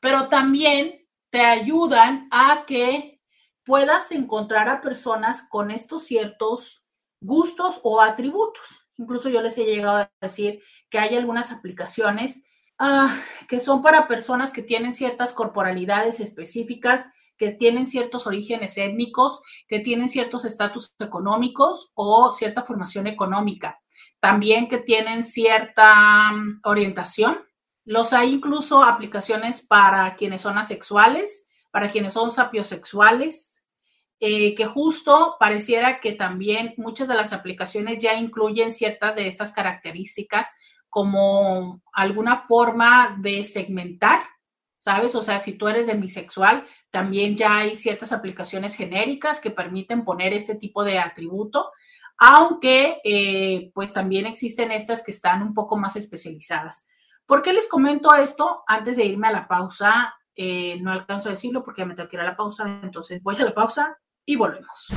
pero 0.01 0.29
también 0.29 1.07
te 1.31 1.41
ayudan 1.41 2.29
a 2.31 2.65
que 2.67 3.21
puedas 3.65 4.13
encontrar 4.13 4.69
a 4.69 4.81
personas 4.81 5.43
con 5.49 5.71
estos 5.71 6.05
ciertos 6.05 6.87
gustos 7.21 7.81
o 7.83 8.01
atributos. 8.01 8.65
Incluso 8.97 9.29
yo 9.29 9.43
les 9.43 9.59
he 9.59 9.65
llegado 9.65 9.99
a 9.99 10.13
decir 10.21 10.63
que 10.89 10.99
hay 10.99 11.17
algunas 11.17 11.51
aplicaciones 11.53 12.45
ah, 12.79 13.19
que 13.49 13.59
son 13.59 13.83
para 13.83 14.07
personas 14.07 14.53
que 14.53 14.63
tienen 14.63 14.93
ciertas 14.93 15.33
corporalidades 15.33 16.21
específicas 16.21 17.11
que 17.37 17.53
tienen 17.53 17.87
ciertos 17.87 18.27
orígenes 18.27 18.77
étnicos, 18.79 19.41
que 19.69 19.81
tienen 19.81 20.09
ciertos 20.09 20.45
estatus 20.45 20.95
económicos 20.99 21.93
o 21.95 22.33
cierta 22.33 22.63
formación 22.63 23.07
económica, 23.07 23.81
también 24.21 24.69
que 24.69 24.79
tienen 24.79 25.25
cierta 25.25 26.33
mm, 26.33 26.61
orientación. 26.65 27.39
Los 27.85 28.13
hay 28.13 28.33
incluso 28.33 28.83
aplicaciones 28.83 29.65
para 29.65 30.17
quienes 30.17 30.43
son 30.43 30.59
asexuales, 30.59 31.49
para 31.71 31.91
quienes 31.91 32.13
son 32.13 32.31
sapiosexuales, 32.31 33.67
eh, 34.19 34.55
que 34.55 34.67
justo 34.67 35.37
pareciera 35.39 36.01
que 36.01 36.13
también 36.13 36.75
muchas 36.79 37.07
de 37.07 37.15
las 37.15 37.33
aplicaciones 37.33 37.99
ya 37.99 38.15
incluyen 38.15 38.73
ciertas 38.73 39.15
de 39.15 39.29
estas 39.29 39.53
características 39.53 40.57
como 40.89 41.83
alguna 41.93 42.39
forma 42.39 43.17
de 43.21 43.45
segmentar 43.45 44.23
¿sabes? 44.87 45.17
O 45.17 45.23
sea, 45.23 45.41
si 45.41 45.55
tú 45.55 45.67
eres 45.67 45.89
demisexual, 45.89 46.65
también 46.91 47.37
ya 47.37 47.57
hay 47.59 47.75
ciertas 47.75 48.13
aplicaciones 48.13 48.77
genéricas 48.77 49.41
que 49.41 49.51
permiten 49.51 50.05
poner 50.05 50.33
este 50.33 50.55
tipo 50.55 50.85
de 50.85 51.01
atributo, 51.01 51.73
aunque 52.19 53.01
eh, 53.05 53.71
pues 53.75 53.93
también 53.93 54.27
existen 54.27 54.71
estas 54.71 55.03
que 55.05 55.11
están 55.11 55.43
un 55.43 55.55
poco 55.55 55.77
más 55.77 55.97
especializadas. 55.97 56.87
¿Por 57.27 57.43
qué 57.43 57.53
les 57.53 57.69
comento 57.69 58.15
esto? 58.15 58.63
Antes 58.67 58.97
de 58.97 59.05
irme 59.05 59.29
a 59.29 59.33
la 59.33 59.49
pausa, 59.49 60.15
eh, 60.35 60.79
no 60.81 60.93
alcanzo 60.93 61.29
a 61.29 61.33
decirlo 61.33 61.65
porque 61.65 61.83
ya 61.83 61.87
me 61.87 61.95
tengo 61.95 62.09
que 62.09 62.17
ir 62.17 62.21
a 62.21 62.27
la 62.27 62.37
pausa, 62.37 62.81
entonces 62.83 63.23
voy 63.23 63.37
a 63.37 63.45
la 63.45 63.55
pausa 63.55 63.99
y 64.25 64.37
volvemos. 64.37 64.89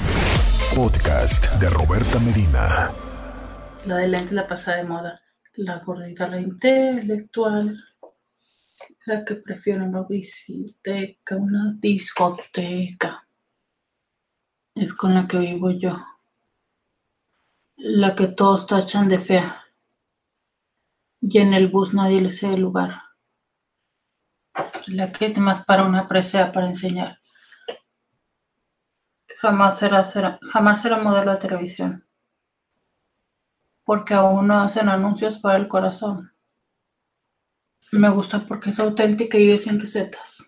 Podcast 0.76 1.52
de 1.54 1.70
Roberta 1.70 2.20
Medina. 2.20 2.92
La 3.86 3.96
de 3.96 4.08
lente 4.08 4.36
la 4.36 4.48
pasada 4.48 4.78
de 4.78 4.84
moda, 4.84 5.22
la 5.56 5.80
gordita, 5.80 6.28
la 6.28 6.40
intelectual 6.40 7.84
la 9.06 9.26
que 9.26 9.36
prefiero 9.36 9.86
una 9.86 10.04
visiteca, 10.04 11.36
una 11.36 11.74
discoteca. 11.80 13.28
Es 14.76 14.94
con 14.94 15.16
la 15.16 15.28
que 15.28 15.40
vivo 15.40 15.72
yo. 15.72 15.98
La 17.82 18.14
que 18.14 18.28
todos 18.28 18.68
tachan 18.68 19.08
de 19.08 19.20
fea. 19.20 19.64
Y 21.22 21.38
en 21.38 21.54
el 21.54 21.70
bus 21.70 21.94
nadie 21.94 22.20
le 22.20 22.54
el 22.54 22.60
lugar. 22.60 23.04
La 24.88 25.14
que 25.14 25.28
es 25.28 25.38
más 25.38 25.64
para 25.64 25.86
una 25.86 26.06
presea 26.06 26.52
para 26.52 26.68
enseñar. 26.68 27.22
Jamás 29.40 29.80
será, 29.80 30.04
será, 30.04 30.40
jamás 30.52 30.82
será 30.82 30.98
modelo 30.98 31.32
de 31.32 31.38
televisión. 31.38 32.06
Porque 33.86 34.14
aún 34.14 34.48
no 34.48 34.60
hacen 34.60 34.90
anuncios 34.90 35.40
para 35.40 35.56
el 35.56 35.70
corazón. 35.70 36.34
Me 37.94 38.10
gusta 38.10 38.46
porque 38.46 38.72
es 38.72 38.80
auténtica 38.82 39.38
y 39.38 39.46
vive 39.46 39.58
sin 39.58 39.80
recetas. 39.80 40.44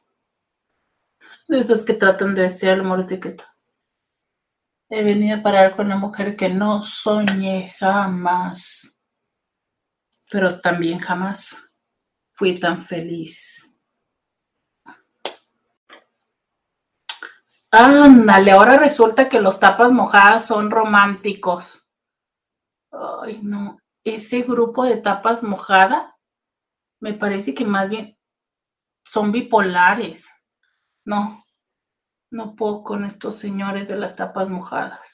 De 1.48 1.62
esas 1.62 1.86
que 1.86 1.94
tratan 1.94 2.36
de 2.36 2.42
vestir 2.42 2.72
el 2.72 2.82
amor 2.82 3.00
etiqueta. 3.00 3.51
He 4.94 5.04
venido 5.04 5.38
a 5.38 5.42
parar 5.42 5.78
con 5.78 5.86
una 5.86 5.96
mujer 5.96 6.36
que 6.36 6.50
no 6.50 6.84
soñé 6.84 7.74
jamás. 7.80 9.00
Pero 10.30 10.60
también 10.60 11.00
jamás 11.00 11.72
fui 12.34 12.60
tan 12.60 12.84
feliz. 12.84 13.74
Ándale, 17.72 18.52
ahora 18.52 18.76
resulta 18.76 19.30
que 19.30 19.40
los 19.40 19.62
tapas 19.62 19.94
mojadas 19.94 20.46
son 20.46 20.70
románticos. 20.70 21.90
Ay, 22.92 23.40
no. 23.42 23.80
Ese 24.04 24.42
grupo 24.42 24.84
de 24.84 24.98
tapas 24.98 25.42
mojadas 25.42 26.14
me 27.00 27.14
parece 27.14 27.56
que 27.56 27.64
más 27.64 27.88
bien 27.88 28.18
son 29.06 29.32
bipolares. 29.32 30.30
No, 31.06 31.41
no 32.32 32.56
puedo 32.56 32.84
con 32.84 33.06
estos 33.06 33.36
señores 33.38 33.88
de 33.88 33.96
las 33.98 34.16
tapas 34.16 34.50
mojadas. 34.50 35.08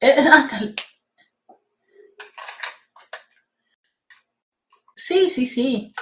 Eh, 0.00 0.16
sí, 4.94 5.30
sí, 5.30 5.46
sí. 5.46 5.92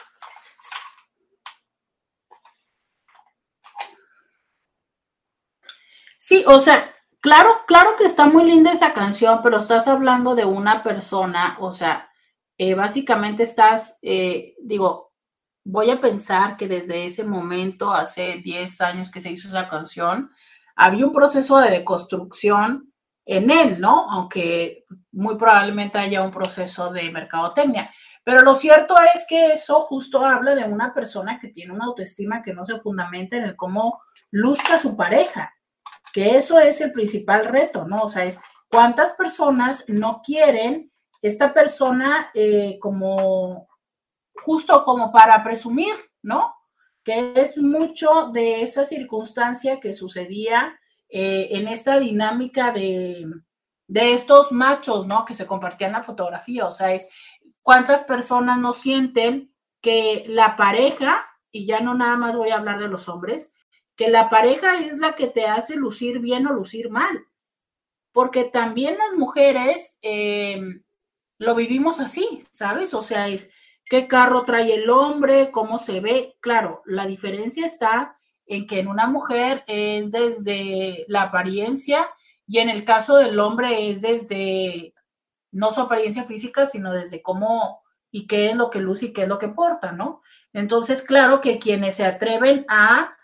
Sí, 6.19 6.45
o 6.47 6.59
sea, 6.61 6.91
Claro, 7.21 7.49
claro 7.67 7.97
que 7.97 8.05
está 8.05 8.27
muy 8.27 8.45
linda 8.45 8.71
esa 8.71 8.93
canción, 8.93 9.41
pero 9.43 9.57
estás 9.59 9.89
hablando 9.89 10.35
de 10.35 10.45
una 10.45 10.83
persona, 10.83 11.57
o 11.59 11.73
sea, 11.73 12.11
eh, 12.59 12.75
básicamente 12.75 13.45
estás, 13.45 13.99
eh, 14.03 14.55
digo, 14.63 15.14
voy 15.65 15.91
a 15.91 16.01
pensar 16.01 16.57
que 16.57 16.69
desde 16.69 17.07
ese 17.07 17.25
momento, 17.25 17.93
hace 17.93 18.41
10 18.45 18.81
años 18.83 19.11
que 19.11 19.21
se 19.21 19.31
hizo 19.31 19.49
esa 19.49 19.69
canción, 19.69 20.31
había 20.77 21.07
un 21.07 21.13
proceso 21.13 21.59
de 21.59 21.71
deconstrucción 21.71 22.93
en 23.27 23.51
él, 23.51 23.81
¿no? 23.81 24.11
Aunque 24.11 24.85
muy 25.13 25.37
probablemente 25.37 25.99
haya 25.99 26.23
un 26.23 26.31
proceso 26.31 26.93
de 26.93 27.11
mercadotecnia. 27.11 27.91
Pero 28.23 28.43
lo 28.43 28.55
cierto 28.55 28.95
es 29.15 29.27
que 29.29 29.53
eso 29.53 29.81
justo 29.81 30.25
habla 30.25 30.55
de 30.55 30.65
una 30.65 30.93
persona 30.93 31.39
que 31.39 31.49
tiene 31.49 31.73
una 31.73 31.87
autoestima 31.87 32.43
que 32.43 32.55
no 32.55 32.65
se 32.65 32.79
fundamenta 32.79 33.37
en 33.37 33.45
el 33.45 33.57
cómo 33.57 34.01
luzca 34.31 34.79
su 34.79 34.97
pareja 34.97 35.55
que 36.15 36.37
eso 36.37 36.61
es 36.61 36.81
el 36.81 36.93
principal 36.93 37.47
reto, 37.47 37.87
¿no? 37.87 38.03
O 38.03 38.09
sea, 38.09 38.25
es 38.25 38.41
cuántas 38.69 39.13
personas 39.13 39.85
no 39.89 40.23
quieren 40.25 40.93
esta 41.21 41.53
persona 41.53 42.31
eh, 42.33 42.79
como 42.81 43.67
justo 44.45 44.85
como 44.85 45.11
para 45.11 45.43
presumir, 45.43 45.95
¿no? 46.23 46.55
Que 47.03 47.33
es 47.37 47.57
mucho 47.57 48.31
de 48.33 48.63
esa 48.63 48.85
circunstancia 48.85 49.81
que 49.81 49.95
sucedía 49.95 50.79
eh, 51.09 51.49
en 51.53 51.69
esta 51.69 51.99
dinámica 51.99 52.71
de, 52.73 53.27
de 53.87 54.13
estos 54.13 54.53
machos, 54.53 55.07
¿no? 55.07 55.25
Que 55.25 55.35
se 55.35 55.47
compartían 55.47 55.93
la 55.93 56.03
fotografía, 56.03 56.67
o 56.67 56.73
sea, 56.73 56.93
es 56.93 57.09
cuántas 57.63 58.05
personas 58.05 58.59
no 58.59 58.75
sienten 58.75 59.55
que 59.81 60.25
la 60.29 60.57
pareja, 60.57 61.27
y 61.51 61.67
ya 61.67 61.81
no 61.81 61.95
nada 61.95 62.17
más 62.17 62.37
voy 62.37 62.51
a 62.51 62.57
hablar 62.57 62.79
de 62.79 62.89
los 62.89 63.09
hombres, 63.09 63.53
que 63.97 64.09
la 64.09 64.29
pareja 64.29 64.79
es 64.81 64.99
la 64.99 65.15
que 65.15 65.29
te 65.29 65.47
hace 65.47 65.77
lucir 65.77 66.19
bien 66.19 66.47
o 66.47 66.53
lucir 66.53 66.91
mal. 66.91 67.27
Porque 68.13 68.45
también 68.45 68.97
las 68.99 69.15
mujeres 69.17 69.99
eh, 70.03 70.61
lo 71.39 71.55
vivimos 71.55 72.01
así, 72.01 72.41
¿sabes? 72.53 72.95
O 72.95 73.03
sea, 73.03 73.29
es 73.29 73.53
qué 73.85 74.09
carro 74.09 74.45
trae 74.45 74.75
el 74.75 74.91
hombre, 74.91 75.51
cómo 75.51 75.79
se 75.79 76.01
ve. 76.01 76.37
Claro, 76.41 76.83
la 76.87 77.07
diferencia 77.07 77.67
está 77.67 78.17
en 78.47 78.67
que 78.67 78.79
en 78.79 78.89
una 78.89 79.07
mujer 79.07 79.65
es 79.67 80.11
desde 80.11 81.05
la 81.09 81.23
apariencia 81.23 82.09
y 82.47 82.59
en 82.59 82.69
el 82.69 82.85
caso 82.85 83.17
del 83.17 83.39
hombre 83.39 83.91
es 83.91 84.03
desde 84.03 84.95
no 85.51 85.71
su 85.71 85.81
apariencia 85.81 86.25
física, 86.25 86.67
sino 86.67 86.93
desde 86.93 87.23
cómo 87.23 87.83
y 88.11 88.27
qué 88.27 88.51
es 88.51 88.57
lo 88.57 88.71
que 88.71 88.81
luce 88.81 89.07
y 89.07 89.13
qué 89.13 89.23
es 89.23 89.29
lo 89.29 89.39
que 89.39 89.49
porta, 89.49 89.93
¿no? 89.93 90.23
Entonces, 90.53 91.03
claro 91.03 91.41
que 91.41 91.59
quienes 91.59 91.97
se 91.97 92.05
atreven 92.05 92.65
a 92.69 93.17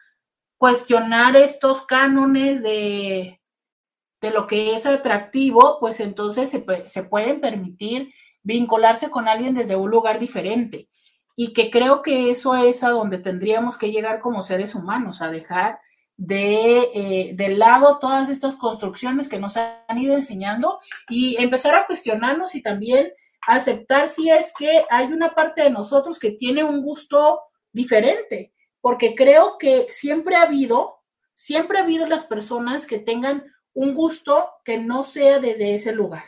cuestionar 0.57 1.37
estos 1.37 1.87
cánones 1.87 2.62
de, 2.62 3.41
de 4.20 4.31
lo 4.31 4.47
que 4.47 4.74
es 4.74 4.87
atractivo, 4.87 5.78
pues 5.81 6.01
entonces 6.01 6.51
se, 6.51 6.65
se 6.87 7.03
pueden 7.05 7.41
permitir 7.41 8.12
vincularse 8.42 9.10
con 9.10 9.28
alguien 9.28 9.54
desde 9.54 9.76
un 9.76 9.90
lugar 9.90 10.18
diferente. 10.18 10.88
Y 11.36 11.52
que 11.52 11.70
creo 11.70 12.02
que 12.02 12.30
eso 12.30 12.54
es 12.54 12.82
a 12.82 12.90
donde 12.90 13.18
tendríamos 13.18 13.76
que 13.76 13.90
llegar 13.90 14.20
como 14.20 14.42
seres 14.42 14.74
humanos, 14.74 15.22
a 15.22 15.30
dejar 15.30 15.80
de, 16.16 16.90
eh, 16.94 17.56
lado 17.56 17.98
todas 17.98 18.28
estas 18.28 18.56
construcciones 18.56 19.28
que 19.28 19.38
nos 19.38 19.56
han 19.56 19.98
ido 19.98 20.14
enseñando 20.14 20.80
y 21.08 21.42
empezar 21.42 21.74
a 21.74 21.86
cuestionarnos 21.86 22.54
y 22.54 22.62
también 22.62 23.12
aceptar 23.46 24.08
si 24.08 24.30
es 24.30 24.52
que 24.58 24.84
hay 24.90 25.06
una 25.06 25.34
parte 25.34 25.62
de 25.62 25.70
nosotros 25.70 26.18
que 26.18 26.32
tiene 26.32 26.62
un 26.62 26.82
gusto 26.82 27.40
diferente, 27.72 28.52
porque 28.82 29.14
creo 29.14 29.56
que 29.58 29.86
siempre 29.90 30.36
ha 30.36 30.42
habido, 30.42 31.00
siempre 31.32 31.78
ha 31.78 31.84
habido 31.84 32.06
las 32.06 32.24
personas 32.24 32.86
que 32.86 32.98
tengan 32.98 33.44
un 33.72 33.94
gusto 33.94 34.50
que 34.62 34.76
no 34.76 35.04
sea 35.04 35.38
desde 35.38 35.74
ese 35.74 35.94
lugar 35.94 36.24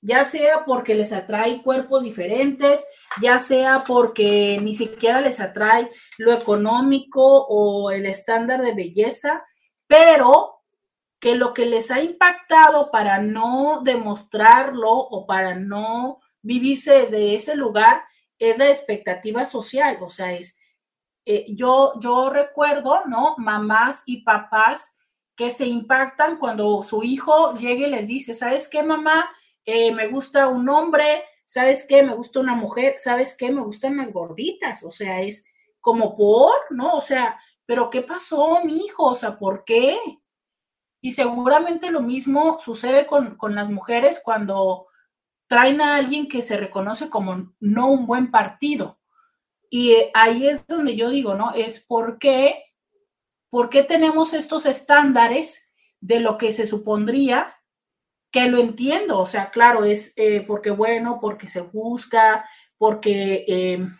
ya 0.00 0.24
sea 0.24 0.64
porque 0.64 0.94
les 0.94 1.12
atrae 1.12 1.62
cuerpos 1.62 2.02
diferentes, 2.02 2.86
ya 3.20 3.38
sea 3.38 3.84
porque 3.86 4.58
ni 4.62 4.74
siquiera 4.74 5.20
les 5.20 5.40
atrae 5.40 5.90
lo 6.18 6.32
económico 6.32 7.46
o 7.48 7.90
el 7.90 8.06
estándar 8.06 8.62
de 8.62 8.74
belleza, 8.74 9.44
pero 9.86 10.62
que 11.20 11.34
lo 11.34 11.52
que 11.52 11.66
les 11.66 11.90
ha 11.90 12.00
impactado 12.00 12.90
para 12.90 13.20
no 13.20 13.80
demostrarlo 13.82 14.90
o 14.92 15.26
para 15.26 15.54
no 15.56 16.20
vivirse 16.42 16.92
desde 16.92 17.34
ese 17.34 17.56
lugar 17.56 18.04
es 18.38 18.56
la 18.56 18.68
expectativa 18.68 19.44
social, 19.44 19.98
o 20.00 20.10
sea, 20.10 20.32
es, 20.32 20.60
eh, 21.26 21.46
yo, 21.48 21.94
yo 22.00 22.30
recuerdo, 22.30 23.04
¿no? 23.06 23.34
Mamás 23.38 24.04
y 24.06 24.22
papás 24.22 24.96
que 25.34 25.50
se 25.50 25.66
impactan 25.66 26.38
cuando 26.38 26.82
su 26.82 27.02
hijo 27.02 27.54
llega 27.54 27.86
y 27.86 27.90
les 27.90 28.06
dice, 28.06 28.34
¿sabes 28.34 28.68
qué, 28.68 28.82
mamá? 28.82 29.28
Eh, 29.70 29.92
me 29.92 30.06
gusta 30.06 30.48
un 30.48 30.66
hombre, 30.70 31.24
¿sabes 31.44 31.84
qué? 31.86 32.02
Me 32.02 32.14
gusta 32.14 32.40
una 32.40 32.54
mujer, 32.54 32.94
¿sabes 32.96 33.36
qué? 33.36 33.52
Me 33.52 33.60
gustan 33.60 33.98
las 33.98 34.10
gorditas, 34.10 34.82
o 34.82 34.90
sea, 34.90 35.20
es 35.20 35.44
como 35.78 36.16
por, 36.16 36.54
¿no? 36.70 36.94
O 36.94 37.02
sea, 37.02 37.38
pero 37.66 37.90
¿qué 37.90 38.00
pasó, 38.00 38.64
mi 38.64 38.78
hijo? 38.78 39.04
O 39.04 39.14
sea, 39.14 39.38
¿por 39.38 39.64
qué? 39.66 40.00
Y 41.02 41.12
seguramente 41.12 41.90
lo 41.90 42.00
mismo 42.00 42.58
sucede 42.58 43.06
con, 43.06 43.36
con 43.36 43.54
las 43.54 43.68
mujeres 43.68 44.22
cuando 44.24 44.86
traen 45.48 45.82
a 45.82 45.96
alguien 45.96 46.28
que 46.28 46.40
se 46.40 46.56
reconoce 46.56 47.10
como 47.10 47.52
no 47.60 47.90
un 47.90 48.06
buen 48.06 48.30
partido. 48.30 48.98
Y 49.68 49.92
eh, 49.92 50.10
ahí 50.14 50.48
es 50.48 50.66
donde 50.66 50.96
yo 50.96 51.10
digo, 51.10 51.34
¿no? 51.34 51.52
Es 51.52 51.84
por 51.84 52.18
qué, 52.18 52.64
por 53.50 53.68
qué 53.68 53.82
tenemos 53.82 54.32
estos 54.32 54.64
estándares 54.64 55.70
de 56.00 56.20
lo 56.20 56.38
que 56.38 56.54
se 56.54 56.66
supondría 56.66 57.57
que 58.30 58.48
lo 58.48 58.58
entiendo, 58.58 59.18
o 59.18 59.26
sea, 59.26 59.50
claro, 59.50 59.84
es 59.84 60.12
eh, 60.16 60.44
porque 60.46 60.70
bueno, 60.70 61.18
porque 61.20 61.48
se 61.48 61.62
busca, 61.62 62.48
porque 62.76 63.44
em, 63.48 63.96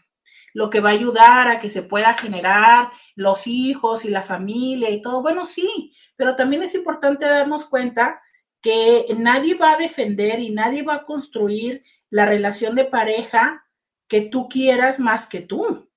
lo 0.55 0.70
que 0.70 0.80
va 0.80 0.90
a 0.90 0.92
ayudar 0.92 1.48
a 1.48 1.59
que 1.60 1.70
se 1.70 1.82
pueda 1.82 2.14
generar 2.14 2.90
los 3.14 3.46
hijos 3.46 4.05
y 4.05 4.10
la 4.10 4.22
familia 4.22 4.90
y 4.90 5.00
todo, 5.00 5.22
bueno, 5.22 5.46
sí, 5.46 5.94
pero 6.16 6.36
también 6.36 6.62
es 6.62 6.74
importante 6.74 7.24
darnos 7.24 7.64
cuenta 7.66 8.20
que 8.60 9.06
nadie 9.16 9.55
va 9.55 9.72
a 9.72 9.76
defender 9.76 10.40
y 10.40 10.50
nadie 10.50 10.82
va 10.82 10.94
a 10.94 11.05
construir 11.05 11.84
la 12.10 12.26
relación 12.26 12.74
de 12.74 12.84
pareja 12.84 13.64
que 14.09 14.22
tú 14.22 14.48
quieras 14.48 14.98
más 14.98 15.26
que 15.26 15.40
tú. 15.40 15.88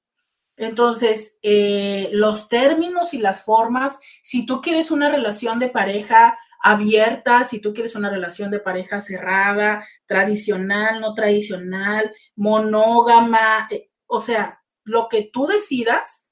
Entonces, 0.57 1.39
eh, 1.41 2.09
los 2.11 2.47
términos 2.49 3.13
y 3.13 3.17
las 3.17 3.43
formas, 3.43 3.99
si 4.21 4.45
tú 4.45 4.61
quieres 4.61 4.91
una 4.91 5.09
relación 5.09 5.57
de 5.57 5.69
pareja 5.69 6.37
abierta, 6.63 7.43
si 7.43 7.59
tú 7.59 7.73
quieres 7.73 7.95
una 7.95 8.09
relación 8.09 8.51
de 8.51 8.59
pareja 8.59 9.01
cerrada, 9.01 9.85
tradicional, 10.05 11.01
no 11.01 11.13
tradicional, 11.13 12.13
monógama, 12.35 13.67
eh, 13.71 13.89
o 14.07 14.19
sea, 14.19 14.61
lo 14.83 15.07
que 15.09 15.29
tú 15.31 15.47
decidas, 15.47 16.31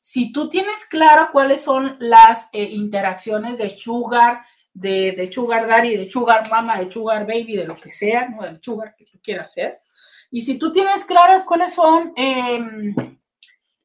si 0.00 0.32
tú 0.32 0.48
tienes 0.48 0.86
claro 0.86 1.30
cuáles 1.32 1.62
son 1.62 1.96
las 1.98 2.48
eh, 2.52 2.64
interacciones 2.64 3.58
de 3.58 3.70
sugar, 3.70 4.42
de, 4.72 5.12
de, 5.12 5.32
sugar 5.32 5.66
daddy, 5.66 5.96
de 5.96 6.10
sugar 6.10 6.50
mama, 6.50 6.78
de 6.78 6.90
sugar 6.90 7.26
baby, 7.26 7.56
de 7.56 7.66
lo 7.66 7.76
que 7.76 7.90
sea, 7.90 8.28
¿no? 8.28 8.42
Del 8.42 8.62
sugar 8.62 8.94
que 8.94 9.06
tú 9.06 9.18
quieras 9.22 9.50
hacer. 9.50 9.80
Y 10.30 10.42
si 10.42 10.58
tú 10.58 10.72
tienes 10.72 11.04
claras 11.04 11.44
cuáles 11.44 11.74
son 11.74 12.12
em, 12.16 12.94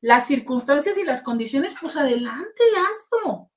las 0.01 0.27
circunstancias 0.27 0.97
y 0.97 1.03
las 1.03 1.21
condiciones, 1.21 1.73
pues 1.79 1.95
adelante, 1.95 2.63
hazlo. 2.75 3.50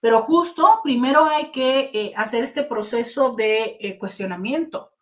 Pero 0.00 0.22
justo 0.22 0.80
primero 0.82 1.26
hay 1.26 1.50
que 1.50 1.90
eh, 1.92 2.12
hacer 2.16 2.44
este 2.44 2.64
proceso 2.64 3.34
de 3.34 3.76
eh, 3.80 3.98
cuestionamiento. 3.98 4.92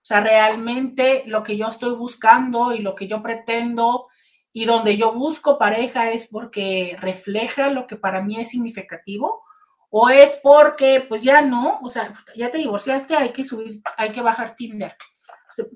O 0.00 0.04
sea, 0.08 0.20
realmente 0.20 1.22
lo 1.26 1.42
que 1.42 1.56
yo 1.56 1.68
estoy 1.68 1.94
buscando 1.94 2.72
y 2.72 2.80
lo 2.80 2.94
que 2.94 3.06
yo 3.06 3.22
pretendo 3.22 4.08
y 4.52 4.64
donde 4.64 4.96
yo 4.96 5.12
busco 5.12 5.58
pareja 5.58 6.10
es 6.10 6.28
porque 6.28 6.96
refleja 7.00 7.70
lo 7.70 7.86
que 7.86 7.96
para 7.96 8.22
mí 8.22 8.40
es 8.40 8.50
significativo 8.50 9.42
o 9.90 10.08
es 10.08 10.38
porque 10.42 11.04
pues 11.08 11.22
ya 11.22 11.42
no, 11.42 11.78
o 11.82 11.88
sea, 11.88 12.12
ya 12.34 12.50
te 12.50 12.58
divorciaste, 12.58 13.16
hay 13.16 13.30
que 13.30 13.44
subir, 13.44 13.80
hay 13.96 14.12
que 14.12 14.20
bajar 14.20 14.56
Tinder. 14.56 14.96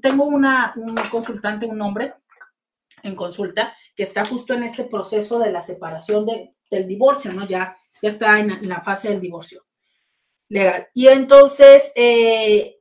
tengo 0.01 0.25
una, 0.25 0.73
un 0.77 0.95
consultante, 1.11 1.67
un 1.67 1.81
hombre 1.81 2.15
en 3.03 3.15
consulta 3.17 3.75
que 3.95 4.03
está 4.03 4.25
justo 4.25 4.55
en 4.55 4.65
este 4.65 4.85
proceso 4.85 5.39
de 5.39 5.51
la 5.51 5.63
separación 5.63 6.27
de, 6.27 6.55
del 6.77 6.89
divorcio, 6.89 7.33
¿no? 7.33 7.47
Ya 7.47 7.77
ya 8.03 8.09
está 8.09 8.39
en, 8.41 8.69
la 8.69 8.83
fase 8.83 9.09
del 9.09 9.21
divorcio 9.21 9.65
legal. 10.49 10.89
Y 10.93 11.09
entonces 11.09 11.93
eh, 11.95 12.81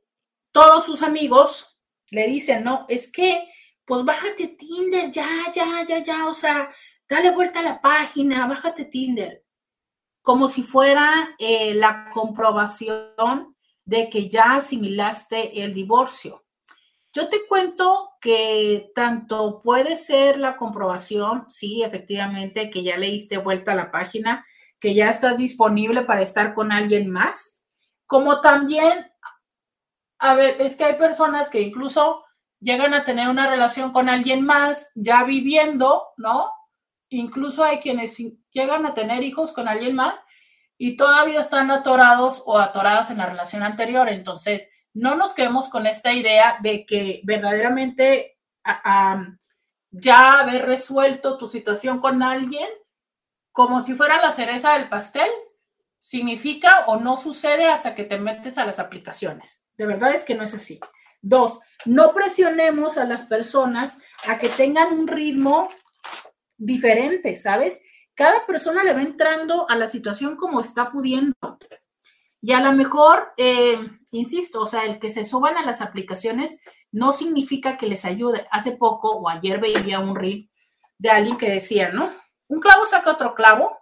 todos 0.50 0.84
sus 0.84 1.02
amigos 1.02 1.78
le 2.10 2.26
dicen, 2.26 2.64
no, 2.64 2.84
es 2.88 3.10
que, 3.10 3.48
pues 3.86 4.04
bájate 4.04 4.48
Tinder, 4.48 5.10
ya, 5.10 5.28
ya, 5.54 5.86
ya, 5.88 5.98
ya, 6.00 6.26
o 6.26 6.34
sea, 6.34 6.70
dale 7.08 7.30
vuelta 7.30 7.60
a 7.60 7.62
la 7.62 7.80
página, 7.80 8.46
bájate 8.46 8.84
Tinder, 8.84 9.44
como 10.20 10.48
si 10.48 10.62
fuera 10.62 11.34
eh, 11.38 11.72
la 11.72 12.10
comprobación 12.12 13.56
de 13.84 14.10
que 14.10 14.28
ya 14.28 14.56
asimilaste 14.56 15.62
el 15.62 15.72
divorcio. 15.72 16.41
Yo 17.12 17.28
te 17.28 17.46
cuento 17.46 18.12
que 18.20 18.90
tanto 18.94 19.60
puede 19.62 19.96
ser 19.96 20.38
la 20.38 20.56
comprobación, 20.56 21.46
sí, 21.50 21.82
efectivamente, 21.82 22.70
que 22.70 22.82
ya 22.82 22.96
le 22.96 23.10
diste 23.10 23.36
vuelta 23.36 23.72
a 23.72 23.76
la 23.76 23.90
página, 23.90 24.46
que 24.80 24.94
ya 24.94 25.10
estás 25.10 25.36
disponible 25.36 26.02
para 26.02 26.22
estar 26.22 26.54
con 26.54 26.72
alguien 26.72 27.10
más, 27.10 27.64
como 28.06 28.40
también, 28.40 29.12
a 30.18 30.34
ver, 30.34 30.60
es 30.62 30.76
que 30.76 30.84
hay 30.84 30.94
personas 30.94 31.50
que 31.50 31.60
incluso 31.60 32.24
llegan 32.60 32.94
a 32.94 33.04
tener 33.04 33.28
una 33.28 33.50
relación 33.50 33.92
con 33.92 34.08
alguien 34.08 34.44
más 34.44 34.90
ya 34.94 35.24
viviendo, 35.24 36.08
¿no? 36.16 36.50
Incluso 37.10 37.62
hay 37.62 37.78
quienes 37.78 38.16
llegan 38.50 38.86
a 38.86 38.94
tener 38.94 39.22
hijos 39.22 39.52
con 39.52 39.68
alguien 39.68 39.96
más 39.96 40.14
y 40.78 40.96
todavía 40.96 41.40
están 41.40 41.70
atorados 41.70 42.42
o 42.46 42.58
atoradas 42.58 43.10
en 43.10 43.18
la 43.18 43.26
relación 43.26 43.62
anterior. 43.62 44.08
Entonces, 44.08 44.70
no 44.94 45.16
nos 45.16 45.34
quedemos 45.34 45.68
con 45.68 45.86
esta 45.86 46.12
idea 46.12 46.58
de 46.60 46.84
que 46.84 47.20
verdaderamente 47.24 48.38
ya 49.90 50.40
haber 50.40 50.66
resuelto 50.66 51.38
tu 51.38 51.48
situación 51.48 52.00
con 52.00 52.22
alguien 52.22 52.68
como 53.52 53.82
si 53.82 53.94
fuera 53.94 54.20
la 54.20 54.32
cereza 54.32 54.76
del 54.76 54.88
pastel, 54.88 55.30
significa 55.98 56.86
o 56.86 56.96
no 56.96 57.16
sucede 57.16 57.66
hasta 57.66 57.94
que 57.94 58.04
te 58.04 58.18
metes 58.18 58.58
a 58.58 58.66
las 58.66 58.78
aplicaciones. 58.78 59.64
De 59.76 59.86
verdad 59.86 60.14
es 60.14 60.24
que 60.24 60.34
no 60.34 60.42
es 60.42 60.54
así. 60.54 60.80
Dos, 61.20 61.60
no 61.84 62.12
presionemos 62.12 62.98
a 62.98 63.04
las 63.04 63.24
personas 63.24 64.00
a 64.26 64.38
que 64.38 64.48
tengan 64.48 64.92
un 64.92 65.06
ritmo 65.06 65.68
diferente, 66.56 67.36
¿sabes? 67.36 67.80
Cada 68.14 68.44
persona 68.46 68.82
le 68.82 68.94
va 68.94 69.02
entrando 69.02 69.68
a 69.70 69.76
la 69.76 69.86
situación 69.86 70.36
como 70.36 70.60
está 70.60 70.90
pudiendo. 70.90 71.36
Y 72.42 72.52
a 72.52 72.60
lo 72.60 72.72
mejor, 72.72 73.32
eh, 73.38 73.78
insisto, 74.10 74.60
o 74.60 74.66
sea, 74.66 74.84
el 74.84 74.98
que 74.98 75.10
se 75.10 75.24
suban 75.24 75.56
a 75.56 75.64
las 75.64 75.80
aplicaciones 75.80 76.60
no 76.90 77.12
significa 77.12 77.78
que 77.78 77.86
les 77.86 78.04
ayude. 78.04 78.46
Hace 78.50 78.72
poco 78.72 79.12
o 79.12 79.28
ayer 79.28 79.58
veía 79.60 80.00
un 80.00 80.14
reel 80.14 80.50
de 80.98 81.10
alguien 81.10 81.38
que 81.38 81.48
decía, 81.48 81.90
¿no? 81.90 82.10
un 82.52 82.60
clavo 82.60 82.84
saca 82.84 83.10
otro 83.10 83.34
clavo. 83.34 83.78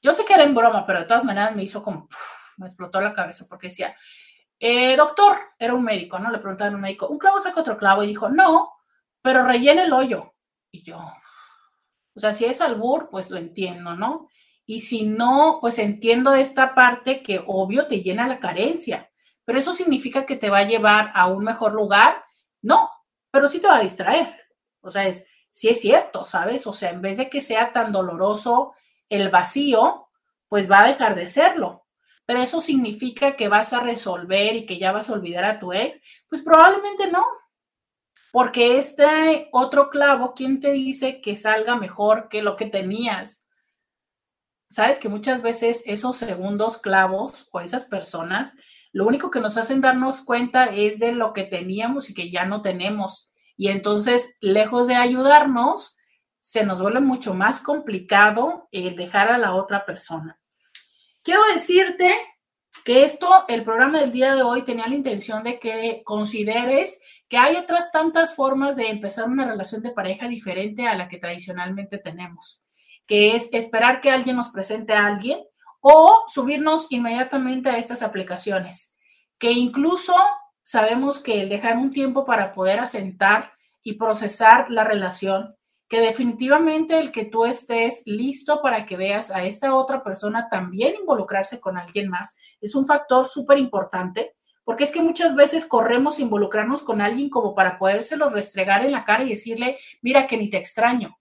Yo 0.00 0.14
sé 0.14 0.24
que 0.24 0.34
era 0.34 0.44
en 0.44 0.54
broma, 0.54 0.86
pero 0.86 1.00
de 1.00 1.06
todas 1.06 1.24
maneras 1.24 1.54
me 1.54 1.64
hizo 1.64 1.82
como, 1.82 2.08
me 2.56 2.66
explotó 2.66 3.00
la 3.00 3.12
cabeza 3.12 3.46
porque 3.48 3.68
decía, 3.68 3.96
eh, 4.60 4.96
doctor, 4.96 5.36
era 5.58 5.74
un 5.74 5.82
médico, 5.82 6.18
¿no? 6.18 6.30
Le 6.30 6.38
preguntaban 6.38 6.74
a 6.74 6.76
un 6.76 6.82
médico, 6.82 7.08
un 7.08 7.18
clavo 7.18 7.40
saca 7.40 7.60
otro 7.60 7.76
clavo 7.76 8.02
y 8.02 8.08
dijo, 8.08 8.28
no, 8.28 8.72
pero 9.20 9.44
rellena 9.44 9.82
el 9.82 9.92
hoyo. 9.92 10.34
Y 10.70 10.82
yo, 10.82 10.98
o 12.14 12.20
sea, 12.20 12.32
si 12.32 12.44
es 12.44 12.60
albur, 12.60 13.08
pues 13.10 13.30
lo 13.30 13.38
entiendo, 13.38 13.94
¿no? 13.96 14.28
Y 14.66 14.80
si 14.80 15.04
no, 15.04 15.58
pues 15.60 15.78
entiendo 15.78 16.34
esta 16.34 16.74
parte 16.74 17.22
que 17.22 17.42
obvio 17.46 17.86
te 17.86 18.00
llena 18.00 18.26
la 18.26 18.40
carencia, 18.40 19.10
pero 19.44 19.58
eso 19.58 19.72
significa 19.72 20.24
que 20.24 20.36
te 20.36 20.50
va 20.50 20.58
a 20.58 20.68
llevar 20.68 21.10
a 21.14 21.26
un 21.26 21.44
mejor 21.44 21.74
lugar. 21.74 22.24
No, 22.62 22.90
pero 23.30 23.48
sí 23.48 23.60
te 23.60 23.66
va 23.66 23.76
a 23.76 23.82
distraer. 23.82 24.34
O 24.80 24.90
sea, 24.90 25.06
es, 25.06 25.26
sí 25.50 25.68
es 25.68 25.80
cierto, 25.80 26.24
¿sabes? 26.24 26.66
O 26.66 26.72
sea, 26.72 26.90
en 26.90 27.02
vez 27.02 27.18
de 27.18 27.28
que 27.28 27.40
sea 27.40 27.72
tan 27.72 27.92
doloroso 27.92 28.74
el 29.08 29.28
vacío, 29.30 30.08
pues 30.48 30.70
va 30.70 30.80
a 30.80 30.88
dejar 30.88 31.14
de 31.14 31.26
serlo. 31.26 31.86
Pero 32.26 32.40
eso 32.40 32.60
significa 32.60 33.36
que 33.36 33.48
vas 33.48 33.72
a 33.74 33.80
resolver 33.80 34.56
y 34.56 34.66
que 34.66 34.78
ya 34.78 34.92
vas 34.92 35.10
a 35.10 35.12
olvidar 35.12 35.44
a 35.44 35.58
tu 35.58 35.72
ex. 35.72 36.00
Pues 36.28 36.42
probablemente 36.42 37.10
no. 37.10 37.24
Porque 38.32 38.78
este 38.78 39.48
otro 39.52 39.90
clavo, 39.90 40.34
¿quién 40.34 40.58
te 40.58 40.72
dice 40.72 41.20
que 41.20 41.36
salga 41.36 41.76
mejor 41.76 42.28
que 42.28 42.42
lo 42.42 42.56
que 42.56 42.66
tenías? 42.66 43.43
Sabes 44.74 44.98
que 44.98 45.08
muchas 45.08 45.40
veces 45.40 45.84
esos 45.86 46.16
segundos 46.16 46.78
clavos 46.78 47.48
o 47.52 47.60
esas 47.60 47.84
personas, 47.84 48.56
lo 48.90 49.06
único 49.06 49.30
que 49.30 49.38
nos 49.38 49.56
hacen 49.56 49.80
darnos 49.80 50.20
cuenta 50.22 50.64
es 50.64 50.98
de 50.98 51.12
lo 51.12 51.32
que 51.32 51.44
teníamos 51.44 52.10
y 52.10 52.14
que 52.14 52.28
ya 52.28 52.44
no 52.44 52.60
tenemos. 52.60 53.30
Y 53.56 53.68
entonces, 53.68 54.36
lejos 54.40 54.88
de 54.88 54.96
ayudarnos, 54.96 55.96
se 56.40 56.66
nos 56.66 56.82
vuelve 56.82 56.98
mucho 56.98 57.34
más 57.34 57.60
complicado 57.60 58.68
el 58.72 58.96
dejar 58.96 59.30
a 59.30 59.38
la 59.38 59.54
otra 59.54 59.86
persona. 59.86 60.40
Quiero 61.22 61.42
decirte 61.54 62.12
que 62.84 63.04
esto, 63.04 63.44
el 63.46 63.62
programa 63.62 64.00
del 64.00 64.10
día 64.10 64.34
de 64.34 64.42
hoy 64.42 64.62
tenía 64.62 64.88
la 64.88 64.96
intención 64.96 65.44
de 65.44 65.60
que 65.60 66.02
consideres 66.04 67.00
que 67.28 67.36
hay 67.38 67.54
otras 67.54 67.92
tantas 67.92 68.34
formas 68.34 68.74
de 68.74 68.88
empezar 68.88 69.28
una 69.28 69.46
relación 69.46 69.82
de 69.82 69.92
pareja 69.92 70.26
diferente 70.26 70.88
a 70.88 70.96
la 70.96 71.08
que 71.08 71.18
tradicionalmente 71.18 71.98
tenemos, 71.98 72.63
que 73.06 73.36
es 73.36 73.48
esperar 73.52 74.00
que 74.00 74.10
alguien 74.10 74.36
nos 74.36 74.48
presente 74.48 74.92
a 74.92 75.06
alguien 75.06 75.38
o 75.80 76.24
subirnos 76.28 76.86
inmediatamente 76.90 77.68
a 77.68 77.78
estas 77.78 78.02
aplicaciones, 78.02 78.96
que 79.38 79.52
incluso 79.52 80.14
sabemos 80.62 81.18
que 81.18 81.42
el 81.42 81.48
dejar 81.48 81.76
un 81.76 81.90
tiempo 81.90 82.24
para 82.24 82.54
poder 82.54 82.80
asentar 82.80 83.52
y 83.82 83.94
procesar 83.94 84.70
la 84.70 84.84
relación, 84.84 85.54
que 85.88 86.00
definitivamente 86.00 86.98
el 86.98 87.12
que 87.12 87.26
tú 87.26 87.44
estés 87.44 88.02
listo 88.06 88.62
para 88.62 88.86
que 88.86 88.96
veas 88.96 89.30
a 89.30 89.44
esta 89.44 89.74
otra 89.74 90.02
persona 90.02 90.48
también 90.48 90.94
involucrarse 90.98 91.60
con 91.60 91.76
alguien 91.76 92.08
más 92.08 92.36
es 92.60 92.74
un 92.74 92.86
factor 92.86 93.26
súper 93.26 93.58
importante, 93.58 94.34
porque 94.64 94.84
es 94.84 94.92
que 94.92 95.02
muchas 95.02 95.36
veces 95.36 95.66
corremos 95.66 96.18
involucrarnos 96.18 96.82
con 96.82 97.02
alguien 97.02 97.28
como 97.28 97.54
para 97.54 97.78
podérselo 97.78 98.30
restregar 98.30 98.84
en 98.84 98.92
la 98.92 99.04
cara 99.04 99.24
y 99.24 99.28
decirle, 99.28 99.78
mira 100.00 100.26
que 100.26 100.38
ni 100.38 100.48
te 100.48 100.56
extraño. 100.56 101.14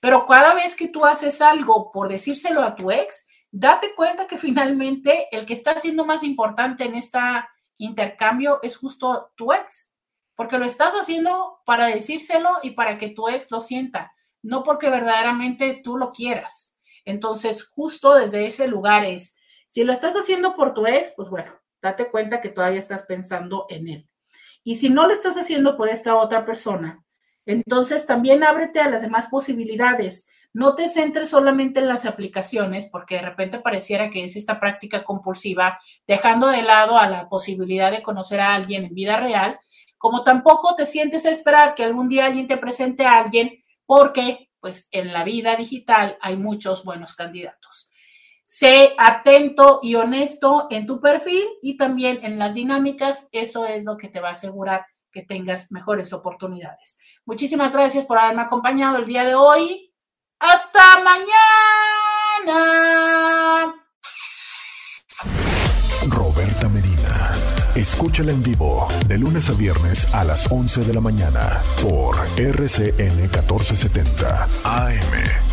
Pero 0.00 0.26
cada 0.26 0.54
vez 0.54 0.74
que 0.74 0.88
tú 0.88 1.04
haces 1.04 1.40
algo 1.42 1.92
por 1.92 2.08
decírselo 2.08 2.62
a 2.62 2.74
tu 2.74 2.90
ex, 2.90 3.26
date 3.50 3.94
cuenta 3.94 4.26
que 4.26 4.38
finalmente 4.38 5.28
el 5.30 5.46
que 5.46 5.54
está 5.54 5.78
siendo 5.78 6.04
más 6.04 6.22
importante 6.22 6.84
en 6.84 6.94
este 6.94 7.18
intercambio 7.76 8.60
es 8.62 8.76
justo 8.76 9.32
tu 9.36 9.52
ex, 9.52 9.96
porque 10.34 10.58
lo 10.58 10.64
estás 10.64 10.94
haciendo 10.94 11.60
para 11.66 11.86
decírselo 11.86 12.50
y 12.62 12.70
para 12.70 12.96
que 12.96 13.08
tu 13.08 13.28
ex 13.28 13.50
lo 13.50 13.60
sienta, 13.60 14.12
no 14.42 14.62
porque 14.62 14.88
verdaderamente 14.88 15.80
tú 15.84 15.98
lo 15.98 16.12
quieras. 16.12 16.78
Entonces, 17.04 17.62
justo 17.62 18.14
desde 18.14 18.46
ese 18.46 18.68
lugar 18.68 19.04
es, 19.04 19.36
si 19.66 19.84
lo 19.84 19.92
estás 19.92 20.14
haciendo 20.14 20.54
por 20.54 20.74
tu 20.74 20.86
ex, 20.86 21.12
pues 21.16 21.28
bueno, 21.28 21.52
date 21.82 22.10
cuenta 22.10 22.40
que 22.40 22.48
todavía 22.48 22.78
estás 22.78 23.04
pensando 23.04 23.66
en 23.68 23.88
él. 23.88 24.08
Y 24.62 24.76
si 24.76 24.90
no 24.90 25.06
lo 25.06 25.12
estás 25.12 25.36
haciendo 25.36 25.76
por 25.76 25.88
esta 25.88 26.16
otra 26.16 26.44
persona, 26.44 27.04
entonces 27.46 28.06
también 28.06 28.44
ábrete 28.44 28.80
a 28.80 28.90
las 28.90 29.02
demás 29.02 29.28
posibilidades. 29.28 30.28
No 30.52 30.74
te 30.74 30.88
centres 30.88 31.30
solamente 31.30 31.80
en 31.80 31.88
las 31.88 32.06
aplicaciones, 32.06 32.88
porque 32.90 33.16
de 33.16 33.22
repente 33.22 33.60
pareciera 33.60 34.10
que 34.10 34.24
es 34.24 34.36
esta 34.36 34.58
práctica 34.58 35.04
compulsiva, 35.04 35.78
dejando 36.06 36.48
de 36.48 36.62
lado 36.62 36.96
a 36.96 37.08
la 37.08 37.28
posibilidad 37.28 37.92
de 37.92 38.02
conocer 38.02 38.40
a 38.40 38.54
alguien 38.54 38.84
en 38.84 38.94
vida 38.94 39.16
real, 39.16 39.60
como 39.96 40.24
tampoco 40.24 40.74
te 40.74 40.86
sientes 40.86 41.26
a 41.26 41.30
esperar 41.30 41.74
que 41.74 41.84
algún 41.84 42.08
día 42.08 42.26
alguien 42.26 42.48
te 42.48 42.56
presente 42.56 43.04
a 43.04 43.18
alguien, 43.18 43.62
porque 43.86 44.50
pues 44.60 44.88
en 44.90 45.12
la 45.12 45.24
vida 45.24 45.56
digital 45.56 46.16
hay 46.20 46.36
muchos 46.36 46.84
buenos 46.84 47.14
candidatos. 47.14 47.90
Sé 48.44 48.94
atento 48.98 49.78
y 49.82 49.94
honesto 49.94 50.66
en 50.70 50.84
tu 50.84 51.00
perfil 51.00 51.44
y 51.62 51.76
también 51.76 52.18
en 52.24 52.38
las 52.38 52.52
dinámicas. 52.52 53.28
Eso 53.30 53.64
es 53.64 53.84
lo 53.84 53.96
que 53.96 54.08
te 54.08 54.20
va 54.20 54.30
a 54.30 54.32
asegurar 54.32 54.86
que 55.12 55.22
tengas 55.22 55.70
mejores 55.70 56.12
oportunidades. 56.12 56.98
Muchísimas 57.30 57.72
gracias 57.72 58.04
por 58.06 58.18
haberme 58.18 58.42
acompañado 58.42 58.96
el 58.96 59.04
día 59.04 59.24
de 59.24 59.36
hoy. 59.36 59.94
Hasta 60.40 60.98
mañana. 62.44 63.72
Roberta 66.08 66.68
Medina. 66.68 67.30
Escúchala 67.76 68.32
en 68.32 68.42
vivo 68.42 68.88
de 69.06 69.16
lunes 69.16 69.48
a 69.48 69.52
viernes 69.52 70.12
a 70.12 70.24
las 70.24 70.50
11 70.50 70.82
de 70.82 70.92
la 70.92 71.00
mañana 71.00 71.62
por 71.80 72.16
RCN 72.36 73.16
1470 73.16 74.48
AM. 74.64 75.49